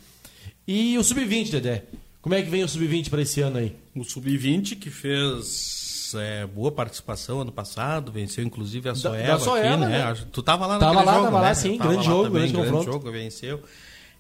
E 0.68 0.98
o 0.98 1.04
Sub-20, 1.04 1.52
Dedé. 1.52 1.84
Como 2.26 2.34
é 2.34 2.42
que 2.42 2.50
vem 2.50 2.64
o 2.64 2.68
Sub-20 2.68 3.12
para 3.12 3.22
esse 3.22 3.40
ano 3.42 3.60
aí? 3.60 3.76
O 3.96 4.04
Sub-20 4.04 4.80
que 4.80 4.90
fez 4.90 6.12
é, 6.18 6.44
boa 6.48 6.72
participação 6.72 7.42
ano 7.42 7.52
passado, 7.52 8.12
venceu 8.12 8.44
inclusive 8.44 8.90
a 8.90 8.96
Soeva, 8.96 9.28
da, 9.28 9.40
Soeva 9.40 9.68
aqui, 9.68 9.78
né? 9.78 10.12
né? 10.12 10.18
Tu 10.32 10.42
tava 10.42 10.66
lá 10.66 10.80
tava 10.80 11.04
lá, 11.04 11.14
jogo, 11.14 11.26
tava 11.26 11.38
né? 11.38 11.48
lá, 11.50 11.54
sim, 11.54 11.78
grande 11.78 12.04
jogo, 12.04 12.24
também, 12.24 12.52
grande, 12.52 12.72
grande 12.72 12.86
jogo, 12.86 13.12
venceu. 13.12 13.62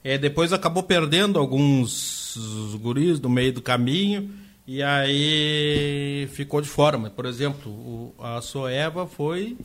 É, 0.03 0.20
depois 0.20 0.53
acabou 0.53 0.84
perdendo 0.84 1.39
alguns 1.39 2.38
guris 2.80 3.20
no 3.20 3.28
meio 3.28 3.51
do 3.51 3.62
caminho 3.64 4.30
e 4.68 4.84
aí 4.84 6.30
ficou 6.32 6.62
de 6.62 6.70
fora. 6.70 6.99
Mas, 6.99 7.12
por 7.12 7.26
exemplo, 7.26 7.72
o, 7.72 8.14
a 8.20 8.39
Soeva 8.39 9.08
foi 9.08 9.58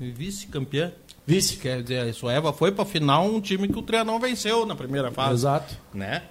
vice-campeã. 0.00 0.92
Vice. 1.26 1.58
Quer 1.58 1.82
dizer, 1.82 2.08
a 2.08 2.12
Soeva 2.14 2.54
foi 2.54 2.72
para 2.72 2.86
final 2.86 3.26
um 3.26 3.38
time 3.38 3.68
que 3.68 3.78
o 3.78 3.82
Trianon 3.82 4.18
venceu 4.18 4.64
na 4.64 4.74
primeira 4.74 5.10
fase. 5.10 5.34
Exato. 5.34 5.76
Né? 5.92 6.22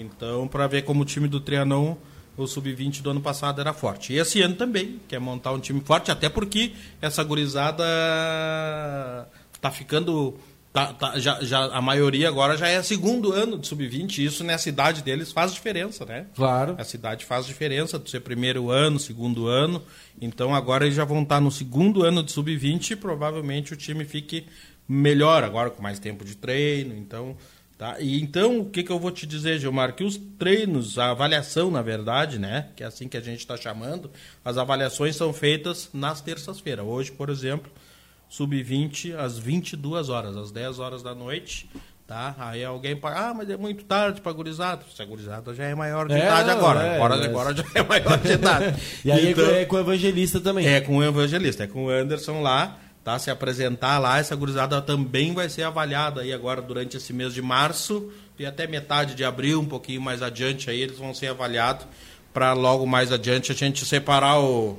Então, 0.00 0.48
para 0.48 0.66
ver 0.66 0.82
como 0.82 1.02
o 1.02 1.04
time 1.04 1.28
do 1.28 1.40
Trianon, 1.40 1.96
o 2.38 2.46
sub-20 2.46 3.02
do 3.02 3.10
ano 3.10 3.20
passado 3.20 3.60
era 3.60 3.72
forte. 3.72 4.12
E 4.12 4.18
esse 4.18 4.40
ano 4.40 4.54
também, 4.54 5.00
quer 5.08 5.18
montar 5.18 5.52
um 5.52 5.58
time 5.58 5.80
forte, 5.80 6.10
até 6.10 6.28
porque 6.28 6.72
essa 7.02 7.22
gurizada 7.24 7.84
tá 9.60 9.70
ficando. 9.70 10.36
Tá, 10.72 10.92
tá, 10.92 11.18
já, 11.18 11.42
já, 11.42 11.64
a 11.64 11.80
maioria 11.80 12.28
agora 12.28 12.56
já 12.56 12.68
é 12.68 12.80
segundo 12.82 13.32
ano 13.32 13.58
de 13.58 13.66
sub-20, 13.66 14.18
isso 14.18 14.44
nessa 14.44 14.68
idade 14.68 15.02
deles 15.02 15.32
faz 15.32 15.52
diferença, 15.52 16.04
né? 16.04 16.26
Claro. 16.36 16.76
A 16.78 16.84
cidade 16.84 17.24
faz 17.24 17.46
diferença 17.46 17.98
do 17.98 18.08
ser 18.08 18.20
primeiro 18.20 18.70
ano, 18.70 19.00
segundo 19.00 19.48
ano. 19.48 19.82
Então 20.20 20.54
agora 20.54 20.84
eles 20.84 20.94
já 20.94 21.04
vão 21.04 21.22
estar 21.22 21.40
no 21.40 21.50
segundo 21.50 22.04
ano 22.04 22.22
de 22.22 22.30
sub-20 22.30 22.90
e 22.90 22.96
provavelmente 22.96 23.72
o 23.72 23.76
time 23.76 24.04
fique 24.04 24.46
melhor 24.86 25.42
agora, 25.42 25.70
com 25.70 25.82
mais 25.82 25.98
tempo 25.98 26.24
de 26.24 26.36
treino. 26.36 26.94
Então 26.94 27.36
Tá? 27.78 28.00
E 28.00 28.20
então, 28.20 28.58
o 28.58 28.64
que, 28.64 28.82
que 28.82 28.90
eu 28.90 28.98
vou 28.98 29.12
te 29.12 29.24
dizer, 29.24 29.60
Gilmar? 29.60 29.94
Que 29.94 30.02
os 30.02 30.16
treinos, 30.36 30.98
a 30.98 31.12
avaliação, 31.12 31.70
na 31.70 31.80
verdade, 31.80 32.36
né? 32.36 32.70
Que 32.74 32.82
é 32.82 32.86
assim 32.86 33.06
que 33.06 33.16
a 33.16 33.20
gente 33.20 33.38
está 33.38 33.56
chamando, 33.56 34.10
as 34.44 34.58
avaliações 34.58 35.14
são 35.14 35.32
feitas 35.32 35.88
nas 35.94 36.20
terças-feiras. 36.20 36.84
Hoje, 36.84 37.12
por 37.12 37.30
exemplo, 37.30 37.70
sub-20 38.28 39.14
às 39.16 39.38
22 39.38 40.08
horas, 40.08 40.36
às 40.36 40.50
10 40.50 40.80
horas 40.80 41.04
da 41.04 41.14
noite. 41.14 41.70
Tá? 42.04 42.34
Aí 42.38 42.64
alguém 42.64 42.98
fala, 42.98 43.28
ah, 43.28 43.34
mas 43.34 43.48
é 43.48 43.56
muito 43.56 43.84
tarde 43.84 44.20
para 44.22 44.32
gurizada. 44.32 44.82
Se 44.92 45.00
a 45.00 45.04
gurizada 45.04 45.54
já 45.54 45.64
é 45.64 45.74
maior 45.74 46.08
de 46.08 46.14
é, 46.14 46.18
idade 46.18 46.50
agora. 46.50 46.82
É, 46.82 46.96
agora, 46.96 47.24
agora 47.24 47.54
já 47.54 47.64
é 47.74 47.82
maior 47.86 48.18
de 48.18 48.32
idade. 48.32 48.82
e 49.04 49.12
aí 49.12 49.26
é 49.28 49.30
então, 49.30 49.50
é 49.50 49.64
com 49.66 49.76
o 49.76 49.80
evangelista 49.80 50.40
também. 50.40 50.66
É 50.66 50.80
com 50.80 50.96
o 50.96 51.04
evangelista, 51.04 51.62
é 51.62 51.66
com 51.68 51.84
o 51.84 51.90
Anderson 51.90 52.40
lá 52.40 52.76
tá? 53.04 53.18
Se 53.18 53.30
apresentar 53.30 53.98
lá, 53.98 54.18
essa 54.18 54.34
gurizada 54.36 54.80
também 54.82 55.34
vai 55.34 55.48
ser 55.48 55.62
avaliada 55.62 56.22
aí 56.22 56.32
agora 56.32 56.60
durante 56.60 56.96
esse 56.96 57.12
mês 57.12 57.34
de 57.34 57.42
março 57.42 58.10
e 58.38 58.46
até 58.46 58.66
metade 58.66 59.14
de 59.14 59.24
abril, 59.24 59.60
um 59.60 59.66
pouquinho 59.66 60.00
mais 60.00 60.22
adiante 60.22 60.70
aí, 60.70 60.80
eles 60.80 60.98
vão 60.98 61.12
ser 61.12 61.28
avaliados 61.28 61.86
para 62.32 62.52
logo 62.52 62.86
mais 62.86 63.10
adiante 63.10 63.50
a 63.50 63.54
gente 63.54 63.84
separar 63.84 64.38
o, 64.38 64.78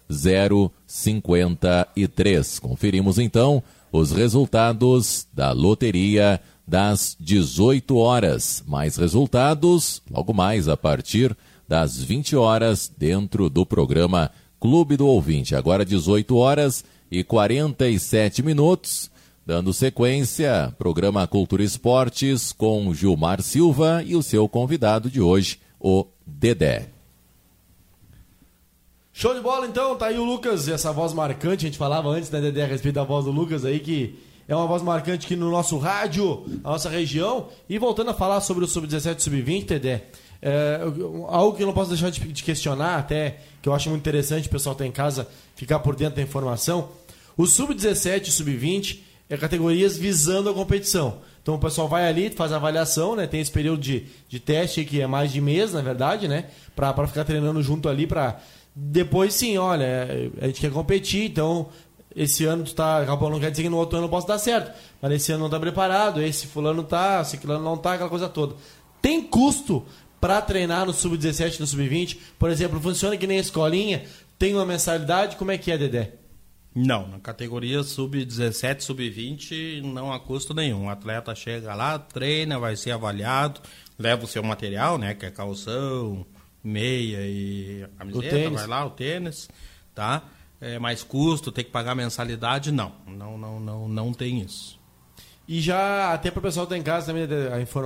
4.053. 0.09 2.59
Conferimos 2.59 3.19
então 3.19 3.61
os 3.91 4.11
resultados 4.11 5.27
da 5.33 5.51
loteria 5.51 6.39
das 6.67 7.17
18 7.19 7.97
horas. 7.97 8.63
Mais 8.67 8.95
resultados 8.97 10.01
logo 10.09 10.33
mais 10.33 10.67
a 10.67 10.75
partir 10.77 11.37
das 11.67 12.01
20 12.01 12.35
horas 12.35 12.91
dentro 12.97 13.47
do 13.49 13.63
programa 13.65 14.31
Clube 14.59 14.97
do 14.97 15.07
Ouvinte. 15.07 15.55
Agora 15.55 15.85
18 15.85 16.35
horas 16.35 16.83
e 17.11 17.23
47 17.23 18.43
minutos. 18.43 19.09
Dando 19.45 19.73
sequência, 19.73 20.73
programa 20.77 21.25
Cultura 21.25 21.63
Esportes 21.63 22.51
com 22.51 22.93
Gilmar 22.93 23.41
Silva 23.41 24.03
e 24.05 24.15
o 24.15 24.21
seu 24.21 24.47
convidado 24.47 25.09
de 25.09 25.19
hoje, 25.19 25.57
o 25.79 26.05
Dedé. 26.23 26.98
Show 29.19 29.35
de 29.35 29.41
bola 29.41 29.67
então, 29.67 29.97
tá 29.97 30.05
aí 30.05 30.17
o 30.17 30.23
Lucas, 30.23 30.69
essa 30.69 30.93
voz 30.93 31.11
marcante, 31.11 31.65
a 31.65 31.67
gente 31.67 31.77
falava 31.77 32.07
antes, 32.07 32.31
né, 32.31 32.39
Dedé, 32.39 32.63
a 32.63 32.67
respeito 32.67 32.95
da 32.95 33.03
voz 33.03 33.25
do 33.25 33.31
Lucas 33.31 33.65
aí, 33.65 33.77
que 33.77 34.17
é 34.47 34.55
uma 34.55 34.65
voz 34.65 34.81
marcante 34.81 35.25
aqui 35.25 35.35
no 35.35 35.51
nosso 35.51 35.77
rádio, 35.77 36.45
na 36.63 36.69
nossa 36.69 36.87
região. 36.87 37.49
E 37.67 37.77
voltando 37.77 38.11
a 38.11 38.13
falar 38.13 38.39
sobre 38.39 38.63
o 38.63 38.67
Sub-17 38.67 39.17
e 39.17 39.21
Sub-20, 39.21 39.65
Dedé, 39.65 40.05
é, 40.41 40.79
algo 41.27 41.57
que 41.57 41.63
eu 41.63 41.67
não 41.67 41.73
posso 41.73 41.89
deixar 41.89 42.09
de, 42.09 42.21
de, 42.21 42.43
questionar, 42.43 42.97
até 42.97 43.39
que 43.61 43.67
eu 43.67 43.73
acho 43.73 43.89
muito 43.89 43.99
interessante 43.99 44.47
o 44.47 44.51
pessoal 44.51 44.73
tá 44.73 44.85
em 44.85 44.91
casa 44.91 45.27
ficar 45.53 45.79
por 45.79 45.97
dentro 45.97 46.15
da 46.15 46.21
informação. 46.21 46.87
O 47.35 47.45
Sub-17 47.45 48.25
e 48.25 48.31
Sub-20 48.31 48.99
é 49.29 49.35
categorias 49.35 49.97
visando 49.97 50.49
a 50.49 50.53
competição. 50.53 51.17
Então 51.41 51.55
o 51.55 51.59
pessoal 51.59 51.89
vai 51.89 52.07
ali, 52.07 52.29
faz 52.29 52.53
a 52.53 52.55
avaliação, 52.55 53.15
né? 53.15 53.27
Tem 53.27 53.41
esse 53.41 53.51
período 53.51 53.81
de, 53.81 54.05
de 54.29 54.39
teste 54.39 54.85
que 54.85 55.01
é 55.01 55.07
mais 55.07 55.31
de 55.31 55.41
mês, 55.41 55.73
na 55.73 55.81
verdade, 55.81 56.27
né? 56.27 56.45
Para 56.75 57.07
ficar 57.07 57.25
treinando 57.25 57.61
junto 57.61 57.89
ali 57.89 58.07
para 58.07 58.39
depois 58.75 59.33
sim, 59.33 59.57
olha, 59.57 60.31
a 60.41 60.47
gente 60.47 60.61
quer 60.61 60.71
competir, 60.71 61.29
então 61.29 61.69
esse 62.15 62.45
ano 62.45 62.63
tu 62.63 62.73
tá. 62.73 63.05
Não 63.05 63.39
quer 63.39 63.51
dizer 63.51 63.63
que 63.63 63.69
no 63.69 63.77
outro 63.77 63.97
ano 63.97 64.07
não 64.07 64.09
possa 64.09 64.27
dar 64.27 64.39
certo. 64.39 64.71
Mas 65.01 65.11
esse 65.13 65.31
ano 65.31 65.43
não 65.43 65.49
tá 65.49 65.59
preparado, 65.59 66.21
esse 66.21 66.47
fulano 66.47 66.83
tá, 66.83 67.21
esse 67.21 67.37
fulano 67.37 67.63
não 67.63 67.77
tá, 67.77 67.93
aquela 67.93 68.09
coisa 68.09 68.27
toda. 68.27 68.55
Tem 69.01 69.21
custo 69.21 69.85
para 70.19 70.41
treinar 70.41 70.85
no 70.85 70.93
Sub-17 70.93 71.57
e 71.57 71.59
no 71.61 71.67
Sub-20? 71.67 72.17
Por 72.37 72.49
exemplo, 72.49 72.79
funciona 72.81 73.15
que 73.15 73.27
nem 73.27 73.37
a 73.37 73.41
escolinha, 73.41 74.03
tem 74.37 74.53
uma 74.53 74.65
mensalidade, 74.65 75.35
como 75.35 75.51
é 75.51 75.57
que 75.57 75.71
é, 75.71 75.77
Dedé? 75.77 76.13
Não, 76.75 77.07
na 77.07 77.19
categoria 77.19 77.81
sub-17, 77.81 78.81
sub-20 78.81 79.81
não 79.81 80.13
há 80.13 80.19
custo 80.19 80.53
nenhum. 80.53 80.85
O 80.85 80.89
atleta 80.89 81.33
chega 81.33 81.73
lá, 81.73 81.97
treina, 81.97 82.59
vai 82.59 82.75
ser 82.75 82.91
avaliado, 82.91 83.59
leva 83.97 84.23
o 84.23 84.27
seu 84.27 84.43
material, 84.43 84.97
né, 84.97 85.13
que 85.13 85.25
é 85.25 85.31
calção, 85.31 86.25
meia 86.63 87.19
e 87.21 87.85
camiseta, 87.97 88.49
vai 88.49 88.67
lá, 88.67 88.85
o 88.85 88.89
tênis, 88.89 89.49
tá? 89.95 90.23
é, 90.61 90.77
mais 90.77 91.03
custo, 91.03 91.51
ter 91.51 91.63
que 91.63 91.71
pagar 91.71 91.95
mensalidade, 91.95 92.71
não. 92.71 92.91
Não, 93.07 93.37
não, 93.37 93.59
não, 93.59 93.87
não 93.87 94.13
tem 94.13 94.41
isso. 94.41 94.77
E 95.47 95.61
já, 95.61 96.13
até 96.13 96.29
para 96.29 96.39
o 96.39 96.43
pessoal 96.43 96.67
que 96.67 96.71
tá 96.71 96.77
em 96.77 96.83
casa 96.83 97.07
também, 97.07 97.27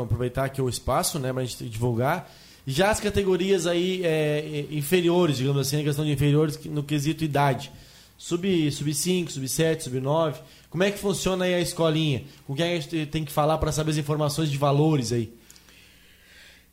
aproveitar 0.02 0.46
aqui 0.46 0.62
o 0.62 0.68
espaço, 0.68 1.18
né, 1.20 1.32
para 1.32 1.44
a 1.44 1.46
gente 1.46 1.64
divulgar. 1.70 2.30
Já 2.66 2.90
as 2.90 3.00
categorias 3.00 3.68
aí 3.68 4.02
é, 4.04 4.66
inferiores, 4.72 5.38
digamos 5.38 5.62
assim, 5.68 5.82
a 5.82 5.84
questão 5.84 6.04
de 6.04 6.12
inferiores 6.12 6.60
no 6.66 6.84
quesito 6.84 7.24
idade. 7.24 7.72
Sub, 8.18 8.72
sub 8.72 8.94
5, 8.94 9.32
sub 9.32 9.48
7, 9.48 9.84
sub 9.84 10.00
9. 10.00 10.42
Como 10.70 10.84
é 10.84 10.92
que 10.92 10.98
funciona 10.98 11.46
aí 11.46 11.54
a 11.54 11.60
escolinha? 11.60 12.24
Com 12.48 12.56
quem 12.56 12.74
a 12.74 12.80
gente 12.80 13.06
tem 13.08 13.24
que 13.24 13.32
falar 13.32 13.58
para 13.58 13.72
saber 13.72 13.92
as 13.92 13.98
informações 13.98 14.50
de 14.50 14.58
valores 14.58 15.12
aí? 15.12 15.34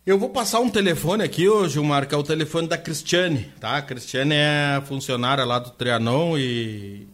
Eu 0.07 0.19
vou 0.19 0.31
passar 0.31 0.61
um 0.61 0.71
telefone 0.71 1.23
aqui, 1.23 1.47
ô 1.47 1.69
Gilmar, 1.69 2.09
é 2.11 2.17
o 2.17 2.23
telefone 2.23 2.67
da 2.67 2.79
Cristiane, 2.79 3.53
tá? 3.61 3.77
A 3.77 3.83
Cristiane 3.83 4.35
é 4.35 4.83
funcionária 4.87 5.45
lá 5.45 5.59
do 5.59 5.71
Trianon 5.71 6.39
e, 6.39 7.07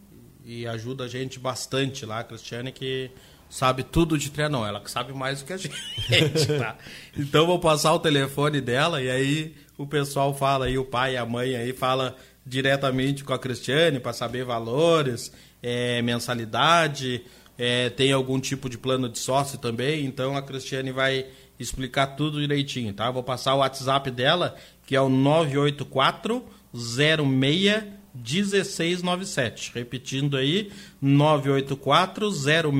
e 0.45 0.65
ajuda 0.65 1.03
a 1.03 1.07
gente 1.09 1.37
bastante 1.37 2.05
lá. 2.05 2.19
A 2.19 2.23
Cristiane 2.23 2.71
que 2.71 3.11
sabe 3.49 3.83
tudo 3.83 4.17
de 4.17 4.31
Trianon, 4.31 4.65
ela 4.65 4.79
que 4.79 4.89
sabe 4.89 5.11
mais 5.11 5.41
do 5.41 5.45
que 5.45 5.51
a 5.51 5.57
gente, 5.59 6.47
tá? 6.57 6.77
Então 7.17 7.45
vou 7.45 7.59
passar 7.59 7.93
o 7.93 7.99
telefone 7.99 8.61
dela 8.61 9.01
e 9.01 9.09
aí 9.09 9.53
o 9.77 9.85
pessoal 9.85 10.33
fala 10.33 10.67
aí, 10.67 10.77
o 10.77 10.85
pai 10.85 11.15
e 11.15 11.17
a 11.17 11.25
mãe 11.25 11.57
aí 11.57 11.73
fala 11.73 12.15
diretamente 12.45 13.21
com 13.25 13.33
a 13.33 13.39
Cristiane 13.39 13.99
para 13.99 14.13
saber 14.13 14.45
valores, 14.45 15.29
é, 15.61 16.01
mensalidade, 16.01 17.21
é, 17.57 17.89
tem 17.89 18.13
algum 18.13 18.39
tipo 18.39 18.69
de 18.69 18.77
plano 18.77 19.09
de 19.09 19.19
sócio 19.19 19.57
também, 19.57 20.05
então 20.05 20.37
a 20.37 20.41
Cristiane 20.41 20.91
vai 20.91 21.25
explicar 21.59 22.07
tudo 22.07 22.39
direitinho, 22.39 22.93
tá? 22.93 23.09
Vou 23.09 23.23
passar 23.23 23.55
o 23.55 23.59
WhatsApp 23.59 24.11
dela, 24.11 24.55
que 24.85 24.95
é 24.95 25.01
o 25.01 25.09
984 25.09 26.43
06 26.73 27.83
1697. 28.13 29.71
Repetindo 29.73 30.37
aí, 30.37 30.71
984 31.01 32.31
06 32.31 32.73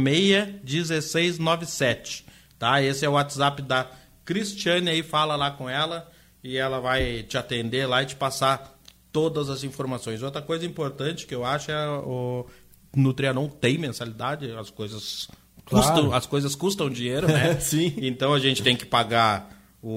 1697. 0.63 2.25
Tá? 2.57 2.81
Esse 2.81 3.05
é 3.05 3.09
o 3.09 3.13
WhatsApp 3.13 3.61
da 3.61 3.89
Cristiane 4.25 4.89
aí, 4.89 5.03
fala 5.03 5.35
lá 5.35 5.51
com 5.51 5.69
ela 5.69 6.11
e 6.43 6.57
ela 6.57 6.79
vai 6.79 7.23
te 7.23 7.37
atender 7.37 7.85
lá 7.87 8.03
e 8.03 8.07
te 8.07 8.15
passar 8.15 8.77
todas 9.11 9.49
as 9.49 9.63
informações. 9.63 10.21
Outra 10.21 10.41
coisa 10.41 10.65
importante 10.65 11.25
que 11.25 11.33
eu 11.33 11.45
acho 11.45 11.71
é 11.71 11.89
o 11.89 12.45
no 12.95 13.13
Trianon 13.13 13.47
tem 13.47 13.77
mensalidade, 13.77 14.51
as 14.51 14.69
coisas 14.69 15.27
Custam, 15.69 16.05
claro. 16.05 16.13
as 16.13 16.25
coisas 16.25 16.55
custam 16.55 16.89
dinheiro, 16.89 17.27
né? 17.27 17.57
Sim. 17.61 17.93
Então 17.97 18.33
a 18.33 18.39
gente 18.39 18.63
tem 18.63 18.75
que 18.75 18.85
pagar 18.85 19.49
o, 19.81 19.89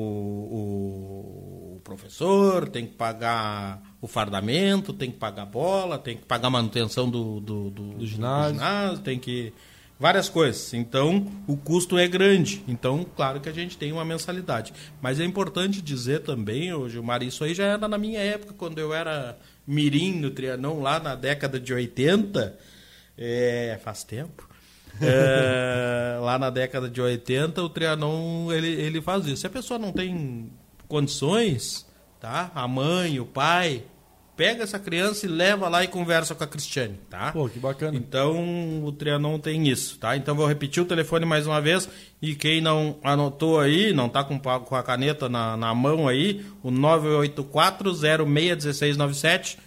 o, 1.76 1.80
professor, 1.82 2.68
tem 2.68 2.86
que 2.86 2.94
pagar 2.94 3.82
o 4.00 4.06
fardamento, 4.06 4.92
tem 4.92 5.10
que 5.10 5.16
pagar 5.16 5.42
a 5.42 5.46
bola, 5.46 5.98
tem 5.98 6.16
que 6.16 6.24
pagar 6.24 6.48
a 6.48 6.50
manutenção 6.50 7.08
do, 7.08 7.40
do, 7.40 7.70
do, 7.70 7.82
do 7.94 8.06
ginásio. 8.06 8.54
ginásio, 8.54 8.98
tem 8.98 9.18
que 9.18 9.52
várias 9.98 10.28
coisas. 10.28 10.72
Então, 10.72 11.26
o 11.46 11.56
custo 11.56 11.98
é 11.98 12.08
grande. 12.08 12.64
Então, 12.66 13.04
claro 13.16 13.40
que 13.40 13.48
a 13.48 13.52
gente 13.52 13.76
tem 13.76 13.92
uma 13.92 14.04
mensalidade. 14.04 14.72
Mas 15.00 15.20
é 15.20 15.24
importante 15.24 15.82
dizer 15.82 16.20
também, 16.20 16.72
ô 16.72 16.88
Gilmar, 16.88 17.22
isso 17.22 17.44
aí 17.44 17.54
já 17.54 17.64
era 17.64 17.86
na 17.86 17.98
minha 17.98 18.20
época, 18.20 18.54
quando 18.54 18.78
eu 18.78 18.94
era 18.94 19.38
mirim 19.66 20.18
no 20.18 20.30
Trianon, 20.30 20.80
lá 20.80 20.98
na 20.98 21.14
década 21.14 21.60
de 21.60 21.74
80. 21.74 22.58
É, 23.18 23.78
faz 23.84 24.02
tempo. 24.02 24.48
É, 25.01 26.18
lá 26.20 26.38
na 26.38 26.51
década 26.51 26.88
de 26.88 27.01
80, 27.01 27.62
o 27.62 27.68
Trianon 27.68 28.53
ele, 28.53 28.68
ele 28.68 29.01
faz 29.01 29.26
isso. 29.26 29.38
Se 29.43 29.47
a 29.47 29.51
pessoa 29.51 29.78
não 29.78 29.93
tem 29.93 30.51
condições, 30.88 31.86
tá? 32.20 32.51
A 32.55 32.68
mãe, 32.68 33.18
o 33.20 33.24
pai, 33.24 33.84
pega 34.41 34.62
essa 34.62 34.78
criança 34.78 35.26
e 35.26 35.28
leva 35.28 35.68
lá 35.68 35.84
e 35.84 35.88
conversa 35.88 36.34
com 36.34 36.43
a 36.43 36.47
Cristiane, 36.47 36.99
tá? 37.11 37.30
Pô, 37.30 37.47
que 37.47 37.59
bacana. 37.59 37.95
Então 37.95 38.82
o 38.82 38.91
Trianon 38.91 39.38
tem 39.38 39.68
isso, 39.68 39.99
tá? 39.99 40.16
Então 40.16 40.34
vou 40.34 40.47
repetir 40.47 40.82
o 40.82 40.86
telefone 40.86 41.26
mais 41.26 41.47
uma 41.47 41.61
vez 41.61 41.86
e 42.22 42.34
quem 42.34 42.61
não 42.61 42.97
anotou 43.03 43.61
aí, 43.61 43.93
não 43.93 44.09
tá 44.09 44.24
com, 44.24 44.38
com 44.38 44.74
a 44.74 44.82
caneta 44.82 45.28
na, 45.28 45.59
na 45.59 45.74
mão 45.74 46.09
aí, 46.09 46.43
o 46.62 46.70
984 46.70 47.95
061697 47.95 49.59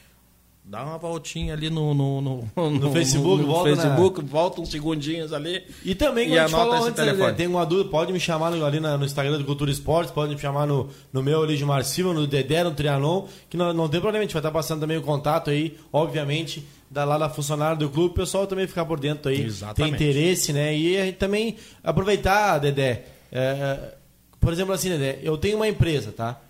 dá 0.74 0.84
uma 0.84 0.98
voltinha 0.98 1.54
ali 1.54 1.70
no, 1.70 1.94
no, 1.94 2.20
no, 2.20 2.50
no 2.56 2.92
Facebook, 2.92 3.44
no, 3.44 3.48
volta, 3.48 3.76
Facebook 3.76 4.24
na... 4.24 4.28
volta 4.28 4.60
uns 4.60 4.72
segundinhos 4.72 5.32
ali. 5.32 5.64
E 5.86 5.94
também, 5.94 6.30
e 6.30 6.40
anota 6.40 6.78
esse 6.78 6.88
antes, 6.88 6.96
telefone. 6.96 7.34
tem 7.34 7.46
uma 7.46 7.64
dúvida, 7.64 7.92
pode 7.92 8.12
me 8.12 8.20
chamar 8.20 8.50
no, 8.50 8.66
ali 8.66 8.80
na, 8.80 8.98
no 8.98 9.06
Instagram 9.06 9.38
do 9.38 9.46
Cultura 9.46 9.70
Esportes, 9.70 10.12
pode 10.12 10.34
me 10.34 10.42
chamar 10.42 10.66
no, 10.66 10.90
no 11.12 11.22
meu 11.22 11.44
ali 11.44 11.56
de 11.58 11.64
Marcima, 11.64 12.12
no 12.12 12.26
Dedé, 12.26 12.64
no 12.64 12.72
Trianon, 12.72 13.28
que 13.52 13.56
não, 13.56 13.72
não 13.72 13.88
tem 13.88 14.02
problema, 14.02 14.24
a 14.24 14.26
gente 14.26 14.34
vai 14.34 14.40
estar 14.40 14.50
passando 14.50 14.80
também 14.80 14.98
o 14.98 15.04
contato 15.04 15.52
aí, 15.52 15.78
obviamente, 15.92 16.66
da 16.90 17.06
lá 17.06 17.20
da 17.20 17.30
funcionária 17.30 17.78
do 17.78 17.88
clube, 17.88 18.10
o 18.10 18.16
pessoal 18.16 18.48
também 18.48 18.66
ficar 18.66 18.86
por 18.86 19.00
dentro 19.00 19.30
aí, 19.30 19.44
Exatamente. 19.44 19.96
tem 19.96 20.10
interesse, 20.10 20.52
né? 20.52 20.76
E 20.76 20.98
a 20.98 21.06
gente 21.06 21.18
também 21.18 21.56
aproveitar, 21.84 22.58
Dedé, 22.58 23.04
é, 23.32 23.40
é, 23.40 23.94
por 24.40 24.52
exemplo 24.52 24.74
assim, 24.74 24.90
Dedé, 24.90 25.20
eu 25.22 25.38
tenho 25.38 25.58
uma 25.58 25.68
empresa, 25.68 26.12
tá? 26.12 26.42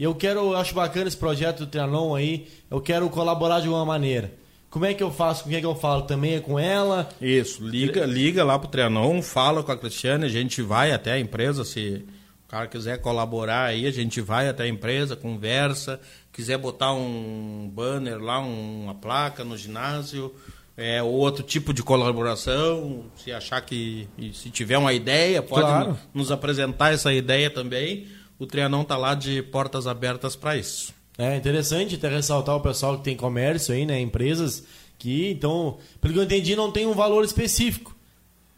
E 0.00 0.02
eu 0.02 0.14
quero, 0.14 0.40
eu 0.40 0.56
acho 0.56 0.72
bacana 0.74 1.08
esse 1.08 1.16
projeto 1.18 1.58
do 1.58 1.66
Trianon 1.66 2.14
aí, 2.14 2.48
eu 2.70 2.80
quero 2.80 3.06
colaborar 3.10 3.60
de 3.60 3.66
alguma 3.66 3.84
maneira. 3.84 4.32
Como 4.70 4.86
é 4.86 4.94
que 4.94 5.02
eu 5.02 5.10
faço? 5.12 5.42
Com 5.44 5.50
quem 5.50 5.58
é 5.58 5.60
que 5.60 5.66
eu 5.66 5.74
falo? 5.74 6.02
Também 6.04 6.36
é 6.36 6.40
com 6.40 6.58
ela? 6.58 7.06
Isso, 7.20 7.62
liga, 7.62 8.06
liga 8.06 8.42
lá 8.42 8.58
pro 8.58 8.66
Trianon, 8.70 9.20
fala 9.20 9.62
com 9.62 9.70
a 9.70 9.76
Cristiane, 9.76 10.24
a 10.24 10.28
gente 10.30 10.62
vai 10.62 10.90
até 10.92 11.12
a 11.12 11.18
empresa, 11.20 11.66
se 11.66 12.02
o 12.46 12.48
cara 12.48 12.66
quiser 12.66 12.98
colaborar 13.02 13.64
aí, 13.64 13.86
a 13.86 13.90
gente 13.90 14.22
vai 14.22 14.48
até 14.48 14.62
a 14.62 14.68
empresa, 14.68 15.14
conversa, 15.16 16.00
quiser 16.32 16.56
botar 16.56 16.94
um 16.94 17.70
banner 17.70 18.18
lá, 18.22 18.38
uma 18.38 18.94
placa 18.94 19.44
no 19.44 19.54
ginásio, 19.54 20.34
é, 20.78 21.02
outro 21.02 21.42
tipo 21.44 21.74
de 21.74 21.82
colaboração, 21.82 23.04
se 23.16 23.30
achar 23.32 23.60
que, 23.60 24.08
se 24.32 24.48
tiver 24.48 24.78
uma 24.78 24.94
ideia, 24.94 25.42
pode 25.42 25.66
Claro. 25.66 25.98
nos 26.14 26.32
apresentar 26.32 26.94
essa 26.94 27.12
ideia 27.12 27.50
também. 27.50 28.06
O 28.40 28.46
Trianon 28.46 28.82
tá 28.82 28.96
lá 28.96 29.14
de 29.14 29.40
portas 29.42 29.86
abertas 29.86 30.34
para 30.34 30.56
isso. 30.56 30.92
É 31.18 31.36
interessante 31.36 31.94
até 31.96 32.08
ressaltar 32.08 32.56
o 32.56 32.60
pessoal 32.60 32.96
que 32.96 33.04
tem 33.04 33.14
comércio 33.14 33.74
aí, 33.74 33.84
né? 33.84 34.00
Empresas 34.00 34.64
que, 34.98 35.30
então, 35.30 35.76
pelo 36.00 36.14
que 36.14 36.20
eu 36.20 36.24
entendi, 36.24 36.56
não 36.56 36.72
tem 36.72 36.86
um 36.86 36.94
valor 36.94 37.22
específico. 37.24 37.94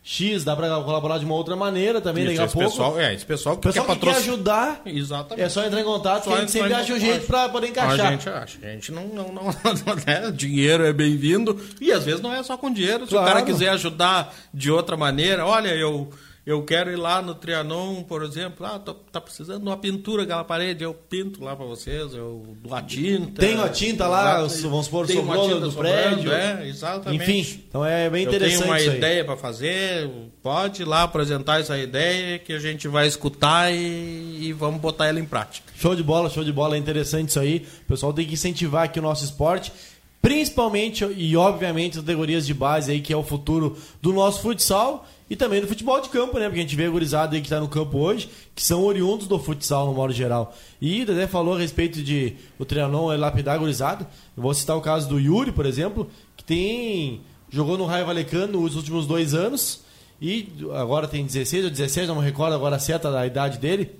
X 0.04 0.42
dá 0.42 0.56
para 0.56 0.68
colaborar 0.82 1.18
de 1.18 1.24
uma 1.24 1.34
outra 1.34 1.54
maneira 1.54 2.00
também, 2.00 2.24
Isso, 2.24 2.32
daqui 2.36 2.50
a 2.50 2.52
pouco. 2.52 2.68
pessoal, 2.70 2.98
é, 3.00 3.14
esse 3.14 3.24
pessoal 3.24 3.56
que 3.56 3.62
pessoal 3.62 3.86
quer 3.86 3.94
que 3.94 4.00
quer 4.06 4.16
ajudar, 4.16 4.82
Exatamente. 4.84 5.44
é 5.44 5.48
só 5.48 5.64
entrar 5.64 5.80
em 5.80 5.84
contato, 5.84 6.24
Só 6.24 6.30
que 6.30 6.36
a 6.36 6.40
gente 6.40 6.50
sempre 6.50 6.70
em 6.70 6.74
acha 6.74 6.92
um 6.92 6.98
jeito 6.98 7.26
para 7.26 7.48
poder 7.48 7.68
encaixar. 7.68 8.06
A 8.06 8.10
gente 8.10 8.28
acha. 8.28 8.58
A 8.62 8.66
gente 8.72 8.90
não, 8.90 9.06
não, 9.06 9.32
não, 9.32 9.44
né? 10.04 10.30
Dinheiro 10.32 10.84
é 10.84 10.92
bem-vindo. 10.92 11.60
E 11.80 11.92
às 11.92 12.04
vezes 12.04 12.20
não 12.20 12.32
é 12.32 12.42
só 12.42 12.56
com 12.56 12.68
dinheiro. 12.72 13.04
Se 13.04 13.10
Claro. 13.10 13.26
o 13.26 13.32
cara 13.32 13.46
quiser 13.46 13.68
ajudar 13.68 14.34
de 14.52 14.72
outra 14.72 14.96
maneira, 14.96 15.46
olha, 15.46 15.68
eu, 15.68 16.10
eu 16.44 16.64
quero 16.64 16.90
ir 16.90 16.96
lá 16.96 17.22
no 17.22 17.36
Trianon, 17.36 18.02
por 18.02 18.24
exemplo, 18.24 18.66
ah, 18.66 18.76
tô, 18.76 18.94
tá 18.94 19.20
precisando 19.20 19.60
de 19.60 19.68
uma 19.68 19.76
pintura 19.76 20.24
aquela 20.24 20.42
parede, 20.42 20.82
eu 20.82 20.92
pinto 20.92 21.42
lá 21.42 21.54
para 21.54 21.64
vocês, 21.64 22.14
eu 22.14 22.56
dou 22.60 22.74
a 22.74 22.82
tinta. 22.82 23.40
Tenho 23.40 23.62
a 23.62 23.68
tinta 23.68 24.08
lá, 24.08 24.44
Exato. 24.44 24.68
vamos 24.68 24.86
supor, 24.86 25.06
Tem 25.06 25.20
uma 25.20 25.38
tinta 25.38 25.60
do 25.60 25.70
sobrando, 25.70 26.22
prédio. 26.22 26.32
É, 26.32 26.68
exatamente. 26.68 27.22
Enfim, 27.22 27.64
então 27.68 27.84
é 27.84 28.10
bem 28.10 28.24
Eu 28.24 28.28
interessante 28.28 28.58
tenho 28.58 28.72
uma 28.72 28.80
ideia 28.80 29.24
para 29.24 29.36
fazer, 29.36 30.10
pode 30.42 30.82
ir 30.82 30.84
lá 30.84 31.04
apresentar 31.04 31.60
essa 31.60 31.78
ideia 31.78 32.40
que 32.40 32.52
a 32.52 32.58
gente 32.58 32.88
vai 32.88 33.06
escutar 33.06 33.72
e, 33.72 34.38
e 34.40 34.52
vamos 34.52 34.80
botar 34.80 35.06
ela 35.06 35.20
em 35.20 35.24
prática. 35.24 35.72
Show 35.76 35.94
de 35.94 36.02
bola, 36.02 36.28
show 36.28 36.42
de 36.42 36.52
bola, 36.52 36.74
é 36.74 36.78
interessante 36.78 37.28
isso 37.28 37.38
aí. 37.38 37.64
O 37.84 37.88
pessoal 37.88 38.12
tem 38.12 38.26
que 38.26 38.34
incentivar 38.34 38.82
aqui 38.86 38.98
o 38.98 39.02
nosso 39.02 39.24
esporte, 39.24 39.72
principalmente 40.20 41.04
e 41.04 41.36
obviamente 41.36 41.98
as 41.98 42.04
categorias 42.04 42.44
de 42.44 42.52
base 42.52 42.90
aí, 42.90 43.00
que 43.00 43.12
é 43.12 43.16
o 43.16 43.22
futuro 43.22 43.76
do 44.00 44.12
nosso 44.12 44.42
futsal 44.42 45.06
e 45.32 45.36
também 45.36 45.62
do 45.62 45.66
futebol 45.66 45.98
de 45.98 46.10
campo, 46.10 46.38
né? 46.38 46.44
Porque 46.44 46.58
a 46.58 46.62
gente 46.62 46.76
vê 46.76 46.84
a 46.84 46.90
gurizada 46.90 47.34
aí 47.34 47.40
que 47.40 47.46
está 47.46 47.58
no 47.58 47.66
campo 47.66 47.96
hoje, 47.96 48.28
que 48.54 48.62
são 48.62 48.84
oriundos 48.84 49.26
do 49.26 49.38
futsal 49.38 49.86
no 49.86 49.94
modo 49.94 50.12
geral. 50.12 50.54
E 50.78 51.04
o 51.04 51.06
Dedé 51.06 51.26
falou 51.26 51.54
a 51.54 51.58
respeito 51.58 52.02
de 52.02 52.36
o 52.58 52.66
Trianon 52.66 53.10
é 53.10 53.16
lapidar 53.16 53.54
a 53.54 53.58
gurizada. 53.58 54.06
Eu 54.36 54.42
vou 54.42 54.52
citar 54.52 54.76
o 54.76 54.82
caso 54.82 55.08
do 55.08 55.18
Yuri, 55.18 55.50
por 55.50 55.64
exemplo, 55.64 56.10
que 56.36 56.44
tem 56.44 57.22
jogou 57.48 57.78
no 57.78 57.86
Raio 57.86 58.04
Valecano 58.04 58.60
nos 58.60 58.76
últimos 58.76 59.06
dois 59.06 59.32
anos 59.32 59.80
e 60.20 60.48
agora 60.74 61.08
tem 61.08 61.24
16 61.24 61.64
ou 61.64 61.70
17, 61.70 62.08
não 62.08 62.16
me 62.16 62.22
recordo 62.24 62.54
agora 62.54 62.78
certa 62.78 63.10
da 63.10 63.26
idade 63.26 63.56
dele. 63.56 63.90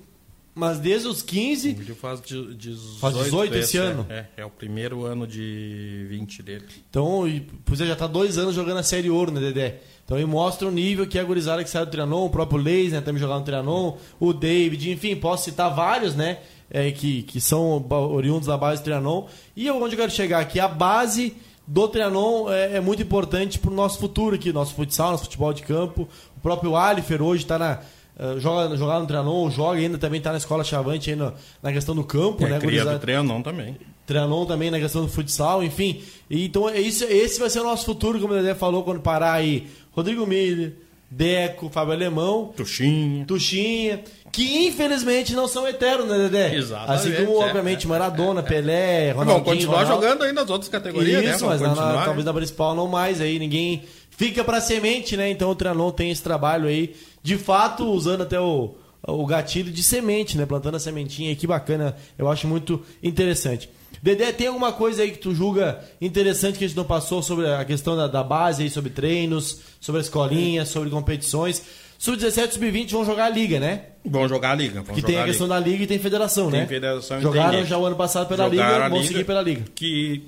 Mas 0.54 0.78
desde 0.78 1.08
os 1.08 1.22
15 1.22 1.70
Ele 1.70 1.94
faz 1.94 2.20
de- 2.20 2.54
18, 2.54 2.98
Faz 3.00 3.16
18 3.16 3.56
esse 3.56 3.78
é, 3.78 3.80
ano? 3.80 4.06
É, 4.10 4.26
é 4.36 4.44
o 4.44 4.50
primeiro 4.50 5.06
ano 5.06 5.26
de 5.26 6.04
20 6.10 6.42
dele. 6.42 6.66
Então, 6.90 7.24
pois 7.64 7.80
é, 7.80 7.86
já 7.86 7.96
tá 7.96 8.06
dois 8.06 8.36
anos 8.36 8.54
jogando 8.54 8.76
a 8.76 8.82
Série 8.82 9.08
Ouro, 9.08 9.30
né, 9.30 9.40
Dedé? 9.40 9.80
Então 10.12 10.20
ele 10.20 10.30
mostra 10.30 10.68
o 10.68 10.70
nível 10.70 11.06
que 11.06 11.18
a 11.18 11.24
gurizada 11.24 11.64
que 11.64 11.70
sai 11.70 11.86
do 11.86 11.90
Trianon, 11.90 12.26
o 12.26 12.28
próprio 12.28 12.60
Leis, 12.60 12.92
né, 12.92 13.00
também 13.00 13.18
jogando 13.18 13.38
no 13.38 13.44
Trianon, 13.46 13.94
o 14.20 14.34
David, 14.34 14.90
enfim, 14.90 15.16
posso 15.16 15.44
citar 15.44 15.74
vários, 15.74 16.14
né, 16.14 16.40
é, 16.70 16.90
que, 16.90 17.22
que 17.22 17.40
são 17.40 17.82
oriundos 17.90 18.46
da 18.46 18.58
base 18.58 18.82
do 18.82 18.84
Trianon. 18.84 19.24
E 19.56 19.70
onde 19.70 19.94
eu 19.94 19.98
quero 19.98 20.12
chegar 20.12 20.40
aqui, 20.40 20.60
a 20.60 20.68
base 20.68 21.34
do 21.66 21.88
Trianon 21.88 22.52
é, 22.52 22.76
é 22.76 22.80
muito 22.80 23.02
importante 23.02 23.58
pro 23.58 23.70
nosso 23.70 23.98
futuro 23.98 24.34
aqui, 24.34 24.52
nosso 24.52 24.74
futsal, 24.74 25.12
nosso 25.12 25.24
futebol 25.24 25.50
de 25.54 25.62
campo. 25.62 26.06
O 26.36 26.40
próprio 26.42 26.76
Alifer 26.76 27.22
hoje 27.22 27.46
tá 27.46 27.58
na... 27.58 27.78
eh, 28.18 28.34
joga, 28.38 28.76
jogar 28.76 29.00
no 29.00 29.06
Trianon, 29.06 29.48
joga 29.48 29.78
ainda 29.78 29.96
também 29.96 30.20
tá 30.20 30.30
na 30.30 30.36
escola 30.36 30.62
Chavante 30.62 31.08
aí 31.08 31.16
na, 31.16 31.32
na 31.62 31.72
questão 31.72 31.94
do 31.94 32.04
campo, 32.04 32.44
É, 32.44 32.50
né? 32.50 32.58
cria 32.58 32.84
do 32.84 32.98
Trianon 32.98 33.40
também. 33.40 33.78
Trianon 34.04 34.44
também 34.44 34.68
na 34.70 34.80
questão 34.80 35.02
do 35.02 35.08
futsal, 35.08 35.62
enfim. 35.62 36.02
E, 36.28 36.44
então 36.46 36.68
é 36.68 36.80
isso, 36.80 37.04
esse 37.04 37.38
vai 37.38 37.48
ser 37.48 37.60
o 37.60 37.64
nosso 37.64 37.86
futuro, 37.86 38.18
como 38.20 38.34
o 38.34 38.36
Dedé 38.36 38.52
falou, 38.52 38.82
quando 38.82 39.00
parar 39.00 39.32
aí. 39.32 39.68
Rodrigo 39.92 40.26
Miller, 40.26 40.72
Deco, 41.10 41.68
Fábio 41.68 41.92
Alemão, 41.92 42.52
Tuxinha. 42.56 43.26
Tuxinha, 43.26 44.02
que 44.32 44.66
infelizmente 44.66 45.34
não 45.34 45.46
são 45.46 45.68
eternos, 45.68 46.08
né, 46.08 46.16
Dedé? 46.16 46.54
Exatamente, 46.56 46.92
Assim 47.14 47.24
como, 47.26 47.42
é, 47.42 47.46
obviamente, 47.46 47.84
é, 47.84 47.88
Maradona, 47.88 48.42
Pelé, 48.42 49.12
Vamos 49.12 49.26
Ronaldinho. 49.34 49.44
continuar 49.56 49.82
Ronaldo. 49.84 50.02
jogando 50.02 50.22
aí 50.24 50.32
nas 50.32 50.48
outras 50.48 50.70
categorias, 50.70 51.22
né? 51.22 51.30
Isso, 51.32 51.44
Vamos 51.44 51.60
mas 51.60 51.76
na- 51.76 52.04
talvez 52.04 52.24
na 52.24 52.32
principal 52.32 52.74
não 52.74 52.88
mais 52.88 53.20
aí, 53.20 53.38
ninguém 53.38 53.82
fica 54.10 54.42
pra 54.42 54.60
semente, 54.60 55.16
né? 55.16 55.30
Então 55.30 55.50
o 55.50 55.54
Trianon 55.54 55.90
tem 55.90 56.10
esse 56.10 56.22
trabalho 56.22 56.66
aí, 56.66 56.94
de 57.22 57.36
fato, 57.36 57.84
usando 57.84 58.22
até 58.22 58.40
o, 58.40 58.74
o 59.06 59.26
gatilho 59.26 59.70
de 59.70 59.82
semente, 59.82 60.38
né? 60.38 60.46
Plantando 60.46 60.76
a 60.76 60.80
sementinha 60.80 61.28
aí, 61.28 61.36
que 61.36 61.46
bacana, 61.46 61.94
eu 62.18 62.30
acho 62.30 62.48
muito 62.48 62.82
interessante. 63.02 63.68
Dedé, 64.00 64.32
tem 64.32 64.46
alguma 64.48 64.72
coisa 64.72 65.02
aí 65.02 65.10
que 65.10 65.18
tu 65.18 65.34
julga 65.34 65.80
interessante 66.00 66.58
que 66.58 66.64
a 66.64 66.68
gente 66.68 66.76
não 66.76 66.84
passou 66.84 67.22
sobre 67.22 67.48
a 67.48 67.64
questão 67.64 67.96
da, 67.96 68.06
da 68.06 68.22
base 68.22 68.62
aí, 68.62 68.70
sobre 68.70 68.90
treinos, 68.90 69.58
sobre 69.80 70.00
a 70.00 70.02
escolinha, 70.02 70.64
sobre 70.64 70.90
competições? 70.90 71.62
Sub-17 71.98 72.48
e 72.48 72.52
Sub-20 72.54 72.90
vão 72.90 73.04
jogar 73.04 73.26
a 73.26 73.28
liga, 73.30 73.60
né? 73.60 73.84
Vamos 74.04 74.28
jogar 74.28 74.50
a 74.50 74.54
liga. 74.56 74.82
Vamos 74.82 75.00
Que 75.00 75.02
tem 75.06 75.18
a 75.20 75.24
questão 75.24 75.46
liga. 75.46 75.60
da 75.60 75.66
liga 75.66 75.84
e 75.84 75.86
tem 75.86 75.98
federação, 76.00 76.50
Tem 76.50 76.60
né? 76.60 76.66
federação 76.66 77.18
e 77.18 77.22
Jogaram 77.22 77.50
tem 77.58 77.64
já 77.66 77.78
o 77.78 77.84
ano 77.86 77.94
passado 77.94 78.26
pela 78.26 78.48
Jogaram 78.50 78.74
liga, 78.74 78.88
vão 78.88 78.98
liga, 78.98 79.08
seguir 79.12 79.24
pela 79.24 79.40
liga. 79.42 79.62
Que 79.72 80.22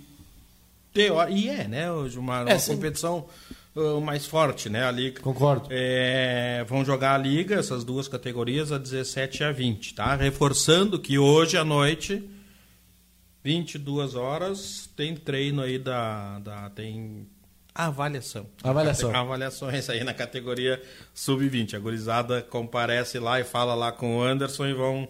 teó- 0.92 1.28
e 1.28 1.48
é, 1.48 1.66
né, 1.66 1.86
Gilmar? 2.08 2.46
É, 2.46 2.52
Uma 2.52 2.58
sim. 2.60 2.74
competição 2.76 3.24
uh, 3.74 4.00
mais 4.00 4.24
forte, 4.24 4.68
né? 4.68 4.84
A 4.86 4.90
liga. 4.92 5.20
Concordo. 5.20 5.66
É, 5.70 6.64
vão 6.68 6.84
jogar 6.84 7.16
a 7.16 7.18
liga, 7.18 7.56
essas 7.56 7.82
duas 7.82 8.06
categorias, 8.06 8.70
a 8.70 8.78
17 8.78 9.40
e 9.42 9.44
a 9.44 9.50
20, 9.50 9.94
tá? 9.94 10.14
Reforçando 10.14 10.96
que 10.98 11.18
hoje 11.18 11.56
à 11.56 11.64
noite, 11.64 12.22
22 13.45 14.14
horas, 14.14 14.88
tem 14.97 15.14
treino 15.14 15.61
aí 15.61 15.78
da. 15.78 16.38
da 16.38 16.70
tem 16.70 17.28
avaliação. 17.74 18.47
Avaliação. 18.62 19.12
Avaliações 19.14 19.90
aí 19.90 20.03
na 20.03 20.14
categoria 20.14 20.82
sub-20. 21.12 21.74
A 21.74 21.78
gurizada 21.78 22.40
comparece 22.40 23.18
lá 23.18 23.38
e 23.38 23.45
fala 23.45 23.74
lá 23.74 23.92
com 23.92 24.16
o 24.16 24.22
Anderson 24.22 24.66
e 24.66 24.72
vão, 24.72 25.09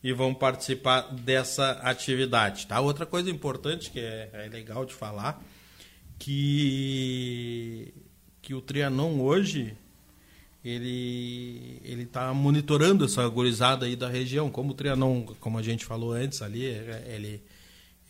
e 0.00 0.12
vão 0.12 0.32
participar 0.32 1.12
dessa 1.12 1.72
atividade, 1.82 2.68
tá? 2.68 2.78
Outra 2.78 3.04
coisa 3.04 3.28
importante 3.28 3.90
que 3.90 3.98
é, 3.98 4.30
é 4.32 4.48
legal 4.48 4.84
de 4.84 4.94
falar, 4.94 5.42
que, 6.20 7.92
que 8.40 8.54
o 8.54 8.60
Trianon 8.60 9.20
hoje 9.20 9.76
ele 10.64 11.80
ele 11.82 12.04
está 12.04 12.32
monitorando 12.32 13.04
essa 13.04 13.26
gurizada 13.26 13.86
aí 13.86 13.96
da 13.96 14.08
região 14.08 14.48
como 14.48 14.70
o 14.70 14.74
Trianon 14.74 15.24
como 15.40 15.58
a 15.58 15.62
gente 15.62 15.84
falou 15.84 16.12
antes 16.12 16.40
ali 16.40 16.64
é- 16.64 17.04
ele 17.16 17.42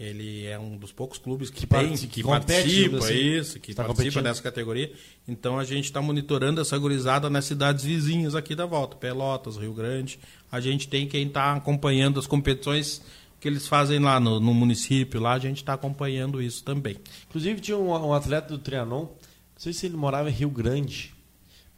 Ele 0.05 0.47
é 0.47 0.59
um 0.59 0.77
dos 0.77 0.91
poucos 0.91 1.17
clubes 1.17 1.49
que, 1.49 1.61
Que 1.61 1.67
tem, 1.69 1.95
que, 1.95 2.25
participa, 2.25 2.97
assim. 2.99 3.15
isso, 3.15 3.61
que 3.61 3.73
Tá 3.73 3.85
participa 3.85 4.09
competindo. 4.11 4.23
dessa 4.25 4.43
categoria. 4.43 4.93
Então 5.29 5.61
a 5.61 5.65
gente 5.65 5.85
está 5.85 6.03
monitorando 6.03 6.61
essa 6.61 6.77
gurizada 6.77 7.31
nas 7.31 7.45
cidades 7.45 7.85
vizinhas 7.85 8.35
aqui 8.35 8.57
da 8.57 8.67
volta, 8.67 8.97
Pelotas, 8.97 9.57
Rio 9.57 9.73
Grande. 9.73 10.19
A 10.51 10.61
gente 10.61 10.89
tem 10.89 11.07
quem 11.07 11.29
está 11.29 11.53
acompanhando 11.55 12.19
as 12.19 12.27
competições 12.27 13.01
que 13.39 13.47
eles 13.47 13.69
fazem 13.69 14.01
lá 14.01 14.19
no, 14.19 14.41
no 14.41 14.53
município, 14.53 15.21
lá 15.21 15.35
a 15.35 15.39
gente 15.39 15.59
está 15.59 15.75
acompanhando 15.75 16.43
isso 16.43 16.65
também. 16.65 16.97
Inclusive 17.29 17.61
tinha 17.61 17.77
um, 17.79 17.91
um 17.91 18.13
atleta 18.13 18.49
do 18.49 18.59
Trianon, 18.59 19.03
não 19.03 19.11
sei 19.57 19.73
se 19.73 19.87
ele 19.87 19.97
morava 19.97 20.29
em 20.29 20.33
Rio 20.33 20.51
Grande. 20.51 21.15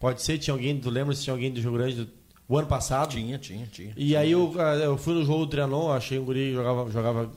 Pode 0.00 0.22
ser, 0.22 0.38
tinha 0.38 0.52
alguém, 0.54 0.78
tu 0.80 0.88
lembra 0.88 1.14
se 1.14 1.24
tinha 1.24 1.34
alguém 1.34 1.50
do 1.52 1.60
Rio 1.60 1.72
Grande 1.72 2.04
do, 2.04 2.10
o 2.48 2.58
ano 2.58 2.66
passado? 2.68 3.10
Tinha, 3.12 3.38
tinha, 3.38 3.66
tinha. 3.66 3.92
E 3.96 4.16
aí 4.16 4.30
eu, 4.32 4.54
ah, 4.58 4.74
eu 4.76 4.96
fui 4.96 5.12
no 5.14 5.24
jogo 5.26 5.44
do 5.44 5.50
Trianon, 5.50 5.90
achei 5.90 6.18
um 6.18 6.24
guri 6.24 6.48
que 6.50 6.54
jogava, 6.54 6.90
jogava 6.90 7.30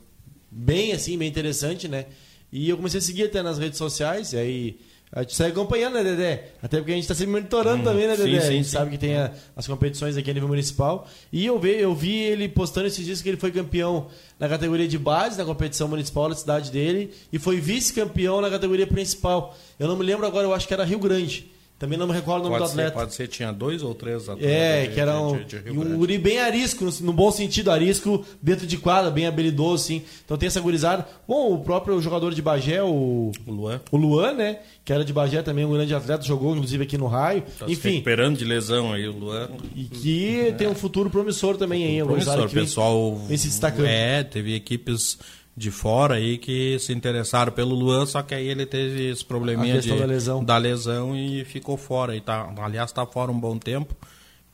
bem 0.52 0.94
assim, 0.94 1.18
bem 1.18 1.28
interessante, 1.28 1.88
né? 1.88 2.06
E 2.52 2.70
eu 2.70 2.78
comecei 2.78 3.00
a 3.00 3.02
seguir 3.02 3.24
até 3.24 3.42
nas 3.42 3.58
redes 3.58 3.78
sociais, 3.78 4.32
e 4.34 4.38
aí 4.38 4.80
a 5.12 5.22
gente 5.22 5.36
segue 5.36 5.52
acompanhando, 5.52 5.94
né, 5.96 6.04
Dedé? 6.04 6.50
Até 6.62 6.78
porque 6.78 6.92
a 6.92 6.96
gente 6.96 7.04
está 7.04 7.16
sempre 7.16 7.32
monitorando 7.32 7.84
também, 7.84 8.08
né, 8.08 8.16
sim, 8.16 8.24
Dedé? 8.24 8.38
a 8.38 8.42
sim, 8.42 8.48
gente 8.54 8.66
sim. 8.66 8.72
sabe 8.72 8.92
que 8.92 8.98
tem 8.98 9.16
a- 9.18 9.34
as 9.56 9.66
competições 9.68 10.16
aqui 10.18 10.30
a 10.30 10.34
nível 10.34 10.50
municipal. 10.50 11.08
E 11.32 11.46
eu 11.46 11.58
vi, 11.60 11.72
eu 11.80 11.94
vi 11.96 12.16
ele 12.24 12.48
postando 12.50 12.88
esses 12.88 13.06
dias 13.06 13.22
que 13.22 13.30
ele 13.30 13.38
foi 13.38 13.52
campeão 13.52 14.08
na 14.40 14.48
categoria 14.50 14.88
de 14.88 14.98
base, 14.98 15.38
na 15.38 15.46
competição 15.46 15.88
municipal 15.88 16.30
da 16.30 16.36
cidade 16.36 16.72
dele, 16.72 17.12
e 17.32 17.40
foi 17.40 17.60
vice-campeão 17.60 18.42
na 18.42 18.50
categoria 18.50 18.88
principal. 18.88 19.58
Eu 19.80 19.88
não 19.88 19.96
me 19.98 20.04
lembro 20.06 20.26
agora, 20.26 20.46
eu 20.46 20.54
acho 20.54 20.68
que 20.68 20.74
era 20.74 20.84
Rio 20.86 21.00
Grande. 21.00 21.50
Também 21.80 21.96
não 21.98 22.08
me 22.08 22.14
recordo 22.14 22.42
o 22.46 22.50
nome 22.50 22.58
Pode 22.58 22.72
do 22.72 22.76
ser, 22.76 22.82
atleta. 22.82 22.98
pode 23.00 23.14
ser, 23.14 23.28
tinha 23.28 23.52
dois 23.52 23.84
ou 23.84 23.94
três 23.94 24.28
atletas. 24.28 24.52
É, 24.52 24.88
de- 24.88 24.94
que 24.96 25.00
era 25.00 25.22
um, 25.22 25.38
de- 25.44 25.60
de 25.62 25.72
um 25.72 25.96
guri 25.98 26.18
bem 26.18 26.40
arisco, 26.40 26.84
no, 26.84 26.92
no 27.02 27.14
bom 27.14 27.30
sentido, 27.30 27.70
arisco 27.70 28.26
dentro 28.42 28.66
de 28.66 28.78
quadra, 28.78 29.12
bem 29.12 29.28
habilidoso, 29.28 29.84
sim. 29.84 30.02
Então 30.26 30.36
tem 30.38 30.48
essa 30.48 30.60
gurizada. 30.60 31.08
Bom, 31.28 31.54
o 31.54 31.60
próprio 31.60 32.02
jogador 32.02 32.34
de 32.34 32.42
Bagé, 32.42 32.82
o, 32.82 33.32
O 33.46 33.52
Luan. 33.52 33.80
o 33.92 33.98
Luan, 33.98 34.34
né? 34.34 34.60
Que 34.84 34.92
era 34.92 35.06
de 35.06 35.14
Bagé 35.14 35.44
também, 35.44 35.66
um 35.66 35.72
grande 35.74 35.94
atleta, 35.94 36.24
jogou 36.24 36.54
inclusive 36.56 36.84
aqui 36.84 36.98
no 36.98 37.06
Raio. 37.06 37.44
Tá 37.60 37.68
se 37.68 37.74
Enfim, 37.74 37.92
recuperando 37.92 38.38
de 38.38 38.46
lesão 38.46 38.94
aí, 38.94 39.08
o 39.08 39.12
Luan. 39.12 39.50
e 39.76 39.84
que 39.84 40.56
tem 40.58 40.68
um 40.68 40.74
futuro 40.74 41.10
promissor 41.12 41.58
também 41.58 41.84
aí. 41.86 42.02
um 42.02 42.08
Promissor, 42.08 42.48
vem- 42.48 42.64
pessoal. 42.64 43.16
vem 43.28 43.38
se 43.38 43.50
destacando. 43.50 43.86
É, 43.86 44.24
teve 44.24 44.56
equipes 44.56 45.20
de 45.58 45.72
fora 45.72 46.16
aí 46.16 46.38
que 46.38 46.78
se 46.78 46.94
interessaram 46.94 47.52
pelo 47.52 47.74
Luan, 47.74 48.06
só 48.06 48.22
que 48.22 48.36
aí 48.36 48.48
ele 48.48 48.64
teve 48.64 49.10
esse 49.10 49.26
probleminha 49.26 49.82
de, 49.82 49.90
da 49.90 50.06
lesão. 50.06 50.44
da 50.44 50.56
lesão 50.56 51.16
e 51.18 51.44
ficou 51.46 51.76
fora. 51.76 52.16
E 52.16 52.22
tá, 52.22 52.54
aliás, 52.60 52.92
está 52.92 53.04
fora 53.08 53.32
um 53.32 53.40
bom 53.40 53.58
tempo. 53.58 53.96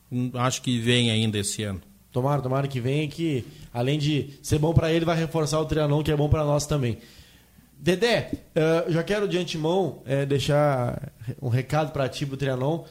Hum, 0.10 0.32
Acho 0.36 0.62
que 0.62 0.80
vem 0.80 1.12
ainda 1.12 1.38
esse 1.38 1.62
ano. 1.62 1.82
Tomara, 2.10 2.42
tomara 2.42 2.68
que 2.70 2.80
venha, 2.80 3.06
que 3.10 3.44
além 3.74 4.00
de 4.00 4.30
ser 4.42 4.60
bom 4.60 4.74
pra 4.74 4.94
ele, 4.94 5.04
vai 5.04 5.18
reforçar 5.18 5.60
o 5.60 5.66
Trianon, 5.66 6.02
que 6.04 6.12
é 6.12 6.16
bom 6.16 6.30
pra 6.30 6.46
nós 6.46 6.66
também. 6.66 6.98
Dedé, 7.78 8.32
eh, 8.56 8.86
já 8.88 9.04
quero 9.04 9.28
de 9.28 9.38
antemão 9.38 10.02
eh, 10.06 10.26
deixar 10.26 11.12
um 11.42 11.50
recado 11.50 11.92
pra 11.92 12.08
ti, 12.08 12.26
pro 12.26 12.38
Trianon. 12.38 12.86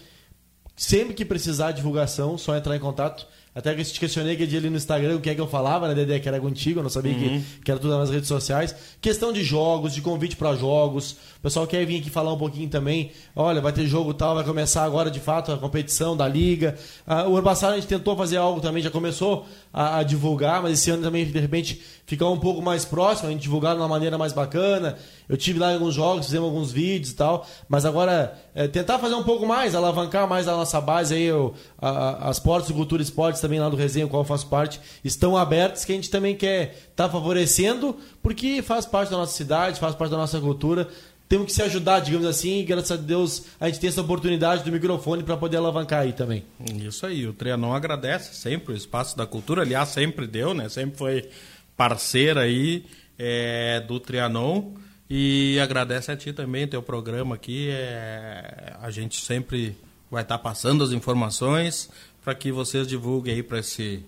Sempre 0.76 1.14
que 1.14 1.24
precisar 1.24 1.70
de 1.70 1.76
divulgação, 1.78 2.36
só 2.36 2.54
entrar 2.56 2.76
em 2.76 2.80
contato. 2.80 3.26
Até 3.54 3.74
que 3.74 3.82
eu 3.82 3.84
te 3.84 4.00
questionei 4.00 4.32
aquele 4.32 4.48
dia 4.48 4.58
ali 4.58 4.70
no 4.70 4.78
Instagram 4.78 5.16
o 5.16 5.20
que 5.20 5.28
é 5.28 5.34
que 5.34 5.40
eu 5.40 5.46
falava, 5.46 5.86
né, 5.86 5.94
Dedé? 5.94 6.18
Que 6.18 6.26
era 6.26 6.40
contigo, 6.40 6.80
eu 6.80 6.82
não 6.82 6.88
sabia 6.88 7.14
que, 7.14 7.42
que 7.62 7.70
era 7.70 7.78
tudo 7.78 7.98
nas 7.98 8.08
redes 8.08 8.26
sociais. 8.26 8.74
Questão 8.98 9.30
de 9.30 9.44
jogos, 9.44 9.92
de 9.92 10.00
convite 10.00 10.36
para 10.36 10.56
jogos. 10.56 11.12
O 11.38 11.42
pessoal 11.42 11.66
quer 11.66 11.84
vir 11.84 12.00
aqui 12.00 12.08
falar 12.08 12.32
um 12.32 12.38
pouquinho 12.38 12.70
também. 12.70 13.10
Olha, 13.36 13.60
vai 13.60 13.72
ter 13.72 13.86
jogo 13.86 14.14
tal, 14.14 14.34
vai 14.34 14.44
começar 14.44 14.84
agora 14.84 15.10
de 15.10 15.20
fato 15.20 15.52
a 15.52 15.58
competição 15.58 16.16
da 16.16 16.26
liga. 16.26 16.78
Ah, 17.06 17.28
o 17.28 17.34
ano 17.34 17.42
passado 17.42 17.72
a 17.72 17.76
gente 17.76 17.88
tentou 17.88 18.16
fazer 18.16 18.38
algo 18.38 18.60
também, 18.60 18.82
já 18.82 18.90
começou 18.90 19.46
a, 19.72 19.98
a 19.98 20.02
divulgar, 20.02 20.62
mas 20.62 20.72
esse 20.74 20.90
ano 20.90 21.02
também, 21.02 21.24
de 21.24 21.38
repente, 21.38 21.80
ficar 22.04 22.28
um 22.28 22.38
pouco 22.38 22.60
mais 22.60 22.84
próximo, 22.84 23.28
a 23.28 23.32
gente 23.32 23.40
divulgar 23.42 23.74
de 23.74 23.80
uma 23.80 23.88
maneira 23.88 24.18
mais 24.18 24.32
bacana. 24.32 24.96
Eu 25.28 25.36
tive 25.36 25.58
lá 25.58 25.70
em 25.70 25.74
alguns 25.74 25.94
jogos, 25.94 26.26
fizemos 26.26 26.48
alguns 26.48 26.70
vídeos 26.72 27.10
e 27.12 27.14
tal, 27.14 27.46
mas 27.68 27.86
agora 27.86 28.34
é, 28.54 28.68
tentar 28.68 28.98
fazer 28.98 29.14
um 29.14 29.22
pouco 29.22 29.46
mais, 29.46 29.74
alavancar 29.74 30.28
mais 30.28 30.46
a 30.46 30.52
nossa 30.52 30.78
base 30.80 31.14
aí, 31.14 31.32
o, 31.32 31.54
a- 31.80 31.88
a- 31.88 32.28
as 32.28 32.38
portas 32.38 32.68
do 32.68 32.74
Cultura 32.74 33.02
Esportes 33.02 33.40
também 33.40 33.58
lá 33.58 33.68
do 33.70 33.76
Resenha, 33.76 34.06
qual 34.06 34.22
eu 34.22 34.26
faço 34.26 34.46
parte, 34.48 34.78
estão 35.02 35.36
abertas, 35.36 35.84
que 35.86 35.92
a 35.92 35.94
gente 35.94 36.10
também 36.10 36.36
quer 36.36 36.76
estar 36.90 37.08
favorecendo, 37.08 37.96
porque 38.22 38.60
faz 38.62 38.84
parte 38.84 39.10
da 39.10 39.16
nossa 39.16 39.32
cidade, 39.34 39.80
faz 39.80 39.94
parte 39.94 40.10
da 40.10 40.18
nossa 40.18 40.38
cultura. 40.38 40.86
Temos 41.32 41.46
que 41.46 41.52
se 41.54 41.62
ajudar, 41.62 42.00
digamos 42.00 42.26
assim, 42.26 42.58
e 42.58 42.62
graças 42.62 42.90
a 42.90 42.96
Deus 42.96 43.44
a 43.58 43.66
gente 43.66 43.80
tem 43.80 43.88
essa 43.88 44.02
oportunidade 44.02 44.64
do 44.64 44.70
microfone 44.70 45.22
para 45.22 45.34
poder 45.34 45.56
alavancar 45.56 46.00
aí 46.02 46.12
também. 46.12 46.44
Isso 46.86 47.06
aí, 47.06 47.26
o 47.26 47.32
Trianon 47.32 47.72
agradece 47.72 48.34
sempre 48.34 48.74
o 48.74 48.76
espaço 48.76 49.16
da 49.16 49.26
cultura, 49.26 49.62
aliás, 49.62 49.88
sempre 49.88 50.26
deu, 50.26 50.52
né? 50.52 50.68
Sempre 50.68 50.98
foi 50.98 51.30
parceira 51.74 52.42
aí 52.42 52.84
é, 53.18 53.80
do 53.80 53.98
Trianon 53.98 54.74
e 55.08 55.58
agradece 55.58 56.12
a 56.12 56.16
ti 56.18 56.34
também, 56.34 56.68
teu 56.68 56.82
programa 56.82 57.36
aqui. 57.36 57.70
É, 57.70 58.74
a 58.82 58.90
gente 58.90 59.18
sempre 59.24 59.74
vai 60.10 60.24
estar 60.24 60.36
passando 60.36 60.84
as 60.84 60.92
informações 60.92 61.88
para 62.22 62.34
que 62.34 62.52
vocês 62.52 62.86
divulguem 62.86 63.36
aí 63.36 63.42
para 63.42 63.60
esse 63.60 64.04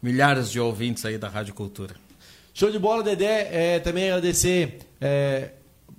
milhares 0.00 0.50
de 0.50 0.58
ouvintes 0.58 1.04
aí 1.04 1.18
da 1.18 1.28
Rádio 1.28 1.52
Cultura. 1.52 1.94
Show 2.54 2.70
de 2.70 2.78
bola, 2.78 3.02
Dedé. 3.02 3.50
É, 3.52 3.80
também 3.80 4.06
agradecer, 4.06 4.78
é, 4.98 5.50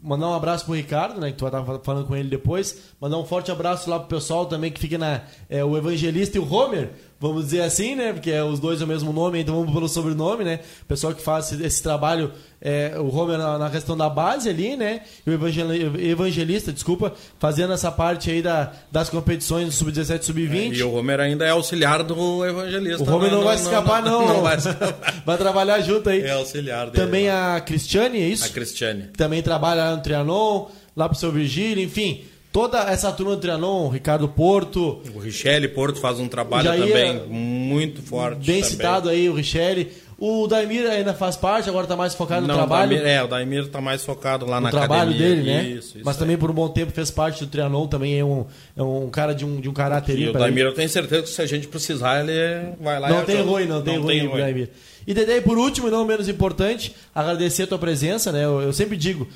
mandar 0.06 0.30
um 0.30 0.34
abraço 0.34 0.66
pro 0.66 0.76
Ricardo, 0.76 1.20
né? 1.20 1.32
Que 1.32 1.38
tu 1.38 1.49
vai 1.49 1.62
estar 1.62 1.80
falando 1.80 2.06
com 2.06 2.16
ele 2.16 2.30
depois. 2.30 2.93
Mandar 3.01 3.18
um 3.18 3.26
forte 3.26 3.51
abraço 3.51 3.89
lá 3.89 3.99
pro 3.99 4.08
pessoal 4.08 4.45
também 4.45 4.72
que 4.72 4.80
fica 4.80 4.97
na. 4.97 5.22
é, 5.49 5.66
o 5.66 5.76
Evangelista 5.76 6.38
e 6.38 6.39
o 6.39 6.53
Homer, 6.53 6.91
vamos 7.20 7.45
dizer 7.45 7.61
assim, 7.61 7.95
né? 7.95 8.13
Porque 8.13 8.32
é 8.32 8.43
os 8.43 8.59
dois 8.59 8.82
é 8.82 8.84
o 8.84 8.88
mesmo 8.88 9.11
nome, 9.13 9.39
então 9.39 9.55
vamos 9.55 9.74
pelo 9.74 9.88
sobrenome, 9.88 10.43
né? 10.43 10.59
O 10.82 10.86
pessoal 10.86 11.13
que 11.13 11.22
faz 11.22 11.51
esse, 11.51 11.82
trabalho, 11.82 12.32
é, 12.61 12.93
o 12.97 13.13
Homer 13.16 13.38
na, 13.38 13.57
na 13.57 13.70
questão 13.70 13.95
da 13.95 14.09
base 14.09 14.49
ali, 14.49 14.76
né? 14.76 15.01
E 15.26 15.30
o 15.30 15.34
evangeli- 15.34 16.09
Evangelista, 16.09 16.72
desculpa, 16.72 17.13
fazendo 17.39 17.74
essa 17.74 17.91
parte 17.91 18.30
aí 18.30 18.41
da, 18.41 18.74
das 18.91 19.09
competições 19.09 19.66
do 19.66 19.72
Sub-17 19.72 20.24
Sub-20. 20.24 20.76
E 20.76 20.84
o 20.84 20.93
Homer 20.93 21.20
ainda 21.20 21.45
é 21.45 21.49
auxiliar 21.51 22.03
do 22.03 22.45
evangelista. 22.45 23.03
O 23.03 23.16
Homer 23.16 23.32
não, 23.32 23.43
vai 23.43 23.55
escapar, 23.55 24.01
não. 24.03 24.28
Não 24.28 24.41
vai 24.41 24.57
escapar. 24.57 24.95
Vai 25.26 25.38
trabalhar 25.38 25.80
junto 25.82 26.09
aí. 26.09 26.22
É 26.22 26.32
auxiliar 26.34 26.89
dele. 26.91 27.03
Também 27.05 27.30
a 27.30 27.59
Cristiane, 27.59 28.20
é 28.20 28.28
isso? 28.28 28.45
A 28.45 28.49
Cristiane. 28.49 29.09
também 29.18 29.41
trabalha 29.41 29.86
lá 29.86 29.95
no 29.95 30.03
Trianon, 30.03 30.68
lá 30.95 31.09
pro 31.09 31.18
seu 31.18 31.32
Virgílio, 31.32 31.84
enfim. 31.84 32.24
Toda 32.56 32.80
essa 32.89 33.12
turma 33.12 33.36
do 33.36 33.41
Trianon, 33.41 33.89
Ricardo 33.89 34.30
Porto, 34.30 35.01
O 35.14 35.20
Richelle 35.20 35.68
Porto 35.68 35.99
faz 35.99 36.22
um 36.22 36.28
trabalho 36.30 36.64
Já 36.64 36.78
ia- 36.78 36.88
também 36.88 37.28
muito 37.28 38.01
forte. 38.01 38.38
bem 38.47 38.62
também. 38.62 38.64
citado 38.64 39.10
aí, 39.10 39.28
o 39.30 39.34
Richelli. 39.34 39.91
O 40.18 40.47
Daimir 40.47 40.89
ainda 40.89 41.14
faz 41.14 41.36
parte, 41.36 41.68
agora 41.68 41.86
tá 41.86 41.97
mais 41.97 42.16
focado 42.16 42.43
no 42.43 42.47
Não, 42.47 42.56
trabalho. 42.56 42.93
O 42.93 42.95
Daimir, 42.95 43.12
é, 43.12 43.22
o 43.22 43.28
Daimir 43.28 43.68
tá 43.68 43.82
mais 43.82 44.06
focado 44.06 44.45
lá 44.45 44.62
no 44.62 44.68
na 44.68 44.72
trabalho 44.72 45.10
academia. 45.10 45.36
dele, 45.36 45.43
né? 45.43 45.64
Isso, 45.68 45.97
isso 45.97 46.01
Mas 46.06 46.16
aí. 46.16 46.20
também 46.22 46.38
por 46.38 46.49
um 46.49 46.53
bom 46.53 46.70
tempo 46.70 46.93
fez 46.93 47.12
parte 47.12 47.43
do 47.43 47.51
Trianon, 47.51 47.88
também 47.88 48.18
é 48.18 48.24
um, 48.24 48.45
é 48.78 48.82
um 48.82 49.10
cara 49.10 49.36
de 49.36 49.43
um, 49.43 49.60
de 49.60 49.68
um 49.68 49.74
caráter 49.74 50.18
E 50.18 50.30
o. 50.30 50.32
Daimir, 50.32 50.64
eu 50.64 50.74
tenho 50.74 50.88
certeza 50.88 51.24
que 51.24 51.30
se 51.30 51.41
a 51.41 51.45
gente 51.45 51.68
precisar, 51.68 52.22
ele 52.26 52.72
vai 52.80 52.97
lá 53.01 53.10
e 53.10 53.14
Não 53.14 53.26
tem 53.26 53.36
ajuda. 53.36 53.51
ruim, 53.51 53.66
não 53.66 53.82
tem 53.82 53.97
ruim, 53.97 54.30
Daimir. 54.30 54.70
E 55.06 55.14
Dedé, 55.14 55.41
por 55.41 55.58
último 55.58 55.89
e 55.89 55.91
não 55.91 56.06
menos 56.06 56.30
importante, 56.30 56.95
agradecer 57.14 57.64
a 57.64 57.68
tua 57.68 57.78
presença, 57.78 58.32
né? 58.32 58.45
Eu, 58.45 58.62
eu 58.62 58.72
sempre 58.72 58.95
digo, 58.95 59.28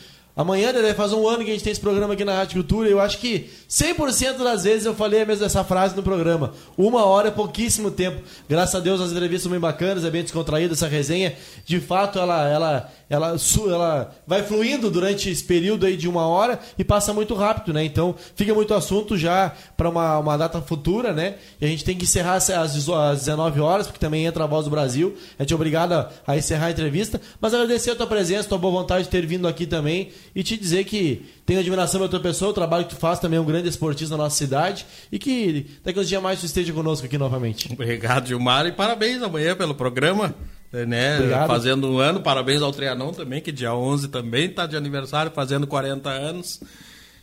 amanhã, 0.41 0.71
Dedé, 0.71 0.93
faz 0.93 1.11
um 1.11 1.27
ano 1.27 1.43
que 1.43 1.49
a 1.49 1.53
gente 1.53 1.63
tem 1.63 1.71
esse 1.71 1.81
programa 1.81 2.13
aqui 2.13 2.23
na 2.23 2.33
Rádio 2.33 2.53
Cultura 2.53 2.87
e 2.87 2.91
eu 2.93 3.01
acho 3.01 3.17
que 3.17 3.49
100% 3.69 4.37
das 4.37 4.63
vezes 4.63 4.85
eu 4.85 4.95
falei 4.95 5.21
a 5.21 5.25
mesma 5.25 5.45
essa 5.45 5.65
frase 5.65 5.97
no 5.97 6.01
programa. 6.01 6.53
Uma 6.77 7.03
hora 7.03 7.27
é 7.27 7.31
pouquíssimo 7.31 7.91
tempo. 7.91 8.21
Graças 8.47 8.73
a 8.73 8.79
Deus 8.79 9.01
as 9.01 9.11
entrevistas 9.11 9.43
são 9.43 9.51
bem 9.51 9.59
bacanas, 9.59 10.05
é 10.05 10.09
bem 10.09 10.23
descontraída 10.23 10.73
essa 10.73 10.87
resenha. 10.87 11.35
De 11.65 11.81
fato, 11.81 12.17
ela, 12.17 12.47
ela, 12.47 12.91
ela, 13.09 13.35
ela 13.67 14.15
vai 14.25 14.41
fluindo 14.41 14.89
durante 14.89 15.29
esse 15.29 15.43
período 15.43 15.85
aí 15.85 15.97
de 15.97 16.07
uma 16.07 16.25
hora 16.25 16.57
e 16.77 16.85
passa 16.85 17.13
muito 17.13 17.35
rápido, 17.35 17.73
né? 17.73 17.83
Então 17.83 18.15
fica 18.33 18.53
muito 18.53 18.73
assunto 18.73 19.17
já 19.17 19.53
para 19.75 19.89
uma, 19.89 20.19
uma 20.19 20.37
data 20.37 20.61
futura, 20.61 21.11
né? 21.11 21.35
E 21.59 21.65
a 21.65 21.67
gente 21.67 21.83
tem 21.83 21.97
que 21.97 22.05
encerrar 22.05 22.35
às, 22.35 22.49
às 22.49 23.19
19 23.19 23.59
horas, 23.59 23.87
porque 23.87 23.99
também 23.99 24.25
entra 24.25 24.45
a 24.45 24.47
Voz 24.47 24.63
do 24.63 24.71
Brasil. 24.71 25.17
A 25.37 25.43
gente 25.43 25.51
é 25.51 25.55
obrigado 25.55 25.93
a, 25.93 26.09
a 26.25 26.37
encerrar 26.37 26.67
a 26.67 26.71
entrevista. 26.71 27.19
Mas 27.41 27.53
agradecer 27.53 27.91
a 27.91 27.95
tua 27.95 28.07
presença, 28.07 28.47
tua 28.47 28.57
boa 28.57 28.79
vontade 28.79 29.03
de 29.03 29.09
ter 29.09 29.25
vindo 29.25 29.47
aqui 29.47 29.65
também 29.65 30.11
e 30.35 30.43
te 30.43 30.57
dizer 30.57 30.83
que 30.85 31.25
tenho 31.45 31.59
admiração 31.59 31.99
pela 31.99 32.09
tua 32.09 32.19
pessoa, 32.19 32.51
o 32.51 32.53
trabalho 32.53 32.85
que 32.85 32.95
tu 32.95 32.99
faz 32.99 33.19
também 33.19 33.37
é 33.37 33.41
um 33.41 33.45
grande 33.45 33.67
esportista 33.67 34.15
na 34.15 34.23
nossa 34.23 34.35
cidade 34.35 34.85
e 35.11 35.17
que 35.17 35.65
daqui 35.83 35.99
uns 35.99 36.07
dias 36.07 36.21
mais 36.21 36.39
tu 36.39 36.45
esteja 36.45 36.71
conosco 36.73 37.05
aqui 37.05 37.17
novamente. 37.17 37.71
Obrigado, 37.71 38.27
Gilmar, 38.27 38.65
e 38.67 38.71
parabéns 38.71 39.21
amanhã 39.21 39.55
pelo 39.55 39.73
programa. 39.73 40.33
Né? 40.71 41.17
Obrigado. 41.17 41.47
Fazendo 41.47 41.91
um 41.91 41.97
ano, 41.97 42.21
parabéns 42.21 42.61
ao 42.61 42.71
Trianon 42.71 43.11
também, 43.11 43.41
que 43.41 43.51
dia 43.51 43.73
11 43.73 44.09
também 44.09 44.45
está 44.45 44.67
de 44.67 44.77
aniversário, 44.77 45.31
fazendo 45.31 45.65
40 45.65 46.09
anos. 46.09 46.61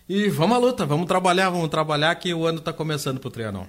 E 0.09 0.28
vamos 0.28 0.57
à 0.57 0.61
luta, 0.61 0.86
vamos 0.86 1.07
trabalhar, 1.07 1.50
vamos 1.50 1.68
trabalhar 1.68 2.14
que 2.16 2.32
o 2.32 2.46
ano 2.46 2.59
está 2.59 2.72
começando 2.72 3.18
pro 3.18 3.30
Trianon. 3.30 3.66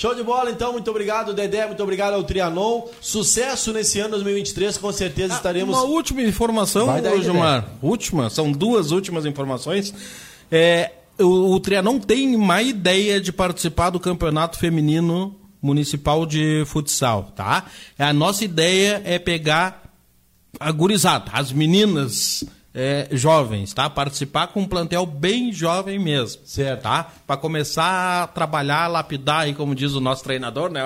Show 0.00 0.14
de 0.14 0.22
bola, 0.22 0.50
então. 0.50 0.72
Muito 0.72 0.90
obrigado, 0.90 1.34
Dedé. 1.34 1.66
Muito 1.66 1.82
obrigado 1.82 2.14
ao 2.14 2.24
Trianon. 2.24 2.86
Sucesso 3.02 3.70
nesse 3.70 4.00
ano 4.00 4.12
2023. 4.12 4.78
Com 4.78 4.90
certeza 4.92 5.34
estaremos. 5.34 5.76
Uma 5.76 5.84
última 5.84 6.22
informação, 6.22 6.86
daí, 7.02 7.22
Gilmar. 7.22 7.68
Última, 7.82 8.30
são 8.30 8.50
duas 8.50 8.92
últimas 8.92 9.26
informações. 9.26 9.92
É, 10.50 10.92
o, 11.18 11.52
o 11.52 11.60
Trianon 11.60 11.98
tem 11.98 12.34
uma 12.34 12.62
ideia 12.62 13.20
de 13.20 13.30
participar 13.30 13.90
do 13.90 14.00
campeonato 14.00 14.58
feminino 14.58 15.38
municipal 15.60 16.24
de 16.24 16.62
futsal, 16.64 17.34
tá? 17.36 17.66
A 17.98 18.14
nossa 18.14 18.42
ideia 18.42 19.02
é 19.04 19.18
pegar 19.18 19.82
a 20.58 20.72
gurizada, 20.72 21.30
as 21.30 21.52
meninas 21.52 22.42
é, 22.72 23.08
jovens, 23.12 23.74
tá? 23.74 23.90
Participar 23.90 24.48
com 24.48 24.60
um 24.60 24.66
plantel 24.66 25.04
bem 25.04 25.52
jovem 25.52 25.98
mesmo. 25.98 26.42
Certo. 26.44 26.82
Tá? 26.82 27.10
Para 27.26 27.36
começar 27.36 28.22
a 28.22 28.26
trabalhar, 28.26 28.86
lapidar 28.86 29.40
aí, 29.40 29.54
como 29.54 29.74
diz 29.74 29.92
o 29.92 30.00
nosso 30.00 30.22
treinador, 30.22 30.70
né? 30.70 30.80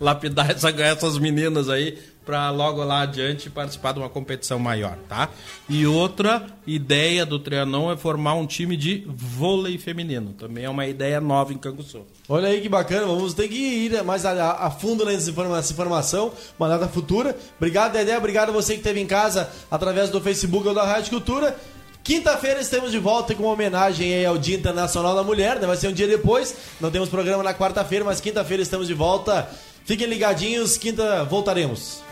Lapidar 0.00 0.50
essa, 0.52 0.70
essas 0.70 1.18
meninas 1.18 1.68
aí 1.68 1.98
para 2.24 2.50
logo 2.50 2.82
lá 2.82 3.02
adiante 3.02 3.50
participar 3.50 3.92
de 3.92 3.98
uma 3.98 4.08
competição 4.08 4.58
maior, 4.58 4.96
tá? 5.08 5.28
E 5.68 5.86
outra 5.86 6.46
ideia 6.66 7.26
do 7.26 7.38
Trianon 7.38 7.92
é 7.92 7.96
formar 7.96 8.34
um 8.34 8.46
time 8.46 8.76
de 8.76 9.04
vôlei 9.06 9.78
feminino. 9.78 10.32
Também 10.32 10.64
é 10.64 10.70
uma 10.70 10.86
ideia 10.86 11.20
nova 11.20 11.52
em 11.52 11.58
Canguçu. 11.58 12.02
Olha 12.28 12.48
aí 12.48 12.60
que 12.60 12.68
bacana, 12.68 13.06
vamos 13.06 13.34
ter 13.34 13.48
que 13.48 13.54
ir 13.54 14.02
mais 14.02 14.24
a, 14.24 14.52
a 14.52 14.70
fundo 14.70 15.04
nessa 15.04 15.30
informação, 15.72 16.32
uma 16.58 16.68
data 16.68 16.88
futura. 16.88 17.36
Obrigado, 17.58 17.92
Dedé, 17.92 18.16
obrigado 18.16 18.48
a 18.48 18.52
você 18.52 18.72
que 18.72 18.80
esteve 18.80 19.00
em 19.00 19.06
casa 19.06 19.50
através 19.70 20.10
do 20.10 20.20
Facebook 20.20 20.66
ou 20.66 20.74
da 20.74 20.84
Rádio 20.84 21.10
Cultura. 21.10 21.56
Quinta-feira 22.04 22.60
estamos 22.60 22.92
de 22.92 22.98
volta 22.98 23.34
com 23.34 23.44
uma 23.44 23.52
homenagem 23.52 24.26
ao 24.26 24.36
Dia 24.36 24.56
Internacional 24.56 25.14
da 25.14 25.22
Mulher, 25.22 25.58
né? 25.58 25.66
vai 25.66 25.74
ser 25.74 25.88
um 25.88 25.92
dia 25.92 26.06
depois, 26.06 26.54
não 26.78 26.90
temos 26.90 27.08
programa 27.08 27.42
na 27.42 27.54
quarta-feira, 27.54 28.04
mas 28.04 28.20
quinta-feira 28.20 28.62
estamos 28.62 28.86
de 28.86 28.92
volta. 28.92 29.48
Fiquem 29.86 30.06
ligadinhos, 30.06 30.76
quinta 30.76 31.24
voltaremos. 31.24 32.03